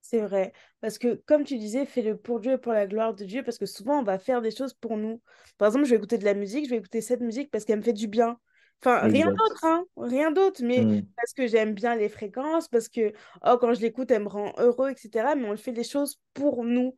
C'est 0.00 0.20
vrai. 0.20 0.52
Parce 0.80 0.98
que, 0.98 1.14
comme 1.26 1.44
tu 1.44 1.58
disais, 1.58 1.84
fais-le 1.84 2.16
pour 2.16 2.40
Dieu 2.40 2.52
et 2.52 2.58
pour 2.58 2.72
la 2.72 2.86
gloire 2.86 3.14
de 3.14 3.24
Dieu, 3.24 3.42
parce 3.42 3.58
que 3.58 3.66
souvent, 3.66 4.00
on 4.00 4.02
va 4.02 4.18
faire 4.18 4.40
des 4.40 4.50
choses 4.50 4.72
pour 4.74 4.96
nous. 4.96 5.20
Par 5.58 5.68
exemple, 5.68 5.84
je 5.84 5.90
vais 5.90 5.96
écouter 5.96 6.18
de 6.18 6.24
la 6.24 6.34
musique, 6.34 6.64
je 6.64 6.70
vais 6.70 6.76
écouter 6.78 7.00
cette 7.02 7.20
musique 7.20 7.50
parce 7.50 7.64
qu'elle 7.64 7.78
me 7.78 7.82
fait 7.82 7.92
du 7.92 8.08
bien. 8.08 8.38
Enfin, 8.82 9.00
rien 9.08 9.26
d'autre, 9.26 9.64
hein, 9.64 9.84
rien 9.96 10.30
d'autre, 10.30 10.62
mais 10.64 10.86
Mm, 10.86 11.06
parce 11.16 11.32
que 11.34 11.46
j'aime 11.46 11.74
bien 11.74 11.96
les 11.96 12.08
fréquences, 12.08 12.68
parce 12.68 12.88
que, 12.88 13.12
oh, 13.44 13.58
quand 13.60 13.74
je 13.74 13.80
l'écoute, 13.80 14.10
elle 14.12 14.22
me 14.22 14.28
rend 14.28 14.52
heureux, 14.58 14.90
etc. 14.90 15.34
Mais 15.34 15.48
on 15.48 15.56
fait 15.56 15.72
des 15.72 15.84
choses 15.84 16.20
pour 16.32 16.64
nous. 16.64 16.96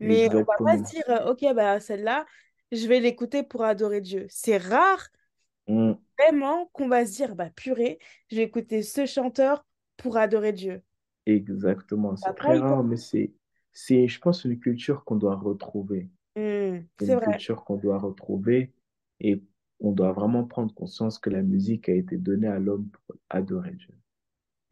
Mais 0.00 0.28
on 0.34 0.44
va 0.44 0.58
pas 0.64 0.78
se 0.78 0.82
exactement. 0.82 0.90
dire, 0.90 1.26
ok, 1.28 1.54
bah, 1.54 1.80
celle-là, 1.80 2.26
je 2.72 2.86
vais 2.88 3.00
l'écouter 3.00 3.42
pour 3.42 3.64
adorer 3.64 4.00
Dieu. 4.00 4.26
C'est 4.30 4.56
rare, 4.58 5.08
Mm, 5.68 5.98
vraiment, 6.18 6.66
qu'on 6.72 6.88
va 6.88 7.04
se 7.06 7.12
dire, 7.12 7.34
bah, 7.34 7.50
purée, 7.50 7.98
je 8.30 8.36
vais 8.36 8.42
écouter 8.44 8.82
ce 8.82 9.06
chanteur 9.06 9.64
pour 9.96 10.16
adorer 10.16 10.52
Dieu. 10.52 10.82
Exactement. 11.34 12.16
C'est 12.16 12.34
très 12.34 12.56
rare, 12.56 12.84
mais 12.84 12.96
c'est, 12.96 13.32
c'est, 13.72 14.08
je 14.08 14.20
pense, 14.20 14.44
une 14.44 14.58
culture 14.58 15.04
qu'on 15.04 15.16
doit 15.16 15.36
retrouver. 15.36 16.10
Hmm, 16.36 16.86
C'est 16.98 17.06
c'est 17.06 17.14
une 17.14 17.16
vrai. 17.16 17.20
culture 17.20 17.64
qu'on 17.64 17.76
doit 17.78 17.98
retrouver 17.98 18.72
et 19.20 19.42
on 19.80 19.92
doit 19.92 20.12
vraiment 20.12 20.44
prendre 20.44 20.74
conscience 20.74 21.18
que 21.18 21.30
la 21.30 21.42
musique 21.42 21.88
a 21.88 21.94
été 21.94 22.16
donnée 22.18 22.48
à 22.48 22.58
l'homme 22.60 22.88
pour 22.90 23.16
adorer 23.30 23.72
Dieu. 23.72 23.94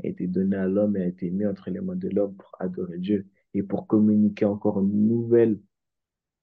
A 0.05 0.09
été 0.09 0.27
donnée 0.29 0.57
à 0.57 0.67
l'homme 0.69 0.97
et 0.97 1.03
a 1.03 1.07
été 1.07 1.31
mise 1.31 1.47
entre 1.49 1.71
les 1.71 1.81
mains 1.81 1.97
de 1.97 2.09
l'homme 2.11 2.37
pour 2.37 2.53
adorer 2.61 2.99
Dieu 2.99 3.27
et 3.55 3.63
pour 3.63 3.87
communiquer 3.87 4.45
encore 4.47 4.81
une 4.81 5.09
nouvelle 5.09 5.61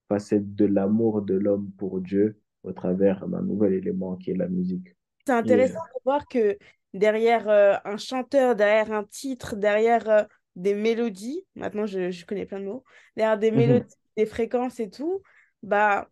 facette 0.09 0.55
de 0.55 0.66
l'amour 0.66 1.22
de 1.22 1.36
l'homme 1.36 1.72
pour 1.78 2.01
Dieu 2.01 2.39
au 2.64 2.72
travers 2.74 3.28
d'un 3.28 3.41
nouvel 3.41 3.74
élément 3.74 4.16
qui 4.18 4.32
est 4.32 4.36
la 4.36 4.47
musique. 4.47 4.95
C'est 5.26 5.34
Et, 5.43 5.53
intéressant 5.53 5.80
de 5.95 6.01
voir 6.03 6.28
que 6.28 6.57
derrière 6.94 7.50
euh, 7.50 7.76
un 7.86 7.98
chanteur, 7.98 8.56
derrière 8.56 8.91
un 8.91 9.04
titre, 9.04 9.56
derrière 9.56 10.10
euh, 10.10 10.24
des 10.56 10.74
mélodies, 10.76 11.46
maintenant 11.56 11.86
je, 11.86 12.12
je 12.12 12.26
connais 12.26 12.46
plein 12.46 12.60
de 12.60 12.66
mots, 12.66 12.84
derrière 13.16 13.38
des 13.38 13.52
mélodies, 13.52 13.86
Mhm. 13.86 13.88
des 14.18 14.26
fréquences 14.26 14.80
et 14.80 14.89
tout, 14.89 15.22
bah 15.64 16.10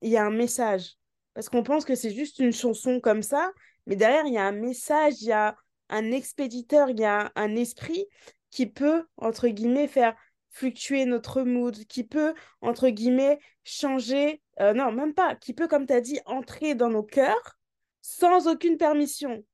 il 0.00 0.10
y 0.10 0.16
a 0.16 0.24
un 0.24 0.30
message. 0.30 0.94
Parce 1.34 1.48
qu'on 1.48 1.62
pense 1.62 1.84
que 1.84 1.94
c'est 1.94 2.10
juste 2.14 2.38
une 2.38 2.52
chanson 2.52 3.00
comme 3.00 3.22
ça, 3.22 3.52
mais 3.86 3.96
derrière 3.96 4.26
il 4.26 4.34
y 4.34 4.38
a 4.38 4.44
un 4.44 4.52
message, 4.52 5.14
il 5.22 5.28
y 5.28 5.32
a 5.32 5.56
un 5.88 6.10
expéditeur, 6.12 6.90
il 6.90 7.00
y 7.00 7.04
a 7.04 7.30
un 7.36 7.56
esprit 7.56 8.06
qui 8.50 8.66
peut, 8.66 9.04
entre 9.16 9.48
guillemets, 9.48 9.88
faire 9.88 10.14
fluctuer 10.50 11.04
notre 11.06 11.42
mood, 11.42 11.76
qui 11.86 12.04
peut, 12.04 12.34
entre 12.60 12.88
guillemets, 12.90 13.38
changer, 13.64 14.42
euh, 14.60 14.74
non, 14.74 14.92
même 14.92 15.14
pas, 15.14 15.34
qui 15.36 15.54
peut, 15.54 15.68
comme 15.68 15.86
tu 15.86 15.92
as 15.94 16.00
dit, 16.02 16.20
entrer 16.26 16.74
dans 16.74 16.90
nos 16.90 17.02
cœurs 17.02 17.56
sans 18.02 18.48
aucune 18.48 18.76
permission. 18.76 19.44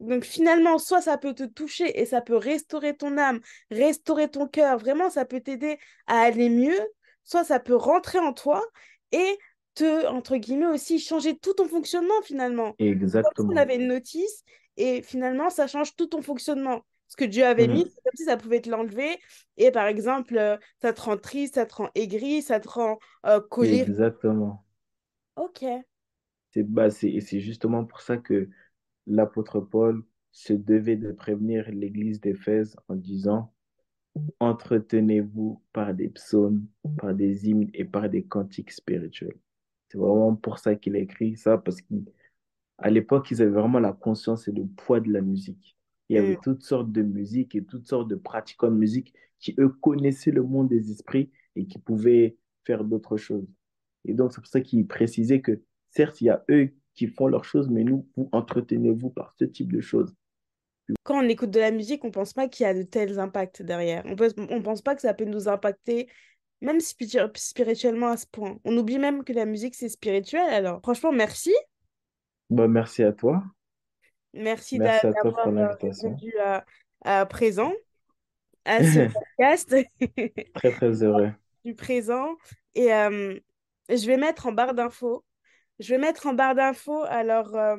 Donc 0.00 0.24
finalement, 0.24 0.78
soit 0.78 1.00
ça 1.00 1.16
peut 1.18 1.34
te 1.34 1.44
toucher 1.44 2.00
et 2.00 2.06
ça 2.06 2.20
peut 2.20 2.36
restaurer 2.36 2.96
ton 2.96 3.16
âme, 3.18 3.40
restaurer 3.70 4.28
ton 4.30 4.46
cœur, 4.46 4.78
vraiment 4.78 5.08
ça 5.10 5.24
peut 5.24 5.40
t'aider 5.40 5.78
à 6.06 6.20
aller 6.20 6.48
mieux, 6.50 6.78
soit 7.24 7.44
ça 7.44 7.60
peut 7.60 7.74
rentrer 7.76 8.18
en 8.18 8.32
toi 8.32 8.62
et 9.12 9.38
te, 9.74 10.06
entre 10.06 10.36
guillemets, 10.36 10.66
aussi 10.66 10.98
changer 10.98 11.36
tout 11.38 11.54
ton 11.54 11.68
fonctionnement 11.68 12.20
finalement. 12.24 12.76
Comme 13.22 13.32
si 13.36 13.44
on 13.48 13.56
Exactement. 13.56 13.60
avait 13.60 13.76
une 13.76 13.88
notice 13.88 14.44
et 14.76 15.02
finalement 15.02 15.50
ça 15.50 15.66
change 15.66 15.96
tout 15.96 16.06
ton 16.06 16.22
fonctionnement. 16.22 16.84
Ce 17.08 17.16
que 17.16 17.24
Dieu 17.24 17.44
avait 17.44 17.68
mis, 17.68 17.82
Mhm. 17.82 17.90
c'est 17.94 18.02
comme 18.02 18.16
si 18.16 18.24
ça 18.24 18.36
pouvait 18.36 18.60
te 18.60 18.68
l'enlever. 18.68 19.18
Et 19.56 19.70
par 19.70 19.86
exemple, 19.86 20.36
euh, 20.38 20.56
ça 20.82 20.92
te 20.92 21.00
rend 21.00 21.16
triste, 21.16 21.54
ça 21.54 21.64
te 21.66 21.74
rend 21.74 21.90
aigri, 21.94 22.42
ça 22.42 22.60
te 22.60 22.68
rend 22.68 22.98
euh, 23.26 23.40
colérique. 23.40 23.90
Exactement. 23.90 24.64
Ok. 25.34 25.62
C'est 26.52 26.62
bah, 26.64 26.90
c'est 26.90 27.20
justement 27.40 27.84
pour 27.84 28.00
ça 28.00 28.16
que 28.16 28.48
l'apôtre 29.06 29.60
Paul 29.60 30.02
se 30.32 30.52
devait 30.52 30.96
de 30.96 31.12
prévenir 31.12 31.70
l'église 31.70 32.20
d'Éphèse 32.20 32.76
en 32.88 32.96
disant, 32.96 33.52
Entretenez-vous 34.40 35.62
par 35.72 35.94
des 35.94 36.08
psaumes, 36.08 36.66
par 36.98 37.14
des 37.14 37.48
hymnes 37.48 37.70
et 37.74 37.84
par 37.84 38.08
des 38.08 38.24
cantiques 38.24 38.72
spirituels. 38.72 39.36
C'est 39.88 39.98
vraiment 39.98 40.34
pour 40.36 40.58
ça 40.58 40.74
qu'il 40.74 40.96
a 40.96 40.98
écrit 41.00 41.36
ça, 41.36 41.58
parce 41.58 41.80
qu'à 41.82 42.90
l'époque, 42.90 43.30
ils 43.30 43.42
avaient 43.42 43.50
vraiment 43.50 43.78
la 43.78 43.92
conscience 43.92 44.48
et 44.48 44.52
le 44.52 44.66
poids 44.66 45.00
de 45.00 45.10
la 45.12 45.20
musique. 45.20 45.76
Il 46.08 46.16
y 46.16 46.18
avait 46.18 46.36
Mm. 46.36 46.40
toutes 46.42 46.62
sortes 46.62 46.92
de 46.92 47.02
musiques 47.02 47.54
et 47.54 47.64
toutes 47.64 47.86
sortes 47.86 48.08
de 48.08 48.16
pratiquants 48.16 48.70
de 48.70 48.76
musique 48.76 49.14
qui, 49.40 49.54
eux, 49.58 49.68
connaissaient 49.68 50.30
le 50.30 50.42
monde 50.42 50.68
des 50.68 50.90
esprits 50.90 51.30
et 51.56 51.66
qui 51.66 51.78
pouvaient 51.78 52.36
faire 52.64 52.84
d'autres 52.84 53.16
choses. 53.16 53.46
Et 54.04 54.14
donc, 54.14 54.32
c'est 54.32 54.40
pour 54.40 54.48
ça 54.48 54.60
qu'il 54.60 54.86
précisait 54.86 55.40
que, 55.40 55.62
certes, 55.90 56.20
il 56.20 56.26
y 56.26 56.30
a 56.30 56.44
eux 56.50 56.72
qui 56.96 57.06
font 57.06 57.28
leurs 57.28 57.44
choses, 57.44 57.68
mais 57.68 57.84
nous, 57.84 58.08
vous 58.16 58.28
entretenez-vous 58.32 59.10
par 59.10 59.32
ce 59.38 59.44
type 59.44 59.72
de 59.72 59.80
choses. 59.80 60.12
Quand 61.02 61.22
on 61.24 61.28
écoute 61.28 61.50
de 61.50 61.60
la 61.60 61.70
musique, 61.70 62.04
on 62.04 62.10
pense 62.10 62.32
pas 62.32 62.48
qu'il 62.48 62.64
y 62.64 62.68
a 62.68 62.74
de 62.74 62.82
tels 62.82 63.18
impacts 63.18 63.62
derrière. 63.62 64.02
On 64.06 64.16
peut, 64.16 64.32
on 64.38 64.62
pense 64.62 64.82
pas 64.82 64.94
que 64.94 65.00
ça 65.02 65.14
peut 65.14 65.24
nous 65.24 65.48
impacter, 65.48 66.08
même 66.60 66.80
spiritu- 66.80 67.18
spirituellement 67.34 68.08
à 68.08 68.16
ce 68.16 68.26
point. 68.26 68.58
On 68.64 68.76
oublie 68.76 68.98
même 68.98 69.24
que 69.24 69.32
la 69.32 69.46
musique, 69.46 69.74
c'est 69.74 69.88
spirituel. 69.88 70.48
Alors, 70.48 70.80
franchement, 70.80 71.12
merci. 71.12 71.52
Bah, 72.50 72.68
merci 72.68 73.02
à 73.02 73.12
toi. 73.12 73.42
Merci 74.32 74.78
Merci 74.78 75.06
d'avoir 75.24 75.48
euh, 75.48 75.68
répondu 75.80 76.32
à, 76.38 76.64
à 77.04 77.26
présent, 77.26 77.72
à 78.64 78.78
ce 78.84 79.10
podcast 79.12 79.74
Très, 80.54 80.70
très 80.72 80.90
heureux. 81.02 81.32
du 81.64 81.74
présent. 81.74 82.36
Et 82.74 82.92
euh, 82.92 83.38
je 83.88 84.06
vais 84.06 84.18
mettre 84.18 84.46
en 84.46 84.52
barre 84.52 84.74
d'infos. 84.74 85.24
Je 85.78 85.94
vais 85.94 85.98
mettre 85.98 86.26
en 86.26 86.34
barre 86.34 86.54
d'infos. 86.54 87.02
Alors, 87.04 87.54
euh, 87.56 87.76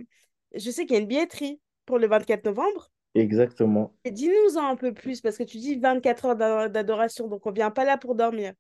je 0.56 0.72
sais 0.72 0.86
qu'il 0.86 0.96
y 0.96 1.00
a 1.00 1.02
une 1.02 1.08
billetterie 1.08 1.62
pour 1.86 2.00
le 2.00 2.08
24 2.08 2.46
novembre. 2.46 2.92
Exactement. 3.16 3.94
Et 4.06 4.12
Dis-nous-en 4.12 4.66
un 4.70 4.76
peu 4.76 4.92
plus, 4.92 5.22
parce 5.22 5.38
que 5.38 5.44
tu 5.44 5.58
dis 5.58 5.76
24 5.76 6.26
heures 6.26 6.36
d'a- 6.36 6.68
d'adoration, 6.70 7.28
donc 7.28 7.46
on 7.46 7.52
vient 7.52 7.70
pas 7.72 7.86
là 7.86 7.96
pour 7.98 8.16
dormir. 8.16 8.54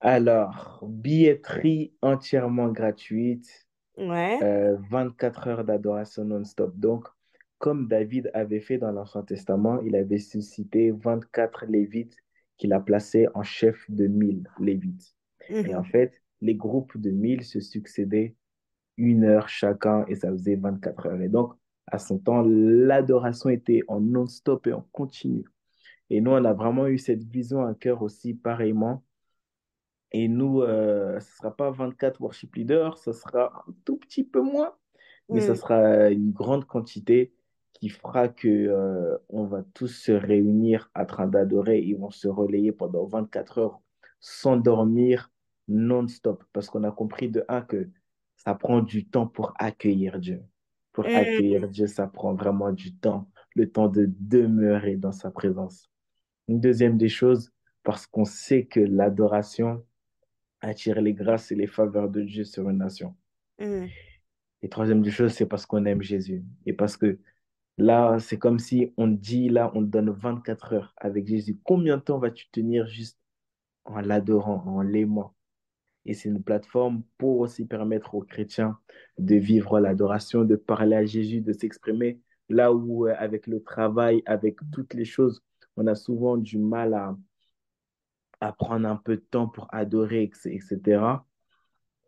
Alors, 0.00 0.80
billetterie 0.86 1.94
entièrement 2.02 2.68
gratuite, 2.68 3.66
Ouais. 3.96 4.40
euh, 4.42 4.76
24 4.90 5.48
heures 5.48 5.64
d'adoration 5.64 6.24
non-stop. 6.24 6.76
Donc, 6.78 7.06
comme 7.58 7.88
David 7.88 8.30
avait 8.34 8.60
fait 8.60 8.78
dans 8.78 8.92
l'Ancien 8.92 9.22
Testament, 9.22 9.80
il 9.82 9.96
avait 9.96 10.18
suscité 10.18 10.92
24 10.92 11.66
Lévites 11.66 12.16
qu'il 12.58 12.72
a 12.72 12.80
placés 12.80 13.28
en 13.34 13.42
chef 13.42 13.90
de 13.90 14.06
1000 14.06 14.48
Lévites. 14.60 15.16
Et 15.64 15.74
en 15.74 15.82
Mhm. 15.82 15.84
fait, 15.84 16.22
les 16.42 16.54
groupes 16.56 16.98
de 16.98 17.10
1000 17.10 17.44
se 17.44 17.60
succédaient 17.60 18.34
une 18.96 19.24
heure 19.24 19.48
chacun 19.48 20.04
et 20.08 20.14
ça 20.16 20.30
faisait 20.30 20.56
24 20.56 21.06
heures. 21.06 21.20
Et 21.22 21.28
donc, 21.28 21.54
à 21.86 21.98
son 21.98 22.18
temps, 22.18 22.42
l'adoration 22.46 23.50
était 23.50 23.82
en 23.88 24.00
non-stop 24.00 24.66
et 24.66 24.72
en 24.72 24.82
continu. 24.92 25.44
Et 26.10 26.20
nous, 26.20 26.32
on 26.32 26.44
a 26.44 26.54
vraiment 26.54 26.86
eu 26.88 26.98
cette 26.98 27.24
vision 27.24 27.66
à 27.66 27.74
cœur 27.74 28.02
aussi, 28.02 28.34
pareillement 28.34 29.04
et 30.12 30.28
nous, 30.28 30.62
euh, 30.62 31.18
ce 31.20 31.26
ne 31.26 31.36
sera 31.38 31.56
pas 31.56 31.70
24 31.70 32.20
worship 32.20 32.54
leaders, 32.56 32.98
ce 32.98 33.12
sera 33.12 33.64
un 33.68 33.72
tout 33.84 33.96
petit 33.96 34.22
peu 34.24 34.40
moins, 34.40 34.74
mais 35.30 35.40
ce 35.40 35.54
Mhm. 35.54 35.54
sera 35.54 36.10
une 36.10 36.30
grande 36.32 36.66
quantité 36.66 37.34
qui 37.72 37.88
fera 37.88 38.28
que, 38.28 38.48
euh, 38.48 39.18
on 39.28 39.44
va 39.46 39.62
tous 39.74 39.88
se 39.88 40.12
réunir 40.12 40.90
en 40.94 41.04
train 41.06 41.26
d'adorer. 41.26 41.80
Ils 41.80 41.96
vont 41.98 42.10
se 42.10 42.28
relayer 42.28 42.70
pendant 42.72 43.04
24 43.06 43.58
heures 43.58 43.80
sans 44.20 44.56
dormir, 44.56 45.32
non-stop. 45.68 46.44
Parce 46.52 46.68
qu'on 46.70 46.84
a 46.84 46.92
compris 46.92 47.28
de 47.30 47.44
un 47.48 47.62
que 47.62 47.90
ça 48.46 48.54
prend 48.54 48.80
du 48.82 49.06
temps 49.06 49.26
pour 49.26 49.52
accueillir 49.58 50.18
Dieu. 50.18 50.42
Pour 50.92 51.04
Mhm. 51.06 51.14
accueillir 51.14 51.68
Dieu, 51.68 51.86
ça 51.86 52.06
prend 52.06 52.34
vraiment 52.34 52.72
du 52.72 52.94
temps, 52.96 53.28
le 53.54 53.70
temps 53.70 53.88
de 53.88 54.10
demeurer 54.20 54.96
dans 54.96 55.12
sa 55.12 55.30
présence. 55.30 55.90
Une 56.48 56.60
deuxième 56.60 56.98
des 56.98 57.08
choses, 57.10 57.52
parce 57.84 58.06
qu'on 58.06 58.24
sait 58.24 58.66
que 58.66 58.80
l'adoration, 58.80 59.84
attirer 60.62 61.02
les 61.02 61.14
grâces 61.14 61.52
et 61.52 61.56
les 61.56 61.66
faveurs 61.68 62.10
de 62.10 62.22
Dieu 62.22 62.44
sur 62.44 62.68
une 62.70 62.78
nation. 62.78 63.16
Mhm. 63.58 63.94
Et 64.62 64.68
troisième 64.68 65.02
des 65.02 65.10
choses, 65.12 65.32
c'est 65.32 65.46
parce 65.46 65.64
qu'on 65.66 65.84
aime 65.84 66.02
Jésus. 66.02 66.44
Et 66.66 66.72
parce 66.72 66.96
que 66.96 67.18
là, 67.78 68.18
c'est 68.20 68.38
comme 68.38 68.58
si 68.60 68.92
on 68.96 69.08
dit, 69.08 69.48
là, 69.50 69.70
on 69.74 69.82
donne 69.82 70.10
24 70.10 70.74
heures 70.74 70.94
avec 70.98 71.26
Jésus. 71.28 71.58
Combien 71.64 71.98
de 71.98 72.02
temps 72.02 72.18
vas-tu 72.18 72.48
tenir 72.50 72.86
juste 72.88 73.18
en 73.84 74.00
l'adorant, 74.00 74.64
en 74.66 74.82
l'aimant? 74.82 75.33
Et 76.06 76.14
c'est 76.14 76.28
une 76.28 76.42
plateforme 76.42 77.02
pour 77.18 77.40
aussi 77.40 77.66
permettre 77.66 78.14
aux 78.14 78.22
chrétiens 78.22 78.78
de 79.18 79.36
vivre 79.36 79.80
l'adoration, 79.80 80.44
de 80.44 80.56
parler 80.56 80.96
à 80.96 81.04
Jésus, 81.04 81.40
de 81.40 81.52
s'exprimer. 81.52 82.20
Là 82.48 82.72
où, 82.72 83.06
euh, 83.06 83.14
avec 83.18 83.46
le 83.46 83.62
travail, 83.62 84.22
avec 84.26 84.58
toutes 84.72 84.94
les 84.94 85.04
choses, 85.04 85.42
on 85.76 85.86
a 85.86 85.94
souvent 85.94 86.36
du 86.36 86.58
mal 86.58 86.94
à, 86.94 87.16
prendre 88.58 88.86
un 88.86 88.96
peu 88.96 89.16
de 89.16 89.22
temps 89.22 89.48
pour 89.48 89.68
adorer, 89.72 90.30
etc. 90.44 91.24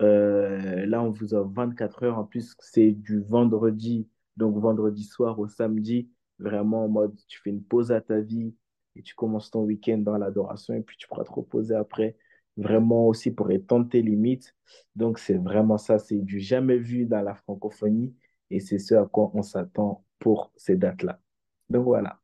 Euh, 0.02 0.84
là, 0.84 1.02
on 1.02 1.10
vous 1.10 1.32
offre 1.34 1.50
24 1.54 2.02
heures. 2.02 2.18
En 2.18 2.24
plus, 2.24 2.54
c'est 2.60 2.92
du 2.92 3.20
vendredi, 3.22 4.06
donc 4.36 4.58
vendredi 4.58 5.04
soir 5.04 5.38
au 5.38 5.48
samedi, 5.48 6.10
vraiment 6.38 6.84
en 6.84 6.88
mode 6.88 7.16
tu 7.28 7.40
fais 7.40 7.50
une 7.50 7.62
pause 7.62 7.92
à 7.92 8.00
ta 8.00 8.20
vie 8.20 8.54
et 8.96 9.02
tu 9.02 9.14
commences 9.14 9.50
ton 9.50 9.62
week-end 9.64 9.98
dans 9.98 10.18
l'adoration 10.18 10.74
et 10.74 10.82
puis 10.82 10.96
tu 10.98 11.06
pourras 11.08 11.24
te 11.24 11.32
reposer 11.32 11.74
après, 11.74 12.16
vraiment 12.56 13.06
aussi 13.06 13.30
pour 13.30 13.50
étendre 13.50 13.88
tes 13.88 14.02
limites. 14.02 14.54
Donc, 14.94 15.18
c'est 15.18 15.36
vraiment 15.38 15.78
ça, 15.78 15.98
c'est 15.98 16.18
du 16.20 16.40
jamais 16.40 16.78
vu 16.78 17.04
dans 17.06 17.22
la 17.22 17.34
francophonie 17.34 18.14
et 18.50 18.60
c'est 18.60 18.78
ce 18.78 18.94
à 18.94 19.06
quoi 19.06 19.30
on 19.34 19.42
s'attend 19.42 20.04
pour 20.18 20.52
ces 20.56 20.76
dates-là. 20.76 21.20
Donc, 21.68 21.84
voilà. 21.84 22.20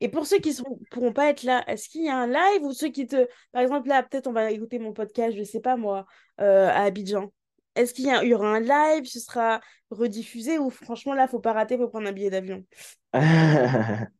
Et 0.00 0.08
pour 0.08 0.26
ceux 0.26 0.38
qui 0.38 0.50
ne 0.50 0.86
pourront 0.90 1.12
pas 1.12 1.28
être 1.28 1.42
là, 1.42 1.62
est-ce 1.66 1.88
qu'il 1.88 2.04
y 2.04 2.08
a 2.08 2.16
un 2.16 2.26
live 2.26 2.62
ou 2.62 2.72
ceux 2.72 2.88
qui 2.88 3.06
te... 3.06 3.28
Par 3.52 3.62
exemple, 3.62 3.88
là, 3.88 4.02
peut-être 4.02 4.26
on 4.26 4.32
va 4.32 4.50
écouter 4.50 4.78
mon 4.78 4.92
podcast, 4.92 5.36
je 5.36 5.42
sais 5.42 5.60
pas 5.60 5.76
moi, 5.76 6.06
euh, 6.40 6.68
à 6.68 6.82
Abidjan. 6.84 7.32
Est-ce 7.74 7.94
qu'il 7.94 8.06
y, 8.06 8.10
a- 8.10 8.22
il 8.24 8.30
y 8.30 8.34
aura 8.34 8.48
un 8.56 8.60
live, 8.60 9.04
ce 9.06 9.20
sera 9.20 9.60
rediffusé 9.90 10.58
ou 10.58 10.70
franchement, 10.70 11.14
là, 11.14 11.28
faut 11.28 11.40
pas 11.40 11.52
rater, 11.52 11.76
faut 11.76 11.88
prendre 11.88 12.08
un 12.08 12.12
billet 12.12 12.30
d'avion? 12.30 12.64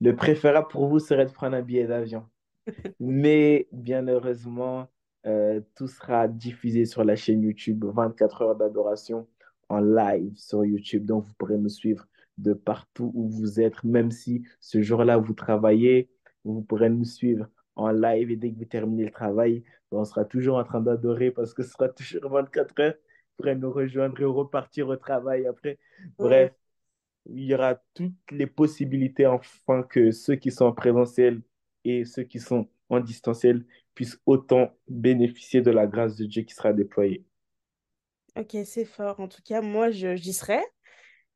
Le 0.00 0.16
préférable 0.16 0.68
pour 0.68 0.88
vous 0.88 0.98
serait 0.98 1.26
de 1.26 1.32
prendre 1.32 1.56
un 1.56 1.62
billet 1.62 1.86
d'avion. 1.86 2.28
Mais 3.00 3.68
bien 3.72 4.06
heureusement, 4.08 4.88
euh, 5.26 5.60
tout 5.74 5.88
sera 5.88 6.28
diffusé 6.28 6.84
sur 6.84 7.04
la 7.04 7.16
chaîne 7.16 7.42
YouTube 7.42 7.84
24 7.84 8.42
heures 8.42 8.56
d'adoration 8.56 9.26
en 9.68 9.80
live 9.80 10.36
sur 10.36 10.64
YouTube. 10.64 11.04
Donc, 11.06 11.24
vous 11.24 11.34
pourrez 11.34 11.58
nous 11.58 11.68
suivre 11.68 12.06
de 12.38 12.52
partout 12.52 13.10
où 13.14 13.28
vous 13.28 13.60
êtes, 13.60 13.82
même 13.84 14.10
si 14.10 14.44
ce 14.60 14.82
jour-là, 14.82 15.16
vous 15.16 15.34
travaillez, 15.34 16.10
vous 16.44 16.62
pourrez 16.62 16.90
nous 16.90 17.04
suivre 17.04 17.48
en 17.76 17.90
live 17.90 18.30
et 18.30 18.36
dès 18.36 18.52
que 18.52 18.58
vous 18.58 18.64
terminez 18.64 19.04
le 19.04 19.10
travail, 19.10 19.64
on 19.90 20.04
sera 20.04 20.24
toujours 20.24 20.56
en 20.58 20.64
train 20.64 20.80
d'adorer 20.80 21.30
parce 21.30 21.54
que 21.54 21.62
ce 21.62 21.70
sera 21.70 21.88
toujours 21.88 22.28
24 22.30 22.80
heures. 22.80 22.94
Vous 22.94 23.36
pourrez 23.36 23.56
nous 23.56 23.70
rejoindre 23.72 24.20
et 24.20 24.24
repartir 24.24 24.88
au 24.88 24.96
travail 24.96 25.46
après. 25.46 25.78
Bref, 26.18 26.52
il 27.26 27.44
y 27.44 27.54
aura 27.54 27.76
toutes 27.94 28.12
les 28.30 28.46
possibilités 28.46 29.24
afin 29.24 29.82
que 29.82 30.10
ceux 30.10 30.36
qui 30.36 30.50
sont 30.50 30.66
en 30.66 30.72
présentiel 30.72 31.40
et 31.84 32.04
ceux 32.04 32.24
qui 32.24 32.40
sont 32.40 32.68
en 32.90 33.00
distanciel 33.00 33.64
puissent 33.94 34.20
autant 34.26 34.76
bénéficier 34.88 35.62
de 35.62 35.70
la 35.70 35.86
grâce 35.86 36.16
de 36.16 36.26
Dieu 36.26 36.42
qui 36.42 36.54
sera 36.54 36.72
déployée. 36.72 37.24
Ok, 38.36 38.56
c'est 38.64 38.84
fort. 38.84 39.20
En 39.20 39.28
tout 39.28 39.42
cas, 39.44 39.60
moi, 39.60 39.90
j'y 39.90 40.32
serai. 40.32 40.60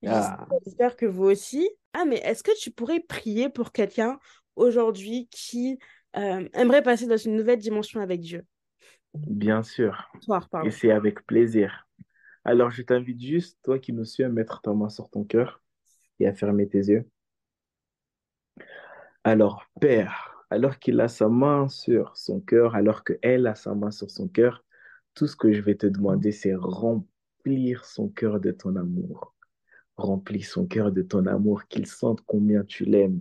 J'y 0.02 0.22
serai. 0.22 0.36
Ah, 0.40 0.48
J'espère 0.64 0.96
que 0.96 1.06
vous 1.06 1.24
aussi. 1.24 1.68
Ah, 1.92 2.04
mais 2.06 2.18
est-ce 2.18 2.42
que 2.42 2.56
tu 2.60 2.70
pourrais 2.70 3.00
prier 3.00 3.50
pour 3.50 3.72
quelqu'un 3.72 4.18
aujourd'hui 4.56 5.28
qui 5.30 5.78
euh, 6.16 6.48
aimerait 6.54 6.82
passer 6.82 7.06
dans 7.06 7.16
une 7.18 7.36
nouvelle 7.36 7.58
dimension 7.60 8.00
avec 8.00 8.20
Dieu? 8.20 8.46
bien 9.14 9.62
sûr. 9.62 10.08
Soir, 10.20 10.48
Et 10.62 10.70
c'est 10.70 10.90
avec 10.90 11.26
plaisir. 11.26 11.88
Alors, 12.44 12.70
je 12.70 12.82
t'invite 12.82 13.20
juste, 13.22 13.58
toi 13.64 13.78
qui 13.78 13.92
me 13.92 14.04
suis, 14.04 14.24
à 14.24 14.28
mettre 14.28 14.62
ta 14.62 14.72
main 14.74 14.88
sur 14.90 15.10
ton 15.10 15.24
cœur 15.24 15.62
et 16.20 16.28
à 16.28 16.34
fermer 16.34 16.68
tes 16.68 16.78
yeux. 16.80 17.08
Alors, 19.24 19.64
Père, 19.80 20.37
alors 20.50 20.78
qu'il 20.78 21.00
a 21.00 21.08
sa 21.08 21.28
main 21.28 21.68
sur 21.68 22.16
son 22.16 22.40
cœur, 22.40 22.74
alors 22.74 23.04
qu'elle 23.04 23.46
a 23.46 23.54
sa 23.54 23.74
main 23.74 23.90
sur 23.90 24.10
son 24.10 24.28
cœur, 24.28 24.64
tout 25.14 25.26
ce 25.26 25.36
que 25.36 25.52
je 25.52 25.60
vais 25.60 25.74
te 25.74 25.86
demander, 25.86 26.32
c'est 26.32 26.54
remplir 26.54 27.84
son 27.84 28.08
cœur 28.08 28.40
de 28.40 28.50
ton 28.50 28.76
amour. 28.76 29.34
Remplis 29.96 30.42
son 30.42 30.66
cœur 30.66 30.92
de 30.92 31.02
ton 31.02 31.26
amour, 31.26 31.66
qu'il 31.66 31.86
sente 31.86 32.20
combien 32.24 32.64
tu 32.64 32.84
l'aimes, 32.84 33.20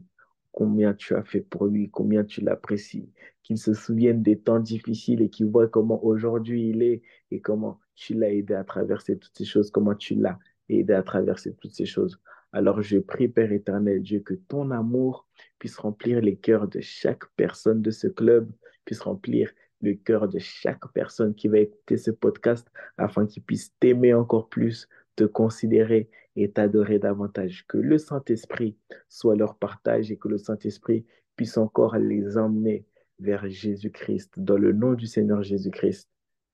combien 0.52 0.94
tu 0.94 1.16
as 1.16 1.24
fait 1.24 1.42
pour 1.42 1.66
lui, 1.66 1.90
combien 1.90 2.24
tu 2.24 2.42
l'apprécies, 2.42 3.12
qu'il 3.44 3.58
se 3.58 3.74
souvienne 3.74 4.22
des 4.22 4.40
temps 4.40 4.60
difficiles 4.60 5.22
et 5.22 5.30
qu'il 5.30 5.48
voit 5.48 5.68
comment 5.68 6.04
aujourd'hui 6.06 6.70
il 6.70 6.84
est 6.84 7.02
et 7.32 7.42
comment 7.42 7.80
tu 7.96 8.14
l'as 8.14 8.32
aidé 8.32 8.54
à 8.54 8.64
traverser 8.64 9.18
toutes 9.18 9.36
ces 9.36 9.46
choses, 9.46 9.72
comment 9.72 9.96
tu 9.96 10.16
l'as 10.16 10.38
aidé 10.70 10.94
à 10.94 11.04
traverser 11.04 11.56
toutes 11.56 11.74
ces 11.74 11.86
choses. 11.86 12.20
Alors 12.54 12.82
je 12.82 12.98
prie, 12.98 13.28
Père 13.28 13.52
éternel 13.52 14.02
Dieu, 14.02 14.22
que 14.22 14.34
ton 14.34 14.72
amour 14.72 15.28
puisse 15.60 15.78
remplir 15.78 16.22
les 16.22 16.38
cœurs 16.38 16.68
de 16.68 16.80
chaque 16.80 17.26
personne 17.36 17.82
de 17.82 17.92
ce 17.92 18.08
club, 18.08 18.52
puisse 18.86 19.02
remplir 19.02 19.52
le 19.82 19.94
cœur 19.94 20.28
de 20.28 20.40
chaque 20.40 20.88
personne 20.94 21.36
qui 21.36 21.48
va 21.48 21.60
écouter 21.60 21.98
ce 21.98 22.12
podcast 22.12 22.68
afin 22.98 23.26
qu'ils 23.28 23.44
puissent 23.44 23.74
t'aimer 23.80 24.14
encore 24.14 24.50
plus, 24.50 24.88
te 25.16 25.24
considérer 25.24 26.10
et 26.36 26.52
t'adorer 26.52 27.00
davantage. 27.00 27.66
Que 27.68 27.78
le 27.78 27.98
Saint-Esprit 27.98 28.78
soit 29.10 29.36
leur 29.36 29.58
partage 29.58 30.12
et 30.12 30.18
que 30.18 30.28
le 30.28 30.38
Saint-Esprit 30.38 31.06
puisse 31.36 31.58
encore 31.58 31.98
les 31.98 32.38
emmener 32.38 32.86
vers 33.20 33.48
Jésus-Christ. 33.48 34.40
Dans 34.40 34.58
le 34.58 34.74
nom 34.74 34.94
du 34.94 35.08
Seigneur 35.08 35.44
Jésus-Christ. 35.44 36.08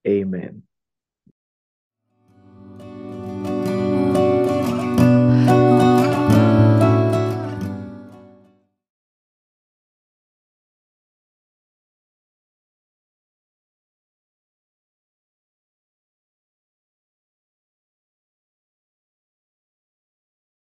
Amen. 0.05 0.61